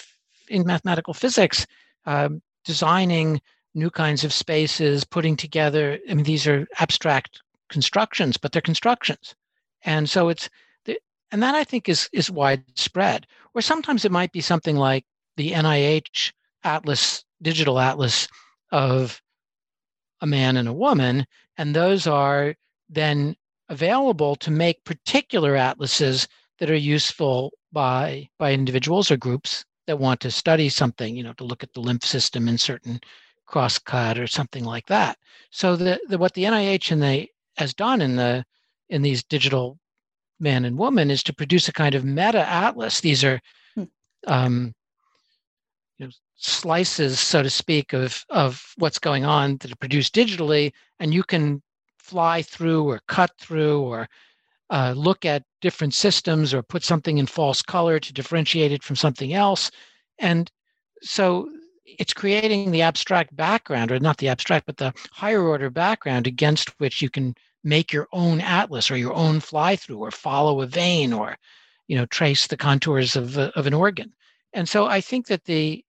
in 0.49 0.67
mathematical 0.67 1.15
physics, 1.15 1.67
um, 2.07 2.43
designing 2.65 3.41
new 3.75 3.91
kinds 3.91 4.25
of 4.25 4.33
spaces, 4.33 5.05
putting 5.05 5.37
together. 5.37 5.99
I 6.09 6.15
mean, 6.15 6.25
these 6.25 6.47
are 6.47 6.67
abstract 6.79 7.41
constructions, 7.69 8.37
but 8.37 8.53
they're 8.53 8.63
constructions, 8.63 9.35
and 9.83 10.09
so 10.09 10.29
it's 10.29 10.49
and 11.35 11.43
that 11.43 11.57
I 11.57 11.65
think 11.65 11.89
is 11.89 12.09
is 12.13 12.31
widespread. 12.31 13.27
Or 13.55 13.61
sometimes 13.61 14.05
it 14.05 14.13
might 14.13 14.31
be 14.31 14.41
something 14.41 14.77
like 14.77 15.05
the 15.37 15.51
NIH 15.51 16.33
Atlas 16.63 17.25
digital 17.43 17.81
atlas 17.81 18.29
of 18.71 19.21
a 20.21 20.27
man 20.27 20.57
and 20.57 20.69
a 20.69 20.73
woman, 20.73 21.27
and 21.59 21.75
those 21.75 22.07
are 22.07 22.55
then 22.89 23.37
available 23.69 24.37
to 24.37 24.51
make 24.53 24.85
particular 24.85 25.57
atlases 25.57 26.29
that 26.61 26.71
are 26.71 26.77
useful 26.77 27.53
by 27.73 28.29
by 28.39 28.53
individuals 28.53 29.11
or 29.11 29.17
groups 29.17 29.65
that 29.87 29.99
want 29.99 30.21
to 30.21 30.31
study 30.31 30.69
something, 30.69 31.17
you 31.17 31.23
know, 31.23 31.33
to 31.35 31.45
look 31.45 31.63
at 31.63 31.73
the 31.73 31.81
lymph 31.81 32.05
system 32.05 32.49
in 32.49 32.59
certain 32.59 33.01
crosscut 33.47 34.19
or 34.19 34.27
something 34.27 34.65
like 34.65 34.87
that. 34.87 35.19
So 35.51 35.77
the, 35.77 36.01
the 36.09 36.19
what 36.19 36.35
the 36.35 36.45
NIH 36.45 36.91
and 36.93 37.03
they 37.03 37.31
has 37.57 37.75
done 37.75 38.01
in 38.01 38.17
the 38.17 38.45
in 38.89 39.03
these 39.03 39.23
digital 39.23 39.79
man 40.41 40.65
and 40.65 40.77
woman 40.77 41.11
is 41.11 41.23
to 41.25 41.35
produce 41.35 41.69
a 41.69 41.73
kind 41.73 41.95
of 41.95 42.05
meta 42.05 42.47
atlas. 42.49 43.01
These 43.01 43.25
are 43.25 43.41
hmm. 43.75 43.85
um, 44.27 44.75
you 45.99 46.07
know, 46.07 46.13
slices, 46.37 47.21
so 47.21 47.43
to 47.43 47.51
speak, 47.51 47.93
of 47.93 48.25
of 48.31 48.75
what's 48.77 48.99
going 48.99 49.25
on 49.25 49.59
that 49.59 49.73
are 49.73 49.77
produced 49.77 50.15
digitally, 50.15 50.73
and 50.99 51.15
you 51.15 51.23
can 51.23 51.63
fly 51.99 52.43
through 52.43 52.89
or 52.89 53.01
cut 53.09 53.31
through 53.39 53.81
or 53.81 54.09
uh, 54.75 54.93
look 54.97 55.25
at 55.25 55.45
different 55.61 55.95
systems 55.95 56.53
or 56.53 56.61
put 56.61 56.83
something 56.83 57.19
in 57.19 57.27
false 57.27 57.63
color 57.63 58.01
to 58.01 58.13
differentiate 58.13 58.73
it 58.73 58.83
from 58.83 58.97
something 58.97 59.33
else. 59.33 59.71
And 60.19 60.51
so 61.01 61.49
it's 61.87 62.13
creating 62.13 62.73
the 62.73 62.83
abstract 62.83 63.37
background, 63.37 63.93
or 63.93 64.01
not 64.01 64.17
the 64.19 64.29
abstract, 64.29 64.67
but 64.67 64.79
the 64.79 64.93
higher 65.13 65.43
order 65.43 65.71
background 65.71 66.27
against 66.27 66.71
which 66.81 67.01
you 67.01 67.09
can 67.09 67.37
make 67.63 67.93
your 67.93 68.09
own 68.13 68.41
atlas 68.41 68.91
or 68.91 68.97
your 68.97 69.15
own 69.15 69.39
fly 69.39 69.77
through 69.77 69.99
or 69.99 70.11
follow 70.11 70.61
a 70.61 70.67
vein 70.67 71.13
or 71.13 71.37
you 71.87 71.97
know 71.97 72.07
trace 72.07 72.49
the 72.49 72.57
contours 72.57 73.17
of, 73.17 73.39
of 73.39 73.67
an 73.67 73.73
organ 73.73 74.13
and 74.53 74.69
so 74.69 74.85
i 74.85 75.01
think 75.01 75.29
that 75.29 75.45
the 75.45 75.83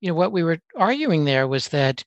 you 0.00 0.08
know 0.08 0.14
what 0.14 0.32
we 0.32 0.42
were 0.42 0.58
arguing 0.76 1.24
there 1.24 1.46
was 1.46 1.68
that 1.68 2.04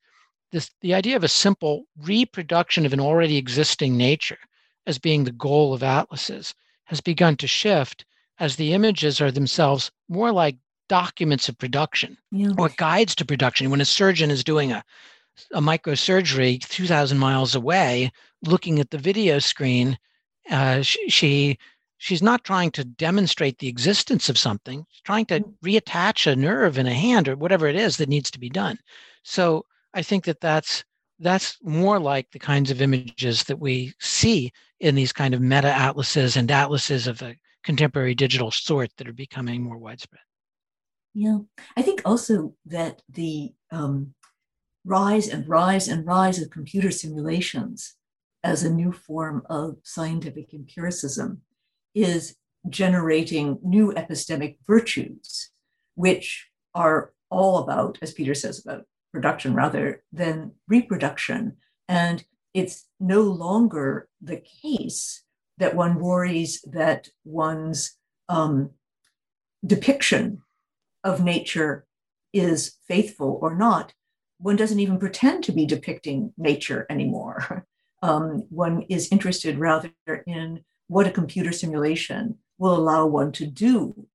this 0.51 0.69
the 0.81 0.93
idea 0.93 1.15
of 1.15 1.23
a 1.23 1.29
simple 1.29 1.85
reproduction 2.03 2.85
of 2.85 2.91
an 2.91 2.99
already 2.99 3.37
existing 3.37 3.95
nature 3.95 4.39
as 4.87 4.99
being 4.99 5.23
the 5.23 5.31
goal 5.31 5.73
of 5.73 5.83
atlases 5.83 6.53
has 6.85 7.01
begun 7.01 7.35
to 7.37 7.47
shift 7.47 8.05
as 8.39 8.55
the 8.55 8.73
images 8.73 9.21
are 9.21 9.31
themselves 9.31 9.91
more 10.09 10.31
like 10.31 10.57
documents 10.89 11.47
of 11.47 11.57
production 11.57 12.17
yeah. 12.31 12.51
or 12.57 12.69
guides 12.77 13.15
to 13.15 13.23
production 13.23 13.69
when 13.69 13.79
a 13.79 13.85
surgeon 13.85 14.29
is 14.29 14.43
doing 14.43 14.71
a 14.71 14.83
a 15.53 15.61
microsurgery 15.61 16.59
2000 16.67 17.17
miles 17.17 17.55
away 17.55 18.11
looking 18.45 18.79
at 18.79 18.89
the 18.89 18.97
video 18.97 19.39
screen 19.39 19.97
uh, 20.49 20.81
she, 20.81 21.09
she, 21.09 21.57
she's 21.97 22.21
not 22.21 22.43
trying 22.43 22.71
to 22.71 22.83
demonstrate 22.83 23.59
the 23.59 23.67
existence 23.67 24.27
of 24.27 24.37
something 24.37 24.85
she's 24.89 25.01
trying 25.01 25.25
to 25.25 25.39
mm. 25.39 25.53
reattach 25.63 26.29
a 26.29 26.35
nerve 26.35 26.77
in 26.77 26.87
a 26.87 26.93
hand 26.93 27.29
or 27.29 27.35
whatever 27.35 27.67
it 27.67 27.75
is 27.75 27.97
that 27.97 28.09
needs 28.09 28.29
to 28.29 28.39
be 28.39 28.49
done 28.49 28.77
so 29.23 29.65
i 29.93 30.01
think 30.01 30.25
that 30.25 30.41
that's 30.41 30.83
that's 31.21 31.57
more 31.61 31.99
like 31.99 32.29
the 32.31 32.39
kinds 32.39 32.71
of 32.71 32.81
images 32.81 33.43
that 33.43 33.59
we 33.59 33.93
see 33.99 34.51
in 34.79 34.95
these 34.95 35.13
kind 35.13 35.33
of 35.33 35.41
meta 35.41 35.67
atlases 35.67 36.35
and 36.35 36.49
atlases 36.49 37.07
of 37.07 37.21
a 37.21 37.35
contemporary 37.63 38.15
digital 38.15 38.49
sort 38.49 38.89
that 38.97 39.07
are 39.07 39.13
becoming 39.13 39.61
more 39.61 39.77
widespread. 39.77 40.21
Yeah. 41.13 41.39
I 41.77 41.83
think 41.83 42.01
also 42.05 42.55
that 42.65 43.01
the 43.07 43.53
um, 43.71 44.13
rise 44.83 45.27
and 45.27 45.47
rise 45.47 45.87
and 45.87 46.05
rise 46.05 46.41
of 46.41 46.49
computer 46.49 46.89
simulations 46.89 47.95
as 48.43 48.63
a 48.63 48.73
new 48.73 48.91
form 48.91 49.43
of 49.49 49.77
scientific 49.83 50.53
empiricism 50.53 51.41
is 51.93 52.35
generating 52.69 53.59
new 53.63 53.93
epistemic 53.93 54.57
virtues, 54.65 55.51
which 55.95 56.49
are 56.73 57.13
all 57.29 57.59
about, 57.59 57.99
as 58.01 58.13
Peter 58.13 58.33
says, 58.33 58.63
about 58.65 58.85
production 59.11 59.53
rather 59.53 60.03
than 60.11 60.53
reproduction. 60.67 61.57
And 61.87 62.23
it's 62.53 62.87
no 62.99 63.21
longer 63.21 64.07
the 64.21 64.37
case 64.37 65.23
that 65.57 65.75
one 65.75 65.99
worries 65.99 66.61
that 66.71 67.09
one's 67.23 67.97
um, 68.29 68.71
depiction 69.65 70.41
of 71.03 71.23
nature 71.23 71.85
is 72.33 72.77
faithful 72.87 73.39
or 73.41 73.55
not 73.55 73.93
one 74.41 74.55
doesn't 74.55 74.79
even 74.79 74.97
pretend 74.97 75.43
to 75.43 75.51
be 75.51 75.65
depicting 75.65 76.33
nature 76.37 76.85
anymore. 76.89 77.65
Um, 78.03 78.47
one 78.49 78.81
is 78.89 79.09
interested 79.11 79.59
rather 79.59 79.91
in 80.25 80.63
what 80.87 81.05
a 81.05 81.11
computer 81.11 81.51
simulation 81.51 82.39
will 82.57 82.75
allow 82.75 83.05
one 83.05 83.31
to 83.33 83.45
do 83.45 84.07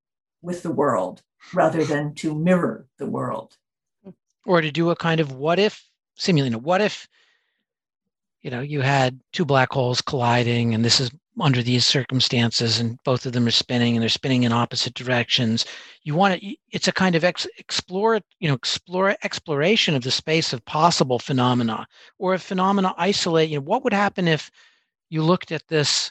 with 0.43 0.65
the 0.65 0.73
world 0.73 1.23
rather 1.55 1.85
than 1.85 2.13
to 2.17 2.35
mirror 2.35 2.89
the 2.99 3.07
world. 3.07 3.59
Or 4.47 4.61
to 4.61 4.71
do 4.71 4.91
a 4.91 4.97
kind 4.97 5.21
of 5.21 5.33
what 5.33 5.59
if 5.59 5.85
simulating. 6.15 6.63
What 6.63 6.81
if, 6.81 7.07
you 8.41 8.51
know, 8.51 8.61
you 8.61 8.81
had 8.81 9.21
two 9.33 9.45
black 9.45 9.73
holes 9.73 10.01
colliding 10.01 10.73
and 10.75 10.85
this 10.85 11.01
is 11.01 11.11
under 11.41 11.63
these 11.63 11.85
circumstances 11.85 12.81
and 12.81 12.99
both 13.05 13.27
of 13.27 13.33
them 13.33 13.47
are 13.47 13.51
spinning 13.51 13.95
and 13.95 14.03
they're 14.03 14.09
spinning 14.09 14.45
in 14.45 14.53
opposite 14.53 14.95
directions 14.95 15.67
you 16.03 16.15
want 16.15 16.41
to 16.41 16.57
it's 16.71 16.89
a 16.89 16.93
kind 16.93 17.15
of 17.15 17.25
ex, 17.25 17.47
explore 17.59 18.21
you 18.41 18.49
know 18.49 18.55
explore 18.55 19.17
exploration 19.23 19.95
of 19.95 20.03
the 20.03 20.11
space 20.11 20.53
of 20.53 20.65
possible 20.65 21.19
phenomena 21.19 21.87
or 22.19 22.35
if 22.35 22.43
phenomena 22.43 22.95
isolate 22.97 23.51
you 23.51 23.57
know 23.57 23.63
what 23.63 23.85
would 23.85 23.93
happen 23.93 24.27
if 24.27 24.51
you 25.11 25.23
looked 25.23 25.53
at 25.53 25.67
this 25.69 26.11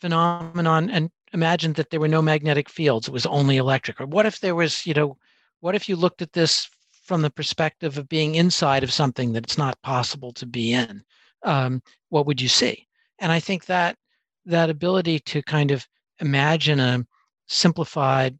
phenomenon 0.00 0.88
and 0.90 1.10
imagined 1.32 1.74
that 1.74 1.90
there 1.90 2.00
were 2.00 2.08
no 2.08 2.22
magnetic 2.22 2.68
fields 2.68 3.08
it 3.08 3.12
was 3.12 3.26
only 3.26 3.56
electric 3.56 4.00
or 4.00 4.06
what 4.06 4.26
if 4.26 4.38
there 4.40 4.54
was 4.54 4.86
you 4.86 4.94
know 4.94 5.16
what 5.60 5.74
if 5.74 5.88
you 5.88 5.96
looked 5.96 6.22
at 6.22 6.32
this 6.32 6.70
from 7.08 7.22
the 7.22 7.30
perspective 7.30 7.98
of 7.98 8.08
being 8.08 8.36
inside 8.36 8.84
of 8.84 8.92
something 8.92 9.32
that 9.32 9.44
it's 9.44 9.58
not 9.58 9.80
possible 9.82 10.32
to 10.32 10.46
be 10.46 10.72
in 10.72 11.02
um, 11.44 11.82
what 12.10 12.26
would 12.26 12.40
you 12.40 12.48
see 12.48 12.86
and 13.18 13.32
i 13.32 13.40
think 13.40 13.64
that 13.64 13.96
that 14.44 14.70
ability 14.70 15.18
to 15.18 15.42
kind 15.42 15.70
of 15.70 15.86
imagine 16.20 16.78
a 16.78 17.04
simplified 17.48 18.38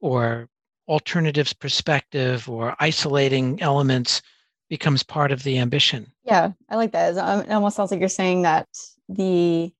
or 0.00 0.48
alternatives 0.88 1.52
perspective 1.52 2.48
or 2.48 2.76
isolating 2.80 3.60
elements 3.60 4.22
becomes 4.68 5.02
part 5.02 5.32
of 5.32 5.42
the 5.42 5.58
ambition. 5.58 6.12
Yeah, 6.24 6.52
I 6.68 6.76
like 6.76 6.92
that. 6.92 7.16
Um, 7.18 7.40
it 7.40 7.50
almost 7.50 7.76
sounds 7.76 7.90
like 7.90 8.00
you're 8.00 8.08
saying 8.08 8.42
that 8.42 8.68
the 9.08 9.72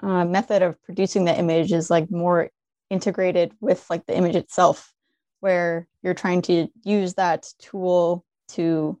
uh, 0.00 0.24
method 0.24 0.62
of 0.62 0.80
producing 0.82 1.24
the 1.24 1.38
image 1.38 1.72
is 1.72 1.90
like 1.90 2.10
more 2.10 2.50
integrated 2.90 3.52
with 3.60 3.88
like 3.88 4.06
the 4.06 4.16
image 4.16 4.36
itself, 4.36 4.92
where 5.40 5.88
you're 6.04 6.14
trying 6.14 6.42
to 6.42 6.68
use 6.84 7.14
that 7.14 7.52
tool 7.58 8.24
to 8.50 9.00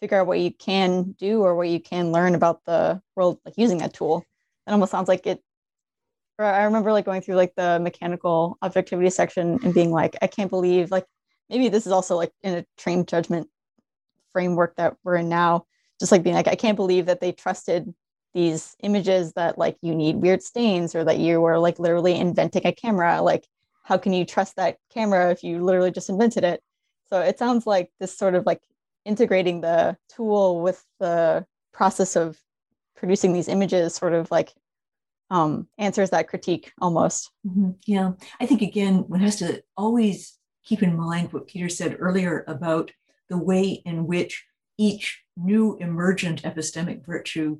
figure 0.00 0.20
out 0.20 0.26
what 0.26 0.38
you 0.38 0.52
can 0.52 1.12
do 1.18 1.42
or 1.42 1.54
what 1.54 1.68
you 1.68 1.80
can 1.80 2.12
learn 2.12 2.34
about 2.34 2.64
the 2.64 3.02
world, 3.16 3.40
like 3.44 3.58
using 3.58 3.78
that 3.78 3.92
tool. 3.92 4.24
It 4.66 4.70
almost 4.70 4.92
sounds 4.92 5.08
like 5.08 5.26
it 5.26 5.42
I 6.38 6.62
remember 6.62 6.92
like 6.92 7.04
going 7.04 7.20
through 7.20 7.34
like 7.34 7.54
the 7.56 7.80
mechanical 7.80 8.58
objectivity 8.62 9.10
section 9.10 9.58
and 9.64 9.74
being 9.74 9.90
like, 9.90 10.16
I 10.22 10.28
can't 10.28 10.50
believe 10.50 10.92
like 10.92 11.04
maybe 11.50 11.68
this 11.68 11.84
is 11.84 11.92
also 11.92 12.16
like 12.16 12.32
in 12.42 12.58
a 12.58 12.66
trained 12.76 13.08
judgment 13.08 13.48
framework 14.32 14.76
that 14.76 14.96
we're 15.02 15.16
in 15.16 15.28
now, 15.28 15.66
just 15.98 16.12
like 16.12 16.22
being 16.22 16.36
like, 16.36 16.46
I 16.46 16.54
can't 16.54 16.76
believe 16.76 17.06
that 17.06 17.20
they 17.20 17.32
trusted 17.32 17.92
these 18.34 18.76
images 18.84 19.32
that 19.32 19.58
like 19.58 19.76
you 19.82 19.96
need 19.96 20.16
weird 20.16 20.42
stains 20.42 20.94
or 20.94 21.02
that 21.02 21.18
you 21.18 21.40
were 21.40 21.58
like 21.58 21.80
literally 21.80 22.14
inventing 22.14 22.66
a 22.66 22.72
camera. 22.72 23.20
Like, 23.20 23.44
how 23.88 23.96
can 23.96 24.12
you 24.12 24.26
trust 24.26 24.56
that 24.56 24.76
camera 24.92 25.30
if 25.30 25.42
you 25.42 25.64
literally 25.64 25.90
just 25.90 26.10
invented 26.10 26.44
it? 26.44 26.62
So 27.08 27.22
it 27.22 27.38
sounds 27.38 27.66
like 27.66 27.90
this 27.98 28.14
sort 28.14 28.34
of 28.34 28.44
like 28.44 28.60
integrating 29.06 29.62
the 29.62 29.96
tool 30.14 30.60
with 30.60 30.84
the 31.00 31.46
process 31.72 32.14
of 32.14 32.38
producing 32.96 33.32
these 33.32 33.48
images 33.48 33.94
sort 33.94 34.12
of 34.12 34.30
like 34.30 34.52
um, 35.30 35.68
answers 35.78 36.10
that 36.10 36.28
critique 36.28 36.70
almost. 36.82 37.30
Mm-hmm. 37.46 37.70
Yeah, 37.86 38.12
I 38.38 38.44
think 38.44 38.60
again, 38.60 39.08
one 39.08 39.20
has 39.20 39.36
to 39.36 39.62
always 39.74 40.36
keep 40.64 40.82
in 40.82 40.94
mind 40.94 41.32
what 41.32 41.46
Peter 41.46 41.70
said 41.70 41.96
earlier 41.98 42.44
about 42.46 42.90
the 43.30 43.38
way 43.38 43.80
in 43.86 44.06
which 44.06 44.44
each 44.76 45.22
new 45.34 45.78
emergent 45.80 46.42
epistemic 46.42 47.06
virtue 47.06 47.58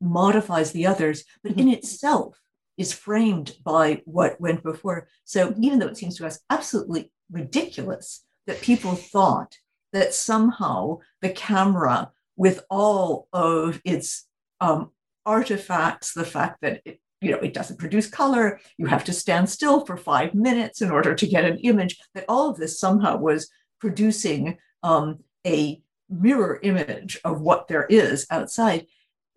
modifies 0.00 0.72
the 0.72 0.86
others, 0.86 1.24
but 1.42 1.52
mm-hmm. 1.52 1.60
in 1.60 1.68
itself 1.68 2.40
is 2.78 2.92
framed 2.92 3.56
by 3.64 4.00
what 4.04 4.40
went 4.40 4.62
before. 4.62 5.08
So 5.24 5.52
even 5.60 5.78
though 5.78 5.88
it 5.88 5.96
seems 5.96 6.16
to 6.16 6.26
us 6.26 6.40
absolutely 6.48 7.12
ridiculous 7.30 8.24
that 8.46 8.62
people 8.62 8.94
thought 8.94 9.58
that 9.92 10.14
somehow 10.14 10.98
the 11.20 11.30
camera, 11.30 12.12
with 12.36 12.64
all 12.70 13.26
of 13.32 13.80
its 13.84 14.26
um, 14.60 14.92
artifacts, 15.26 16.14
the 16.14 16.24
fact 16.24 16.60
that 16.62 16.80
it, 16.84 17.00
you 17.20 17.32
know, 17.32 17.38
it 17.38 17.52
doesn't 17.52 17.80
produce 17.80 18.08
color, 18.08 18.60
you 18.76 18.86
have 18.86 19.02
to 19.04 19.12
stand 19.12 19.50
still 19.50 19.84
for 19.84 19.96
five 19.96 20.34
minutes 20.34 20.80
in 20.80 20.90
order 20.90 21.16
to 21.16 21.26
get 21.26 21.44
an 21.44 21.58
image, 21.58 21.98
that 22.14 22.24
all 22.28 22.48
of 22.48 22.56
this 22.56 22.78
somehow 22.78 23.16
was 23.16 23.50
producing 23.80 24.56
um, 24.84 25.18
a 25.44 25.82
mirror 26.08 26.60
image 26.62 27.18
of 27.24 27.40
what 27.40 27.66
there 27.66 27.86
is 27.86 28.24
outside. 28.30 28.86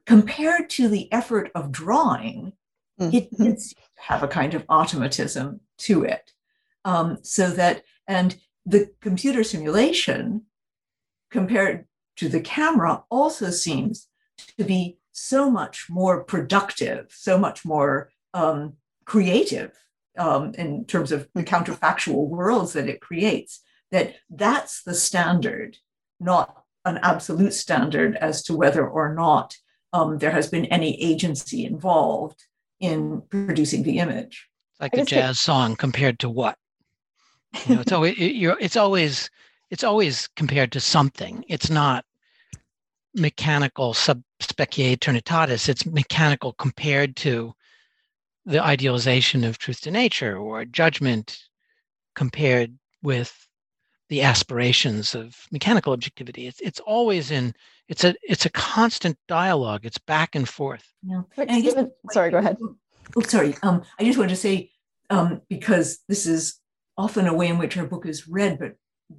Compared 0.06 0.70
to 0.72 0.88
the 0.88 1.12
effort 1.12 1.52
of 1.56 1.72
drawing. 1.72 2.54
It 3.02 3.30
did 3.38 3.60
have 3.98 4.24
a 4.24 4.28
kind 4.28 4.54
of 4.54 4.66
automatism 4.70 5.62
to 5.80 6.04
it. 6.04 6.32
Um, 6.86 7.18
so 7.22 7.50
that, 7.52 7.84
and 8.08 8.36
the 8.66 8.92
computer 9.02 9.44
simulation 9.44 10.44
compared 11.30 11.86
to 12.18 12.30
the 12.30 12.42
camera 12.42 13.04
also 13.10 13.50
seems 13.50 14.08
to 14.58 14.64
be 14.64 14.98
so 15.12 15.50
much 15.50 15.88
more 15.90 16.24
productive, 16.24 17.08
so 17.10 17.38
much 17.38 17.66
more 17.66 18.12
um, 18.34 18.74
creative 19.06 19.72
um, 20.18 20.54
in 20.56 20.86
terms 20.86 21.12
of 21.12 21.28
the 21.34 21.44
counterfactual 21.44 22.28
worlds 22.28 22.74
that 22.74 22.90
it 22.90 23.02
creates, 23.02 23.62
that 23.92 24.16
that's 24.30 24.84
the 24.84 24.94
standard, 24.94 25.78
not 26.20 26.64
an 26.86 27.00
absolute 27.02 27.54
standard 27.54 28.16
as 28.18 28.44
to 28.44 28.56
whether 28.56 28.88
or 28.88 29.14
not 29.14 29.58
um, 29.94 30.18
there 30.18 30.32
has 30.32 30.50
been 30.50 30.66
any 30.66 31.02
agency 31.02 31.66
involved 31.66 32.46
in 32.82 33.22
producing 33.30 33.84
the 33.84 34.00
image. 34.00 34.50
It's 34.74 34.82
Like 34.82 34.94
a 34.96 35.06
jazz 35.06 35.40
song 35.40 35.76
compared 35.76 36.20
to 36.20 36.30
what? 36.30 36.58
You 37.68 37.76
know, 37.76 37.82
it's 37.82 37.92
always 37.92 38.18
it, 38.18 38.58
it's 38.60 38.76
always 38.76 39.30
it's 39.70 39.84
always 39.84 40.28
compared 40.36 40.72
to 40.74 40.80
something. 40.80 41.46
It's 41.48 41.70
not 41.70 42.04
mechanical 43.14 43.94
sub 43.94 44.24
specie 44.40 44.96
eternitatis, 44.96 45.70
it's 45.70 45.86
mechanical 45.86 46.54
compared 46.54 47.16
to 47.18 47.54
the 48.46 48.64
idealization 48.64 49.44
of 49.44 49.58
truth 49.58 49.82
to 49.82 49.92
nature 49.92 50.38
or 50.38 50.66
judgment 50.66 51.38
compared 52.16 52.78
with 53.04 53.48
the 54.10 54.22
aspirations 54.22 55.14
of 55.14 55.36
mechanical 55.52 55.94
objectivity. 55.94 56.48
It's 56.48 56.60
it's 56.62 56.80
always 56.80 57.32
in 57.32 57.54
it's 57.92 58.06
a 58.06 58.16
it's 58.24 58.46
a 58.46 58.50
constant 58.50 59.18
dialogue. 59.28 59.86
It's 59.86 59.98
back 59.98 60.34
and 60.34 60.48
forth. 60.48 60.88
Yeah. 61.04 61.24
And 61.38 61.62
guess, 61.62 61.76
sorry, 62.12 62.32
go 62.32 62.38
ahead. 62.38 62.58
Oh, 63.18 63.22
sorry. 63.22 63.54
Um, 63.64 63.84
I 64.00 64.06
just 64.06 64.18
wanted 64.18 64.30
to 64.30 64.38
say 64.38 64.72
um, 65.10 65.42
because 65.50 66.00
this 66.08 66.26
is 66.26 66.58
often 66.98 67.28
a 67.28 67.34
way 67.34 67.50
in 67.50 67.58
which 67.58 67.78
our 67.78 67.86
book 67.86 68.06
is 68.06 68.30
read, 68.30 68.60
but 68.60 68.76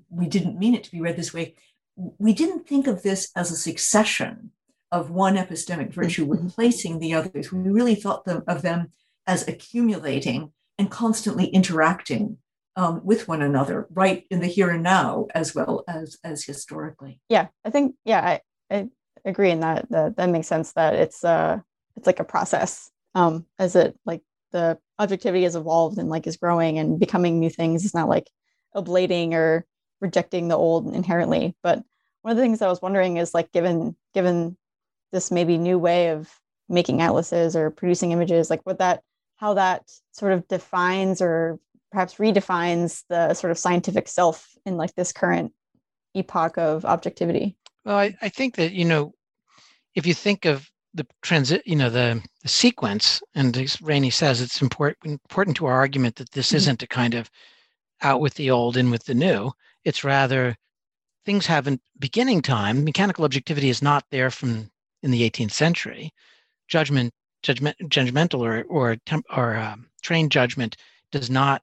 we 0.08 0.26
didn't 0.26 0.58
mean 0.58 0.74
it 0.74 0.84
to 0.84 0.90
be 0.90 1.02
read 1.02 1.16
this 1.16 1.34
way. 1.34 1.54
We 1.96 2.32
didn't 2.32 2.66
think 2.66 2.86
of 2.86 3.02
this 3.02 3.30
as 3.36 3.50
a 3.50 3.56
succession 3.56 4.52
of 4.90 5.10
one 5.10 5.36
epistemic 5.36 5.92
virtue 5.92 6.26
mm-hmm. 6.26 6.46
replacing 6.46 6.98
the 6.98 7.12
others. 7.12 7.52
We 7.52 7.58
really 7.70 7.94
thought 7.94 8.24
them, 8.24 8.42
of 8.48 8.62
them 8.62 8.90
as 9.26 9.46
accumulating 9.46 10.50
and 10.78 10.90
constantly 10.90 11.46
interacting 11.48 12.38
um, 12.76 13.02
with 13.04 13.28
one 13.28 13.42
another, 13.42 13.86
right 13.90 14.24
in 14.30 14.40
the 14.40 14.46
here 14.46 14.70
and 14.70 14.82
now, 14.82 15.26
as 15.34 15.54
well 15.54 15.84
as 15.86 16.16
as 16.24 16.44
historically. 16.44 17.20
Yeah, 17.28 17.48
I 17.66 17.70
think 17.70 17.96
yeah, 18.06 18.20
I, 18.20 18.40
I 18.72 18.88
agree 19.24 19.50
in 19.50 19.60
that. 19.60 19.88
That 19.90 20.16
that 20.16 20.30
makes 20.30 20.48
sense. 20.48 20.72
That 20.72 20.94
it's 20.94 21.24
uh 21.24 21.60
it's 21.96 22.06
like 22.06 22.20
a 22.20 22.24
process. 22.24 22.90
Um, 23.14 23.46
as 23.58 23.76
it 23.76 23.98
like 24.06 24.22
the 24.52 24.78
objectivity 24.98 25.44
has 25.44 25.56
evolved 25.56 25.98
and 25.98 26.08
like 26.08 26.26
is 26.26 26.36
growing 26.36 26.78
and 26.78 26.98
becoming 26.98 27.40
new 27.40 27.50
things. 27.50 27.84
It's 27.84 27.94
not 27.94 28.08
like 28.08 28.30
ablating 28.74 29.32
or 29.32 29.66
rejecting 30.00 30.48
the 30.48 30.56
old 30.56 30.94
inherently. 30.94 31.56
But 31.62 31.82
one 32.22 32.32
of 32.32 32.36
the 32.36 32.42
things 32.42 32.62
I 32.62 32.68
was 32.68 32.82
wondering 32.82 33.16
is 33.16 33.34
like 33.34 33.52
given 33.52 33.96
given 34.14 34.56
this 35.12 35.30
maybe 35.30 35.58
new 35.58 35.78
way 35.78 36.10
of 36.10 36.30
making 36.68 37.02
atlases 37.02 37.54
or 37.56 37.70
producing 37.70 38.12
images, 38.12 38.50
like 38.50 38.64
what 38.64 38.78
that 38.78 39.02
how 39.36 39.54
that 39.54 39.90
sort 40.12 40.32
of 40.32 40.46
defines 40.48 41.20
or 41.20 41.58
perhaps 41.90 42.14
redefines 42.14 43.02
the 43.08 43.34
sort 43.34 43.50
of 43.50 43.58
scientific 43.58 44.08
self 44.08 44.48
in 44.64 44.76
like 44.76 44.94
this 44.94 45.12
current 45.12 45.52
epoch 46.14 46.56
of 46.58 46.84
objectivity? 46.84 47.56
Well, 47.84 47.96
I, 47.96 48.14
I 48.22 48.28
think 48.28 48.56
that, 48.56 48.72
you 48.72 48.84
know, 48.84 49.12
if 49.94 50.06
you 50.06 50.14
think 50.14 50.44
of 50.44 50.70
the 50.94 51.06
transit, 51.22 51.62
you 51.66 51.76
know, 51.76 51.90
the, 51.90 52.22
the 52.42 52.48
sequence, 52.48 53.22
and 53.34 53.56
as 53.56 53.80
Rainey 53.82 54.10
says, 54.10 54.40
it's 54.40 54.62
important 54.62 54.98
important 55.04 55.56
to 55.56 55.66
our 55.66 55.74
argument 55.74 56.16
that 56.16 56.30
this 56.32 56.48
mm-hmm. 56.48 56.56
isn't 56.56 56.82
a 56.82 56.86
kind 56.86 57.14
of 57.14 57.30
out 58.02 58.20
with 58.20 58.34
the 58.34 58.50
old, 58.50 58.76
in 58.76 58.90
with 58.90 59.04
the 59.04 59.14
new. 59.14 59.50
It's 59.84 60.04
rather 60.04 60.56
things 61.24 61.46
have 61.46 61.66
a 61.66 61.78
beginning 61.98 62.42
time. 62.42 62.84
Mechanical 62.84 63.24
objectivity 63.24 63.68
is 63.68 63.82
not 63.82 64.04
there 64.10 64.30
from 64.30 64.70
in 65.02 65.10
the 65.10 65.28
18th 65.28 65.52
century. 65.52 66.12
Judgment, 66.68 67.12
judgment, 67.42 67.76
judgmental 67.84 68.40
or 68.40 68.62
or 68.64 68.96
or 69.34 69.56
um, 69.56 69.86
trained 70.02 70.30
judgment 70.30 70.76
does 71.10 71.30
not 71.30 71.62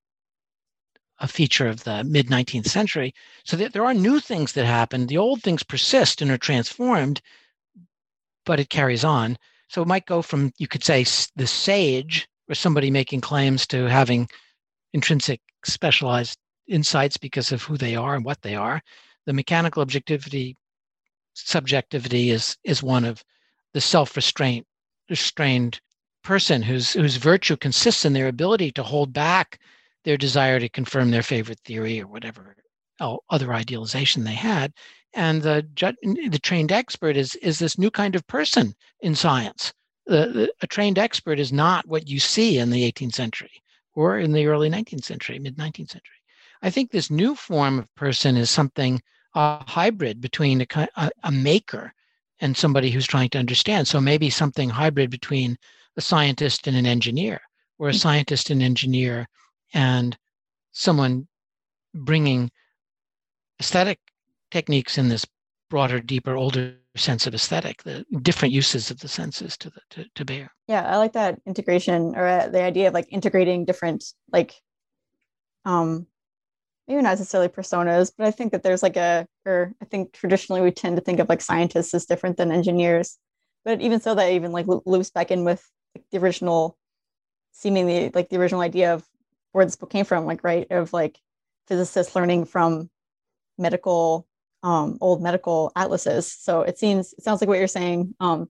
a 1.20 1.28
feature 1.28 1.67
of 1.67 1.84
the 1.84 2.03
mid 2.03 2.28
19th 2.28 2.67
century. 2.67 3.13
So 3.43 3.57
that 3.57 3.74
there 3.74 3.86
are 3.86 3.93
new 3.93 4.20
things 4.20 4.53
that 4.53 4.65
happen. 4.65 5.07
The 5.07 5.17
old 5.17 5.41
things 5.41 5.63
persist 5.63 6.22
and 6.22 6.32
are 6.32 6.38
transformed, 6.38 7.22
but 8.45 8.59
it 8.59 8.70
carries 8.70 9.03
on. 9.03 9.38
So 9.67 9.82
it 9.82 9.88
might 9.88 10.05
go 10.05 10.22
from, 10.22 10.51
you 10.57 10.67
could 10.67 10.84
say, 10.84 11.05
the 11.36 11.47
sage, 11.47 12.28
or 12.49 12.55
somebody 12.55 12.89
making 12.89 13.22
claims 13.22 13.67
to 13.67 13.86
having 13.86 14.28
intrinsic 14.93 15.41
specialized 15.65 16.38
insights 16.67 17.17
because 17.17 17.51
of 17.51 17.61
who 17.61 17.78
they 17.78 17.95
are 17.95 18.15
and 18.15 18.26
what 18.26 18.41
they 18.41 18.55
are. 18.55 18.82
The 19.26 19.34
mechanical 19.34 19.82
objectivity, 19.82 20.55
subjectivity 21.36 22.32
is, 22.32 22.57
is 22.63 22.82
one 22.82 23.05
of 23.05 23.24
the 23.74 23.82
self 23.82 24.15
restraint, 24.15 24.65
restrained 25.09 25.80
person 26.24 26.61
whose, 26.61 26.93
whose 26.93 27.17
virtue 27.17 27.55
consists 27.55 28.05
in 28.05 28.13
their 28.13 28.28
ability 28.28 28.72
to 28.72 28.84
hold 28.84 29.13
back 29.13 29.59
their 30.10 30.18
desire 30.18 30.60
to 30.60 30.68
confirm 30.68 31.12
their 31.12 31.22
favorite 31.22 31.60
theory 31.60 32.01
or 32.01 32.07
whatever 32.07 32.55
other 33.30 33.53
idealization 33.53 34.24
they 34.24 34.34
had. 34.34 34.74
And 35.14 35.43
the, 35.43 35.68
the 36.01 36.39
trained 36.41 36.72
expert 36.72 37.16
is, 37.16 37.36
is 37.36 37.60
this 37.60 37.78
new 37.78 37.91
kind 37.91 38.16
of 38.16 38.26
person 38.26 38.74
in 39.01 39.14
science. 39.14 39.72
The, 40.07 40.26
the, 40.34 40.53
a 40.64 40.68
trained 40.68 40.97
expert 40.97 41.39
is 41.39 41.53
not 41.53 41.88
what 41.88 42.07
you 42.07 42.20
see 42.20 42.57
in 42.57 42.72
the 42.72 42.91
18th 42.91 43.14
century 43.14 43.51
or 43.93 44.18
in 44.18 44.32
the 44.32 44.47
early 44.47 44.68
19th 44.68 45.03
century, 45.03 45.38
mid 45.38 45.57
19th 45.57 45.91
century. 45.91 46.18
I 46.64 46.72
think 46.72 46.89
this 46.89 47.12
new 47.12 47.36
form 47.36 47.78
of 47.78 47.93
person 47.93 48.36
is 48.36 48.49
something 48.49 48.99
a 49.36 49.64
hybrid 49.70 50.22
between 50.22 50.62
a, 50.62 50.88
a, 50.95 51.12
a 51.24 51.32
maker 51.32 51.93
and 52.39 52.57
somebody 52.57 52.89
who's 52.89 53.05
trying 53.05 53.30
to 53.30 53.38
understand. 53.38 53.88
So 53.88 54.01
maybe 54.01 54.32
something 54.32 54.70
hybrid 54.70 55.12
between 55.12 55.55
a 55.97 56.01
scientist 56.01 56.66
and 56.66 56.76
an 56.76 56.88
engineer, 56.88 57.41
or 57.78 57.89
a 57.89 57.91
mm. 57.91 57.99
scientist 57.99 58.49
and 58.49 58.64
engineer 58.64 59.28
and 59.74 60.17
someone 60.72 61.28
bringing 61.93 62.51
aesthetic 63.59 63.99
techniques 64.51 64.97
in 64.97 65.09
this 65.09 65.26
broader, 65.70 65.99
deeper, 65.99 66.36
older 66.36 66.76
sense 66.95 67.28
of 67.28 67.34
aesthetic, 67.34 67.84
the 67.84 68.05
different 68.22 68.53
uses 68.53 68.91
of 68.91 68.99
the 68.99 69.07
senses 69.07 69.57
to 69.57 69.70
the 69.70 69.82
to, 69.91 70.05
to 70.15 70.26
bear. 70.26 70.51
Yeah, 70.67 70.88
I 70.88 70.97
like 70.97 71.13
that 71.13 71.39
integration 71.45 72.15
or 72.15 72.26
uh, 72.26 72.47
the 72.47 72.61
idea 72.61 72.88
of 72.88 72.93
like 72.93 73.07
integrating 73.11 73.65
different 73.65 74.03
like 74.32 74.53
um 75.65 76.07
maybe 76.88 77.01
not 77.01 77.11
necessarily 77.11 77.49
personas, 77.49 78.11
but 78.17 78.26
I 78.26 78.32
think 78.32 78.51
that 78.51 78.63
there's 78.63 78.84
like 78.84 78.97
a 78.97 79.28
or 79.45 79.74
I 79.82 79.86
think 79.86 80.13
traditionally 80.13 80.61
we 80.61 80.72
tend 80.72 80.97
to 80.97 81.03
think 81.03 81.20
of 81.20 81.30
like 81.30 81.41
scientists 81.41 81.93
as 81.93 82.05
different 82.05 82.38
than 82.38 82.51
engineers. 82.51 83.17
But 83.63 83.82
even 83.82 83.99
so 83.99 84.15
that 84.15 84.32
even 84.32 84.51
like 84.51 84.65
loops 84.67 85.11
back 85.11 85.32
in 85.32 85.43
with 85.43 85.63
like, 85.95 86.05
the 86.11 86.17
original 86.17 86.78
seemingly 87.51 88.11
like 88.13 88.30
the 88.30 88.38
original 88.38 88.61
idea 88.61 88.93
of 88.93 89.05
where 89.52 89.66
this 89.66 89.76
book 89.76 89.89
came 89.89 90.06
from, 90.06 90.26
like 90.26 90.43
right 90.43 90.68
of 90.72 90.93
like 90.93 91.20
physicists 91.68 92.16
learning 92.16 92.45
from 92.45 92.89
medical 93.58 94.28
um, 94.64 94.97
old 95.02 95.22
medical 95.22 95.72
atlases. 95.76 96.32
So 96.32 96.62
it 96.62 96.78
seems 96.78 97.14
it 97.14 97.24
sounds 97.24 97.41
like 97.41 97.47
what 97.47 97.60
you're 97.60 97.68
saying 97.68 98.16
um, 98.20 98.50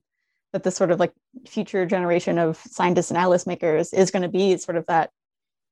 that 0.52 0.62
this 0.62 0.76
sort 0.76 0.90
of 0.90 0.98
like 0.98 1.12
future 1.46 1.86
generation 1.86 2.38
of 2.38 2.56
scientists 2.56 3.10
and 3.10 3.18
atlas 3.18 3.46
makers 3.46 3.92
is 3.92 4.10
going 4.10 4.22
to 4.22 4.28
be 4.28 4.56
sort 4.56 4.76
of 4.76 4.86
that 4.86 5.10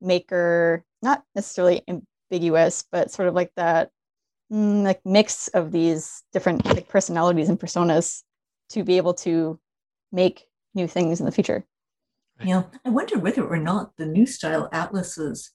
maker, 0.01 0.85
not 1.03 1.25
necessarily 1.35 1.83
ambiguous, 1.89 2.85
but 2.91 3.11
sort 3.11 3.29
of 3.29 3.35
like 3.35 3.53
that 3.57 3.91
mm, 4.53 4.85
like 4.85 5.01
mix 5.05 5.49
of 5.49 5.73
these 5.73 6.23
different 6.33 6.65
like 6.67 6.89
personalities 6.89 7.49
and 7.49 7.59
personas 7.59 8.23
to 8.71 8.85
be 8.85 8.97
able 8.97 9.15
to 9.15 9.59
make 10.13 10.47
new 10.75 10.87
things 10.87 11.21
in 11.21 11.27
the 11.27 11.33
future. 11.33 11.65
Yeah, 12.45 12.65
I 12.85 12.91
wonder 12.91 13.19
whether 13.19 13.45
or 13.45 13.59
not 13.59 13.97
the 13.97 14.07
new 14.07 14.27
style 14.27 14.69
atlases 14.73 15.51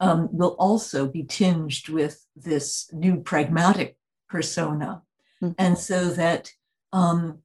um, 0.00 0.28
will 0.30 0.54
also 0.58 1.08
be 1.08 1.24
tinged 1.24 1.88
with 1.88 2.24
this 2.36 2.88
new 2.92 3.20
pragmatic 3.20 3.96
persona. 4.28 5.02
Mm-hmm. 5.42 5.54
And 5.58 5.78
so 5.78 6.10
that 6.10 6.52
um, 6.92 7.40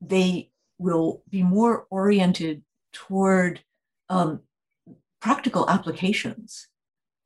they 0.00 0.50
will 0.78 1.22
be 1.28 1.42
more 1.42 1.86
oriented 1.90 2.62
toward 2.92 3.60
um, 4.08 4.40
practical 5.20 5.68
applications, 5.68 6.68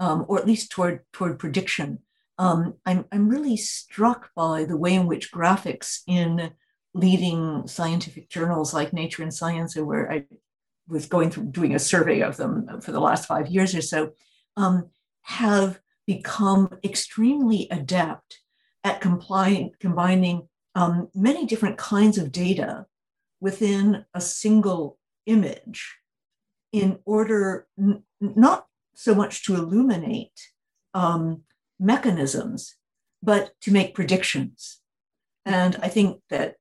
um, 0.01 0.25
or 0.29 0.39
at 0.39 0.47
least 0.47 0.71
toward, 0.71 1.01
toward 1.13 1.39
prediction. 1.39 2.01
Um, 2.39 2.75
I'm, 2.85 3.07
I'm 3.13 3.29
really 3.29 3.57
struck 3.57 4.31
by 4.35 4.65
the 4.65 4.77
way 4.77 4.95
in 4.95 5.07
which 5.07 5.33
graphics 5.33 6.01
in 6.07 6.51
leading 6.93 7.67
scientific 7.67 8.29
journals 8.29 8.75
like 8.75 8.93
Nature 8.93 9.23
and 9.23 9.33
Science, 9.33 9.77
are 9.77 9.85
where 9.85 10.11
I 10.11 10.25
was 10.89 11.07
going 11.07 11.31
through 11.31 11.47
doing 11.47 11.75
a 11.75 11.79
survey 11.79 12.21
of 12.21 12.37
them 12.37 12.81
for 12.81 12.93
the 12.93 13.01
last 13.01 13.27
five 13.27 13.49
years 13.49 13.75
or 13.75 13.83
so, 13.83 14.13
um, 14.57 14.91
have 15.23 15.81
become 16.07 16.69
extremely 16.85 17.67
adept 17.71 18.41
at 18.85 19.01
complying, 19.01 19.73
combining 19.81 20.49
um, 20.75 21.09
many 21.15 21.47
different 21.47 21.77
kinds 21.77 22.19
of 22.19 22.31
data 22.31 22.87
within 23.41 24.05
a 24.15 24.21
single 24.21 24.99
image 25.27 25.97
in 26.73 26.99
order 27.05 27.67
n- 27.79 28.03
not 28.21 28.67
so 28.95 29.15
much 29.15 29.45
to 29.45 29.55
illuminate 29.55 30.53
um, 30.95 31.43
mechanisms, 31.79 32.77
but 33.23 33.53
to 33.61 33.73
make 33.73 33.95
predictions. 33.95 34.81
And 35.45 35.77
I 35.83 35.89
think 35.89 36.21
that 36.31 36.57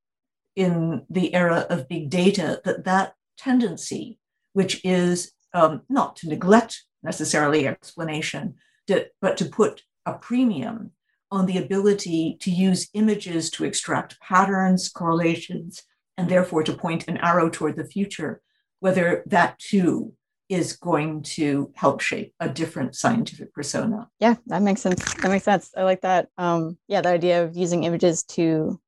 in 0.55 1.05
the 1.09 1.33
era 1.33 1.65
of 1.69 1.87
big 1.87 2.09
data, 2.09 2.61
that 2.65 2.85
that 2.85 3.13
tendency, 3.37 4.19
which 4.53 4.83
is 4.83 5.31
um, 5.53 5.81
not 5.89 6.15
to 6.17 6.27
neglect 6.27 6.83
necessarily 7.03 7.67
explanation, 7.67 8.55
to, 8.87 9.07
but 9.21 9.37
to 9.37 9.45
put 9.45 9.83
a 10.05 10.13
premium 10.13 10.91
on 11.31 11.45
the 11.45 11.57
ability 11.57 12.37
to 12.41 12.51
use 12.51 12.89
images 12.93 13.49
to 13.51 13.65
extract 13.65 14.19
patterns, 14.21 14.89
correlations, 14.89 15.83
and 16.17 16.29
therefore 16.29 16.63
to 16.63 16.73
point 16.73 17.07
an 17.07 17.17
arrow 17.17 17.49
toward 17.49 17.75
the 17.75 17.85
future, 17.85 18.41
whether 18.79 19.23
that 19.25 19.57
too 19.59 20.13
is 20.47 20.73
going 20.77 21.23
to 21.23 21.71
help 21.75 22.01
shape 22.01 22.33
a 22.39 22.47
different 22.47 22.95
scientific 22.95 23.53
persona. 23.53 24.07
Yeah, 24.19 24.35
that 24.45 24.61
makes 24.61 24.81
sense. 24.81 25.13
That 25.15 25.29
makes 25.29 25.43
sense. 25.43 25.71
I 25.75 25.83
like 25.83 26.01
that. 26.01 26.29
Um, 26.37 26.77
yeah, 26.87 27.01
the 27.01 27.09
idea 27.09 27.43
of 27.43 27.57
using 27.57 27.83
images 27.83 28.23
to 28.23 28.79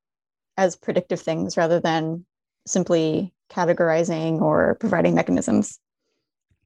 as 0.56 0.76
predictive 0.76 1.20
things 1.20 1.58
rather 1.58 1.80
than 1.80 2.26
simply 2.68 3.34
categorizing 3.50 4.42
or 4.42 4.76
providing 4.76 5.16
mechanisms. 5.16 5.80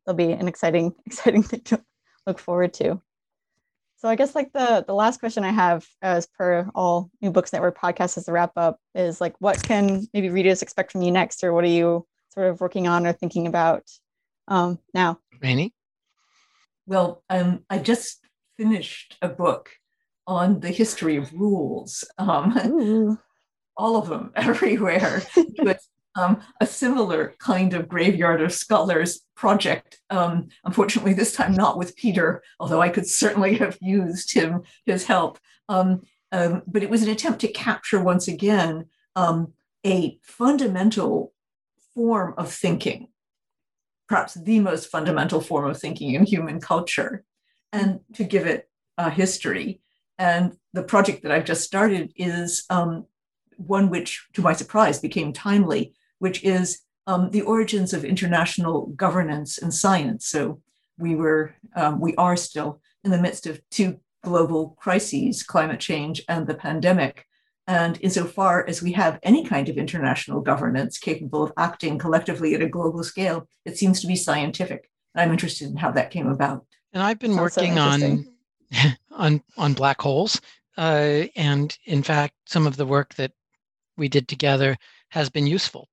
It'll 0.05 0.15
be 0.15 0.32
an 0.32 0.47
exciting, 0.47 0.93
exciting 1.05 1.43
thing 1.43 1.61
to 1.61 1.84
look 2.25 2.39
forward 2.39 2.73
to. 2.75 3.01
So 3.97 4.09
I 4.09 4.15
guess 4.15 4.34
like 4.34 4.51
the 4.51 4.84
the 4.86 4.95
last 4.95 5.19
question 5.19 5.43
I 5.43 5.51
have, 5.51 5.86
as 6.01 6.25
per 6.25 6.67
all 6.73 7.11
New 7.21 7.29
Books 7.29 7.53
Network 7.53 7.77
podcasts 7.77 8.17
as 8.17 8.27
a 8.27 8.32
wrap 8.32 8.53
up, 8.57 8.79
is 8.95 9.21
like, 9.21 9.36
what 9.39 9.61
can 9.61 10.07
maybe 10.11 10.29
readers 10.29 10.63
expect 10.63 10.91
from 10.91 11.03
you 11.03 11.11
next, 11.11 11.43
or 11.43 11.53
what 11.53 11.63
are 11.63 11.67
you 11.67 12.07
sort 12.29 12.49
of 12.49 12.59
working 12.59 12.88
on 12.88 13.05
or 13.05 13.13
thinking 13.13 13.45
about 13.45 13.84
um, 14.47 14.79
now? 14.95 15.19
Rainey? 15.39 15.73
Well, 16.88 17.23
um, 17.29 17.63
I 17.69 17.77
just 17.77 18.25
finished 18.57 19.17
a 19.21 19.29
book 19.29 19.69
on 20.25 20.61
the 20.61 20.71
history 20.71 21.17
of 21.17 21.32
rules. 21.34 22.03
Um, 22.17 23.19
all 23.77 23.97
of 23.97 24.09
them 24.09 24.32
everywhere. 24.36 25.23
but 25.57 25.79
um, 26.16 26.41
a 26.59 26.66
similar 26.66 27.36
kind 27.39 27.74
of 27.74 27.88
graveyard 27.88 28.41
of 28.41 28.53
scholars 28.53 29.22
project. 29.36 29.99
Um, 30.09 30.49
unfortunately, 30.64 31.14
this 31.14 31.34
time 31.34 31.53
not 31.53 31.78
with 31.78 31.95
Peter, 31.95 32.43
although 32.59 32.82
I 32.82 32.89
could 32.89 33.07
certainly 33.07 33.55
have 33.55 33.78
used 33.82 34.34
him 34.34 34.64
his 34.86 35.05
help. 35.05 35.39
Um, 35.70 36.01
um 36.32 36.64
but 36.68 36.84
it 36.84 36.89
was 36.89 37.03
an 37.03 37.09
attempt 37.09 37.41
to 37.41 37.47
capture 37.47 38.01
once 38.03 38.28
again 38.28 38.86
um, 39.16 39.53
a 39.86 40.20
fundamental 40.22 41.34
form 41.93 42.34
of 42.38 42.51
thinking, 42.51 43.07
perhaps 44.07 44.34
the 44.36 44.59
most 44.59 44.89
fundamental 44.89 45.41
form 45.41 45.70
of 45.70 45.80
thinking 45.80 46.14
in 46.14 46.26
human 46.26 46.59
culture, 46.59 47.24
and 47.72 48.01
to 48.14 48.24
give 48.24 48.45
it 48.45 48.70
a 48.97 49.09
history. 49.09 49.82
And 50.18 50.55
the 50.74 50.84
project 50.84 51.24
that 51.24 51.32
I've 51.32 51.45
just 51.45 51.64
started 51.64 52.14
is 52.16 52.66
um, 52.70 53.05
one 53.57 53.89
which, 53.89 54.28
to 54.34 54.41
my 54.41 54.53
surprise, 54.53 54.99
became 54.99 55.34
timely, 55.34 55.95
which 56.22 56.43
is 56.43 56.82
um, 57.07 57.32
the 57.32 57.41
origins 57.41 57.93
of 57.93 58.05
international 58.05 58.86
governance 58.95 59.57
and 59.57 59.74
science. 59.74 60.28
So 60.28 60.61
we 60.99 61.15
were, 61.15 61.55
um, 61.76 61.99
we 61.99 62.15
are 62.15 62.38
still 62.38 62.80
in 63.03 63.09
the 63.09 63.19
midst 63.19 63.47
of 63.47 63.59
two 63.72 63.99
global 64.24 64.78
crises, 64.80 65.41
climate 65.41 65.80
change 65.80 66.22
and 66.30 66.45
the 66.45 66.53
pandemic. 66.53 67.26
And 67.65 67.97
insofar 68.01 68.67
as 68.67 68.84
we 68.84 68.91
have 68.91 69.17
any 69.24 69.43
kind 69.43 69.67
of 69.67 69.78
international 69.78 70.41
governance 70.41 70.99
capable 70.99 71.41
of 71.41 71.53
acting 71.57 71.97
collectively 71.97 72.53
at 72.53 72.61
a 72.61 72.69
global 72.69 73.03
scale, 73.03 73.47
it 73.65 73.80
seems 73.80 73.99
to 74.01 74.07
be 74.07 74.15
scientific. 74.15 74.91
And 75.15 75.24
I'm 75.24 75.32
interested 75.32 75.69
in 75.69 75.78
how 75.78 75.89
that 75.91 76.11
came 76.11 76.28
about. 76.28 76.67
And 76.93 77.01
I've 77.01 77.17
been 77.17 77.34
Sounds 77.34 77.57
working 77.57 77.76
so 77.78 77.82
on 77.82 78.28
on 79.11 79.43
on 79.57 79.74
black 79.74 80.01
holes, 80.01 80.39
uh, 80.78 81.24
and 81.36 81.76
in 81.86 82.03
fact, 82.03 82.36
some 82.45 82.67
of 82.67 82.78
the 82.78 82.86
work 82.86 83.15
that 83.15 83.32
we 83.97 84.07
did 84.07 84.28
together 84.28 84.78
has 85.09 85.30
been 85.30 85.47
useful 85.47 85.89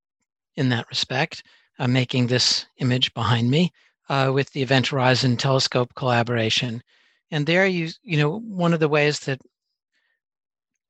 in 0.59 0.69
that 0.71 0.89
respect, 0.89 1.43
uh, 1.79 1.87
making 1.87 2.27
this 2.27 2.67
image 2.79 3.15
behind 3.15 3.51
me 3.51 3.73
uh, 4.09 4.31
with 4.35 4.51
the 4.53 4.63
Event 4.63 4.89
Horizon 4.89 5.37
Telescope 5.37 5.95
collaboration. 5.95 6.83
And 7.31 7.47
there, 7.47 7.67
you 7.67 7.91
you 8.03 8.19
know, 8.19 8.41
one 8.41 8.75
of 8.75 8.81
the 8.81 8.89
ways 8.89 9.21
that 9.21 9.41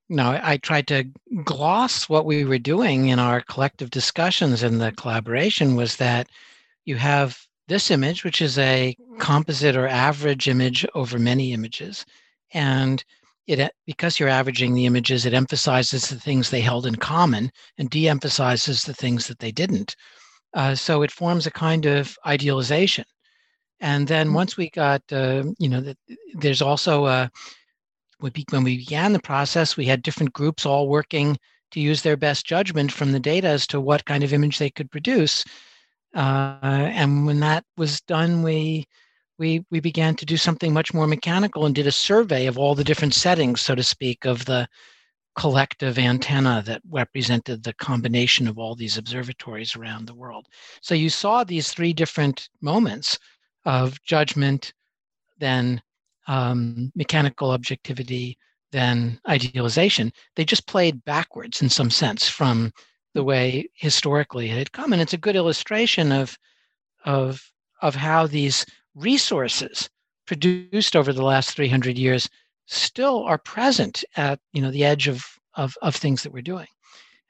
you 0.08 0.16
know, 0.16 0.30
I, 0.30 0.52
I 0.52 0.56
tried 0.56 0.86
to 0.88 1.04
gloss 1.44 2.08
what 2.08 2.24
we 2.24 2.44
were 2.44 2.58
doing 2.58 3.08
in 3.08 3.18
our 3.18 3.42
collective 3.42 3.90
discussions 3.90 4.62
in 4.62 4.78
the 4.78 4.92
collaboration 4.92 5.76
was 5.76 5.96
that 5.96 6.28
you 6.84 6.96
have 6.96 7.46
this 7.66 7.90
image, 7.90 8.24
which 8.24 8.40
is 8.40 8.56
a 8.58 8.96
composite 9.18 9.76
or 9.76 9.86
average 9.86 10.48
image 10.48 10.86
over 10.94 11.18
many 11.18 11.52
images. 11.52 12.06
And 12.54 13.04
it 13.49 13.72
because 13.86 14.18
you're 14.18 14.28
averaging 14.28 14.74
the 14.74 14.86
images, 14.86 15.24
it 15.24 15.34
emphasizes 15.34 16.09
the 16.09 16.20
things 16.20 16.51
they 16.51 16.61
held 16.61 16.86
in 16.86 16.96
common 16.96 17.51
and 17.78 17.90
de-emphasizes 17.90 18.82
the 18.82 18.94
things 18.94 19.26
that 19.26 19.38
they 19.38 19.51
didn't. 19.51 19.96
Uh, 20.55 20.74
so 20.74 21.03
it 21.03 21.11
forms 21.11 21.46
a 21.46 21.51
kind 21.51 21.86
of 21.86 22.16
idealization. 22.26 23.05
And 23.80 24.07
then 24.07 24.26
mm-hmm. 24.26 24.34
once 24.34 24.57
we 24.57 24.70
got, 24.70 25.03
uh, 25.12 25.44
you 25.59 25.68
know, 25.68 25.80
the, 25.80 25.96
there's 26.34 26.62
also 26.62 27.07
a, 27.07 27.30
when 28.18 28.64
we 28.64 28.76
began 28.76 29.12
the 29.12 29.20
process, 29.20 29.76
we 29.76 29.84
had 29.86 30.03
different 30.03 30.32
groups 30.32 30.66
all 30.66 30.88
working 30.88 31.36
to 31.70 31.80
use 31.80 32.03
their 32.03 32.16
best 32.16 32.46
judgment 32.46 32.90
from 32.90 33.12
the 33.12 33.20
data 33.20 33.46
as 33.46 33.66
to 33.68 33.80
what 33.80 34.05
kind 34.05 34.24
of 34.24 34.32
image 34.32 34.59
they 34.59 34.70
could 34.70 34.90
produce. 34.90 35.44
Uh, 36.14 36.59
and 36.62 37.26
when 37.26 37.40
that 37.40 37.64
was 37.76 38.01
done, 38.03 38.42
we 38.42 38.86
we 39.39 39.64
we 39.70 39.80
began 39.80 40.14
to 40.16 40.26
do 40.26 40.36
something 40.36 40.72
much 40.72 40.93
more 40.93 41.07
mechanical 41.07 41.66
and 41.66 41.74
did 41.74 41.86
a 41.86 41.93
survey 41.93 42.47
of 42.47 42.59
all 42.59 42.74
the 42.74 42.84
different 42.84 43.14
settings, 43.14 43.61
so 43.61 43.74
to 43.74 43.82
speak, 43.82 44.24
of 44.24 44.45
the 44.45 44.68
collective 45.36 45.99
antenna 45.99 46.62
that 46.66 46.82
represented 46.91 47.62
the 47.62 47.72
combination 47.74 48.49
of 48.49 48.59
all 48.59 48.74
these 48.74 48.99
observatories 48.99 49.76
around 49.76 50.07
the 50.07 50.14
world. 50.14 50.49
So 50.82 50.95
you 50.95 51.09
saw 51.09 51.45
these 51.45 51.70
three 51.70 51.93
different 51.93 52.49
moments 52.61 53.18
of 53.64 54.03
judgment, 54.03 54.72
then 55.39 55.80
um, 56.26 56.91
mechanical 56.97 57.53
objectivity, 57.53 58.36
then 58.72 59.20
idealization. 59.28 60.12
They 60.34 60.45
just 60.45 60.66
played 60.66 61.05
backwards 61.05 61.62
in 61.62 61.68
some 61.68 61.91
sense 61.91 62.28
from 62.28 62.72
the 63.14 63.22
way 63.24 63.68
historically 63.74 64.51
it 64.51 64.59
had 64.59 64.72
come. 64.72 64.93
And 64.93 65.01
it's 65.01 65.14
a 65.14 65.18
good 65.18 65.36
illustration 65.36 66.12
of 66.12 66.36
of 67.05 67.41
of 67.80 67.95
how 67.95 68.26
these 68.26 68.66
resources 68.95 69.89
produced 70.26 70.95
over 70.97 71.12
the 71.12 71.24
last 71.24 71.53
300 71.53 71.97
years 71.97 72.28
still 72.66 73.24
are 73.24 73.39
present 73.39 74.05
at 74.16 74.39
you 74.53 74.61
know 74.61 74.70
the 74.70 74.84
edge 74.84 75.09
of 75.09 75.24
of, 75.55 75.74
of 75.82 75.97
things 75.97 76.22
that 76.22 76.32
we're 76.32 76.43
doing. 76.43 76.68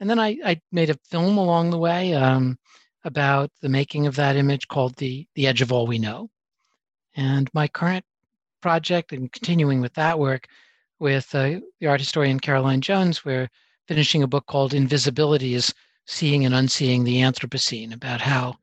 And 0.00 0.08
then 0.08 0.18
I, 0.18 0.36
I 0.44 0.60
made 0.70 0.90
a 0.90 0.98
film 1.10 1.38
along 1.38 1.70
the 1.70 1.78
way 1.78 2.14
um, 2.14 2.58
about 3.04 3.50
the 3.62 3.68
making 3.68 4.06
of 4.06 4.16
that 4.16 4.36
image 4.36 4.68
called 4.68 4.96
the 4.96 5.26
the 5.34 5.46
edge 5.46 5.62
of 5.62 5.72
all 5.72 5.86
we 5.86 5.98
know. 5.98 6.28
And 7.16 7.48
my 7.54 7.68
current 7.68 8.04
project 8.60 9.12
and 9.12 9.32
continuing 9.32 9.80
with 9.80 9.94
that 9.94 10.18
work 10.18 10.46
with 10.98 11.34
uh, 11.34 11.60
the 11.80 11.86
art 11.86 12.00
historian 12.00 12.40
caroline 12.40 12.80
jones 12.80 13.24
we're 13.24 13.48
finishing 13.86 14.22
a 14.22 14.26
book 14.26 14.46
called 14.46 14.74
invisibility 14.74 15.54
is 15.54 15.72
seeing 16.06 16.44
and 16.44 16.54
unseeing 16.54 17.04
the 17.04 17.16
anthropocene 17.18 17.94
about 17.94 18.20
how 18.20 18.56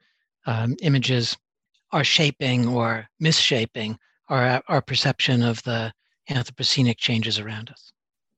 um, 0.45 0.75
images 0.81 1.37
are 1.91 2.03
shaping 2.03 2.67
or 2.67 3.07
misshaping 3.19 3.97
our, 4.29 4.61
our 4.67 4.81
perception 4.81 5.43
of 5.43 5.61
the 5.63 5.93
anthropocenic 6.29 6.97
changes 6.97 7.39
around 7.39 7.69
us. 7.69 7.91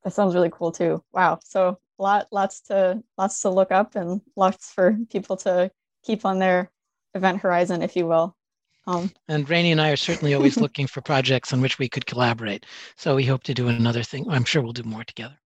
That 0.04 0.14
sounds 0.14 0.36
really 0.36 0.52
cool 0.52 0.72
too. 0.72 1.04
Wow. 1.14 1.40
So 1.44 1.80
lot 2.00 2.28
lots 2.32 2.62
to 2.62 3.02
lots 3.18 3.42
to 3.42 3.50
look 3.50 3.72
up 3.72 3.96
and 3.96 4.22
lots 4.36 4.72
for 4.72 4.98
people 5.10 5.36
to 5.38 5.72
keep 6.04 6.26
on 6.26 6.40
their 6.40 6.72
event 7.14 7.40
horizon, 7.40 7.82
if 7.82 7.96
you 7.96 8.06
will. 8.06 8.36
Um, 8.86 9.12
and 9.28 9.50
Rainey 9.50 9.74
and 9.74 9.82
I 9.82 9.90
are 9.90 9.98
certainly 9.98 10.34
always 10.34 10.58
looking 10.62 10.88
for 10.88 11.02
projects 11.02 11.52
on 11.52 11.60
which 11.60 11.78
we 11.78 11.90
could 11.90 12.06
collaborate. 12.06 12.66
So 12.96 13.16
we 13.16 13.26
hope 13.26 13.44
to 13.44 13.54
do 13.54 13.68
another 13.68 14.04
thing. 14.04 14.30
I'm 14.30 14.46
sure 14.46 14.62
we'll 14.62 14.74
do 14.74 14.84
more 14.84 15.04
together. 15.04 15.38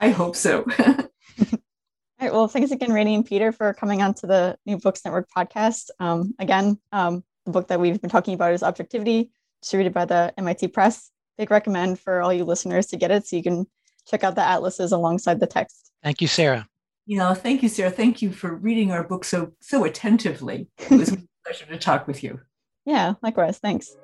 I 0.00 0.10
hope 0.10 0.36
so. 0.36 0.64
All 0.78 2.28
right. 2.28 2.32
Well, 2.32 2.48
thanks 2.48 2.70
again, 2.70 2.92
Rainey 2.92 3.14
and 3.14 3.26
Peter, 3.26 3.52
for 3.52 3.74
coming 3.74 4.00
on 4.00 4.14
to 4.14 4.26
the 4.26 4.58
New 4.64 4.78
Books 4.78 5.04
Network 5.04 5.28
podcast. 5.36 5.90
Um, 6.00 6.34
again, 6.38 6.78
um, 6.90 7.22
the 7.46 7.52
book 7.52 7.68
that 7.68 7.80
we've 7.80 8.00
been 8.00 8.10
talking 8.10 8.34
about 8.34 8.52
is 8.52 8.62
Objectivity, 8.62 9.30
distributed 9.62 9.94
by 9.94 10.04
the 10.04 10.34
MIT 10.36 10.68
Press. 10.68 11.10
Big 11.38 11.50
recommend 11.50 11.98
for 11.98 12.20
all 12.20 12.32
you 12.32 12.44
listeners 12.44 12.86
to 12.86 12.96
get 12.96 13.10
it 13.10 13.26
so 13.26 13.36
you 13.36 13.42
can 13.42 13.66
check 14.06 14.24
out 14.24 14.34
the 14.34 14.46
atlases 14.46 14.92
alongside 14.92 15.40
the 15.40 15.46
text. 15.46 15.92
Thank 16.02 16.20
you, 16.20 16.28
Sarah. 16.28 16.68
Yeah, 17.06 17.32
thank 17.34 17.62
you, 17.62 17.68
Sarah. 17.68 17.90
Thank 17.90 18.20
you 18.20 18.32
for 18.32 18.54
reading 18.54 18.90
our 18.90 19.04
book 19.04 19.24
so 19.24 19.52
so 19.60 19.84
attentively. 19.84 20.68
It 20.78 20.90
was 20.90 21.12
a 21.12 21.18
pleasure 21.44 21.66
to 21.66 21.78
talk 21.78 22.06
with 22.06 22.22
you. 22.22 22.40
Yeah, 22.84 23.14
likewise. 23.22 23.58
Thanks. 23.58 23.96